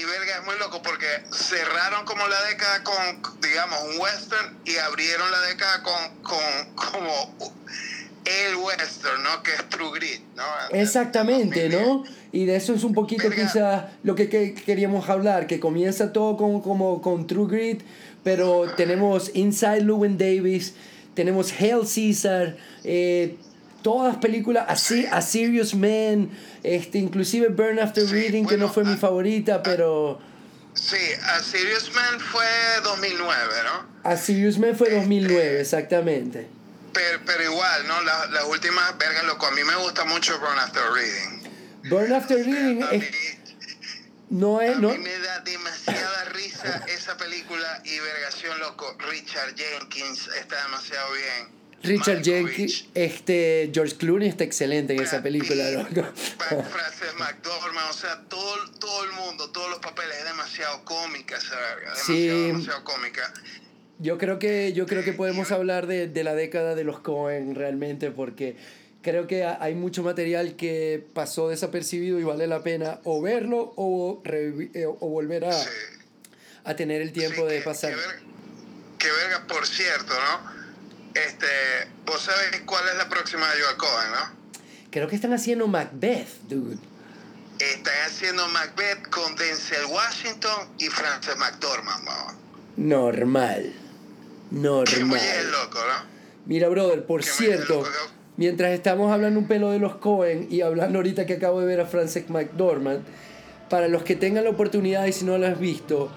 y 0.00 0.04
verga, 0.04 0.38
es 0.38 0.44
muy 0.44 0.58
loco 0.58 0.82
porque 0.82 1.06
cerraron 1.32 2.04
como 2.04 2.26
la 2.26 2.42
década 2.44 2.82
con, 2.82 3.40
digamos, 3.40 3.78
un 3.90 4.00
western 4.00 4.58
y 4.64 4.76
abrieron 4.76 5.30
la 5.30 5.40
década 5.42 5.82
con, 5.82 6.22
con 6.22 6.74
como 6.74 7.34
el 8.24 8.56
western, 8.56 9.22
¿no? 9.22 9.42
Que 9.42 9.52
es 9.52 9.68
True 9.68 9.90
Grit, 9.94 10.22
¿no? 10.36 10.42
Exactamente, 10.70 11.68
¿no? 11.68 12.04
Y 12.32 12.46
de 12.46 12.56
eso 12.56 12.74
es 12.74 12.82
un 12.82 12.94
poquito 12.94 13.28
Verga. 13.28 13.44
quizás 13.44 13.84
lo 14.02 14.14
que, 14.14 14.28
que 14.28 14.54
queríamos 14.54 15.08
hablar, 15.08 15.46
que 15.46 15.60
comienza 15.60 16.12
todo 16.12 16.36
con, 16.36 16.60
como, 16.62 17.00
con 17.02 17.26
True 17.26 17.46
Grit, 17.48 17.82
pero 18.22 18.72
tenemos 18.76 19.30
Inside 19.34 19.82
Llewyn 19.82 20.16
Davis, 20.18 20.74
tenemos 21.14 21.52
Hail 21.52 21.82
Caesar, 21.82 22.56
eh, 22.82 23.36
todas 23.84 24.16
películas, 24.16 24.64
así, 24.68 25.06
A 25.12 25.20
Serious 25.20 25.74
Man, 25.74 26.30
este, 26.62 26.96
inclusive 26.98 27.48
Burn 27.48 27.78
After 27.78 28.04
Sí, 28.06 28.12
Reading, 28.12 28.46
que 28.46 28.56
no 28.56 28.72
fue 28.72 28.82
mi 28.82 28.96
favorita, 28.96 29.62
pero 29.62 30.18
Sí, 30.72 30.96
A 31.22 31.40
Serious 31.40 31.92
Man 31.94 32.18
fue 32.18 32.46
2009, 32.82 33.54
¿no? 33.64 33.86
A 34.10 34.16
Serious 34.16 34.58
Man 34.58 34.74
fue 34.74 34.90
2009, 34.90 35.60
exactamente. 35.60 36.48
Pero, 36.94 37.20
pero 37.26 37.42
igual, 37.44 37.86
¿no? 37.86 38.00
La- 38.02 38.26
Las 38.26 38.44
últimas, 38.46 38.96
verga, 38.98 39.22
loco, 39.24 39.46
a 39.46 39.50
mí 39.50 39.62
me 39.62 39.76
gusta 39.76 40.04
mucho 40.06 40.36
Run 40.38 40.58
After 40.58 40.82
Reading. 40.94 41.90
Burn 41.90 42.12
After 42.12 42.38
Reading 42.38 42.82
A 42.82 42.90
mí, 42.92 42.96
es- 42.96 43.38
no 44.30 44.60
es... 44.62 44.76
a 44.76 44.80
No, 44.80 44.88
mí 44.88 44.98
me 44.98 45.18
da 45.18 45.40
demasiada 45.40 46.24
risa 46.32 46.82
esa 46.88 47.16
película 47.18 47.82
y 47.84 47.98
vergación, 48.00 48.58
loco. 48.60 48.96
Richard 49.10 49.54
Jenkins 49.54 50.28
está 50.40 50.56
demasiado 50.64 51.12
bien. 51.12 51.63
Richard 51.84 52.22
Jenkins, 52.22 52.86
este, 52.94 53.70
George 53.72 53.96
Clooney 53.96 54.28
está 54.28 54.44
excelente 54.44 54.94
en 54.94 55.02
esa 55.02 55.22
película, 55.22 55.70
loco. 55.70 56.02
Frances 56.14 57.14
McDormand, 57.18 57.90
o 57.90 57.92
sea, 57.92 58.20
todo, 58.28 58.70
todo 58.80 59.04
el 59.04 59.12
mundo, 59.12 59.50
todos 59.50 59.70
los 59.70 59.78
papeles, 59.80 60.16
es 60.18 60.24
demasiado 60.24 60.84
cómica 60.84 61.36
esa 61.36 61.56
verga, 61.56 61.94
Sí. 61.94 62.26
demasiado 62.26 62.82
cómica. 62.84 63.32
Yo 64.00 64.18
creo 64.18 64.38
que, 64.38 64.72
yo 64.72 64.86
creo 64.86 65.04
que 65.04 65.12
podemos 65.12 65.52
hablar 65.52 65.86
de, 65.86 66.08
de 66.08 66.24
la 66.24 66.34
década 66.34 66.74
de 66.74 66.84
los 66.84 66.98
Cohen 67.00 67.54
realmente 67.54 68.10
porque 68.10 68.56
creo 69.02 69.26
que 69.28 69.44
ha- 69.44 69.56
hay 69.60 69.74
mucho 69.74 70.02
material 70.02 70.56
que 70.56 71.06
pasó 71.14 71.48
desapercibido 71.48 72.18
y 72.18 72.24
vale 72.24 72.46
la 72.48 72.62
pena 72.64 72.98
o 73.04 73.22
verlo 73.22 73.72
o, 73.76 74.20
eh, 74.24 74.86
o 74.86 75.08
volver 75.08 75.44
a, 75.44 75.52
Sí. 75.52 75.68
a 76.64 76.74
tener 76.74 77.02
el 77.02 77.12
tiempo 77.12 77.46
Sí, 77.48 77.54
de 77.54 77.60
pasar. 77.60 77.90
Que 77.90 77.96
verga, 77.96 78.20
que 78.98 79.10
verga, 79.12 79.46
por 79.46 79.66
cierto, 79.66 80.12
¿no? 80.14 80.53
Este, 81.14 81.46
vos 82.04 82.20
sabés 82.20 82.60
cuál 82.66 82.88
es 82.88 82.96
la 82.96 83.08
próxima 83.08 83.48
de 83.52 83.62
Joel 83.62 83.76
Cohen, 83.76 84.10
¿no? 84.12 84.44
Creo 84.90 85.08
que 85.08 85.16
están 85.16 85.32
haciendo 85.32 85.66
Macbeth, 85.66 86.28
dude. 86.48 86.76
Están 87.58 87.94
haciendo 88.06 88.46
Macbeth 88.48 89.08
con 89.10 89.34
Denzel 89.36 89.86
Washington 89.86 90.68
y 90.78 90.86
Frances 90.88 91.36
McDormand, 91.36 92.04
mamá. 92.04 92.34
Normal. 92.76 93.72
Qué 94.50 95.04
muy 95.04 95.18
es 95.18 95.44
Normal. 95.46 95.50
loco, 95.52 95.78
¿no? 95.78 96.14
Mira, 96.46 96.68
brother, 96.68 97.06
por 97.06 97.22
Qué 97.22 97.30
cierto, 97.30 97.74
loco, 97.74 97.88
¿no? 97.88 98.12
mientras 98.36 98.72
estamos 98.72 99.12
hablando 99.12 99.38
un 99.38 99.48
pelo 99.48 99.70
de 99.70 99.78
los 99.78 99.96
Cohen 99.96 100.48
y 100.50 100.60
hablando 100.60 100.98
ahorita 100.98 101.26
que 101.26 101.34
acabo 101.34 101.60
de 101.60 101.66
ver 101.66 101.80
a 101.80 101.86
Frances 101.86 102.28
McDormand, 102.28 103.04
para 103.70 103.88
los 103.88 104.02
que 104.02 104.14
tengan 104.16 104.44
la 104.44 104.50
oportunidad 104.50 105.06
y 105.06 105.12
si 105.12 105.24
no 105.24 105.38
lo 105.38 105.46
has 105.46 105.58
visto, 105.58 106.10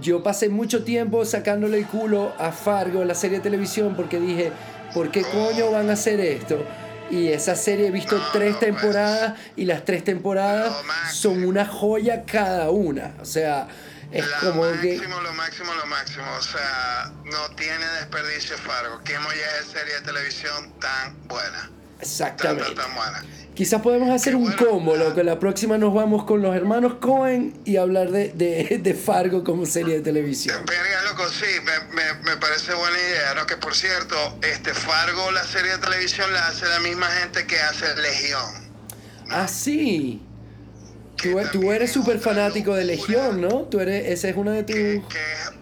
yo 0.00 0.22
pasé 0.22 0.48
mucho 0.48 0.84
tiempo 0.84 1.24
sacándole 1.24 1.78
el 1.78 1.86
culo 1.86 2.34
a 2.38 2.52
Fargo, 2.52 3.04
la 3.04 3.14
serie 3.14 3.38
de 3.38 3.42
televisión, 3.42 3.94
porque 3.96 4.20
dije, 4.20 4.52
¿por 4.94 5.10
qué 5.10 5.22
coño 5.22 5.70
van 5.70 5.90
a 5.90 5.94
hacer 5.94 6.20
esto? 6.20 6.64
Y 7.10 7.28
esa 7.28 7.56
serie 7.56 7.86
he 7.86 7.90
visto 7.90 8.18
No, 8.18 8.32
tres 8.32 8.58
temporadas 8.58 9.34
y 9.56 9.64
las 9.64 9.84
tres 9.84 10.04
temporadas 10.04 10.74
son 11.12 11.44
una 11.44 11.66
joya 11.66 12.24
cada 12.24 12.70
una. 12.70 13.14
O 13.20 13.24
sea, 13.24 13.68
es 14.12 14.26
lo 14.26 14.52
como 14.52 14.62
que... 14.80 14.96
máximo, 14.96 15.20
lo 15.20 15.32
máximo, 15.32 15.74
lo 15.74 15.86
máximo. 15.86 16.26
O 16.38 16.42
sea, 16.42 17.10
no 17.24 17.54
tiene 17.56 17.86
desperdicio 18.00 18.58
Fargo. 18.58 19.00
¿Qué 19.04 19.18
molleja 19.18 19.56
de 19.56 19.64
serie 19.64 19.94
de 19.94 20.00
televisión 20.02 20.72
tan 20.80 21.16
buena? 21.28 21.70
Exactamente. 22.00 22.80
Quizás 23.54 23.82
podemos 23.82 24.08
hacer 24.10 24.34
Qué 24.34 24.36
un 24.36 24.44
bueno. 24.44 24.56
combo, 24.68 24.96
loco. 24.96 25.20
La 25.24 25.40
próxima 25.40 25.78
nos 25.78 25.92
vamos 25.92 26.24
con 26.24 26.40
los 26.42 26.54
hermanos 26.54 26.94
Cohen 27.00 27.54
y 27.64 27.76
hablar 27.76 28.10
de, 28.12 28.28
de, 28.28 28.78
de 28.80 28.94
Fargo 28.94 29.42
como 29.42 29.66
serie 29.66 29.96
de 29.96 30.00
televisión. 30.00 30.64
Verga, 30.64 31.02
loco, 31.10 31.28
sí, 31.28 31.46
me, 31.64 31.92
me, 31.94 32.14
me 32.22 32.36
parece 32.36 32.72
buena 32.74 32.96
idea, 32.96 33.34
¿no? 33.34 33.46
Que 33.46 33.56
por 33.56 33.74
cierto, 33.74 34.14
este 34.42 34.72
Fargo, 34.74 35.32
la 35.32 35.42
serie 35.42 35.72
de 35.72 35.78
televisión, 35.78 36.32
la 36.32 36.46
hace 36.46 36.66
la 36.66 36.78
misma 36.78 37.06
gente 37.08 37.46
que 37.48 37.58
hace 37.58 37.96
Legión. 37.96 38.68
Ah, 39.30 39.48
sí. 39.48 40.22
Tú, 41.16 41.30
tú 41.32 41.40
también 41.42 41.72
eres 41.72 41.90
es 41.90 41.94
súper 41.94 42.20
fanático 42.20 42.76
de. 42.76 42.84
Legión, 42.84 43.40
¿no? 43.40 43.62
Tú 43.64 43.80
eres, 43.80 44.06
esa 44.06 44.28
es 44.28 44.36
una 44.36 44.52
de 44.52 44.64
Que, 44.66 44.98
tus... 45.00 45.08
que- 45.12 45.57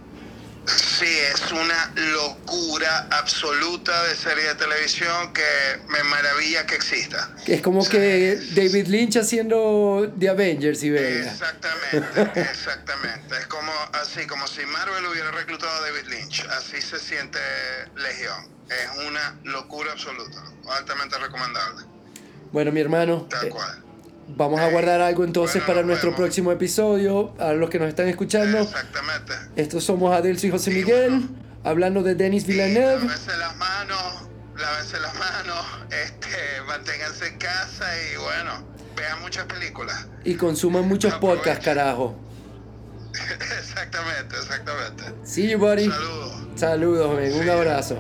sí, 0.67 1.19
es 1.33 1.53
una 1.53 1.93
locura 1.95 3.09
absoluta 3.11 4.05
de 4.05 4.15
serie 4.15 4.45
de 4.45 4.55
televisión 4.55 5.33
que 5.33 5.43
me 5.89 6.03
maravilla 6.05 6.67
que 6.67 6.75
exista. 6.75 7.31
Es 7.47 7.63
como 7.63 7.81
O 7.81 7.85
sea, 7.85 7.93
que 7.93 8.39
David 8.55 8.87
Lynch 8.87 9.17
haciendo 9.17 10.13
The 10.19 10.29
Avengers 10.29 10.83
y 10.83 10.91
venga. 10.91 11.31
Exactamente, 11.31 12.41
exactamente. 12.41 13.39
Es 13.39 13.47
como 13.47 13.73
así, 13.93 14.27
como 14.27 14.47
si 14.47 14.65
Marvel 14.67 15.07
hubiera 15.07 15.31
reclutado 15.31 15.73
a 15.73 15.81
David 15.81 16.09
Lynch. 16.09 16.47
Así 16.51 16.81
se 16.81 16.99
siente 16.99 17.39
Legión. 17.97 18.49
Es 18.69 19.07
una 19.07 19.39
locura 19.45 19.93
absoluta. 19.93 20.43
Altamente 20.71 21.17
recomendable. 21.19 21.85
Bueno, 22.53 22.73
mi 22.73 22.81
hermano, 22.81 23.27
Tal 23.31 23.47
eh, 23.47 23.51
cual. 23.51 23.86
Vamos 24.29 24.61
a 24.61 24.69
guardar 24.71 25.01
algo 25.01 25.25
entonces 25.25 25.57
Bueno, 25.63 25.67
para 25.67 25.83
nuestro 25.87 26.11
vemos. 26.11 26.21
próximo 26.21 26.53
episodio. 26.53 27.35
A 27.39 27.53
los 27.53 27.71
que 27.71 27.79
nos 27.79 27.89
están 27.89 28.09
escuchando, 28.09 28.59
Exactamente. 28.59 29.33
estos 29.57 29.85
somos 29.85 30.15
Adelso 30.15 30.47
y 30.47 30.51
José 30.51 30.71
Miguel, 30.71 31.11
bueno. 31.11 31.29
hablando 31.65 32.03
de 32.03 32.15
Denis 32.15 32.47
Villeneuve. 32.47 33.05
lávense 33.07 33.37
las 33.37 33.57
manos, 33.57 34.29
lávense 34.57 34.99
las 35.01 35.15
manos, 35.15 35.65
este, 35.91 36.63
manténganse 36.67 37.27
en 37.29 37.39
casa 37.39 37.85
y 38.13 38.17
bueno, 38.19 38.53
vean 38.97 39.21
muchas 39.23 39.45
películas. 39.47 40.07
Y 40.25 40.35
consuman 40.35 40.87
muchos 40.89 41.13
Aprovechen. 41.15 41.39
podcasts, 41.45 41.65
carajo. 41.65 42.17
exactamente, 43.59 44.37
exactamente. 44.37 45.05
See 45.25 45.49
you, 45.49 45.59
buddy. 45.59 45.85
Saludos. 45.91 46.33
Saludos. 46.57 47.35
Un 47.35 47.43
Sí. 47.45 47.49
abrazo. 47.49 47.99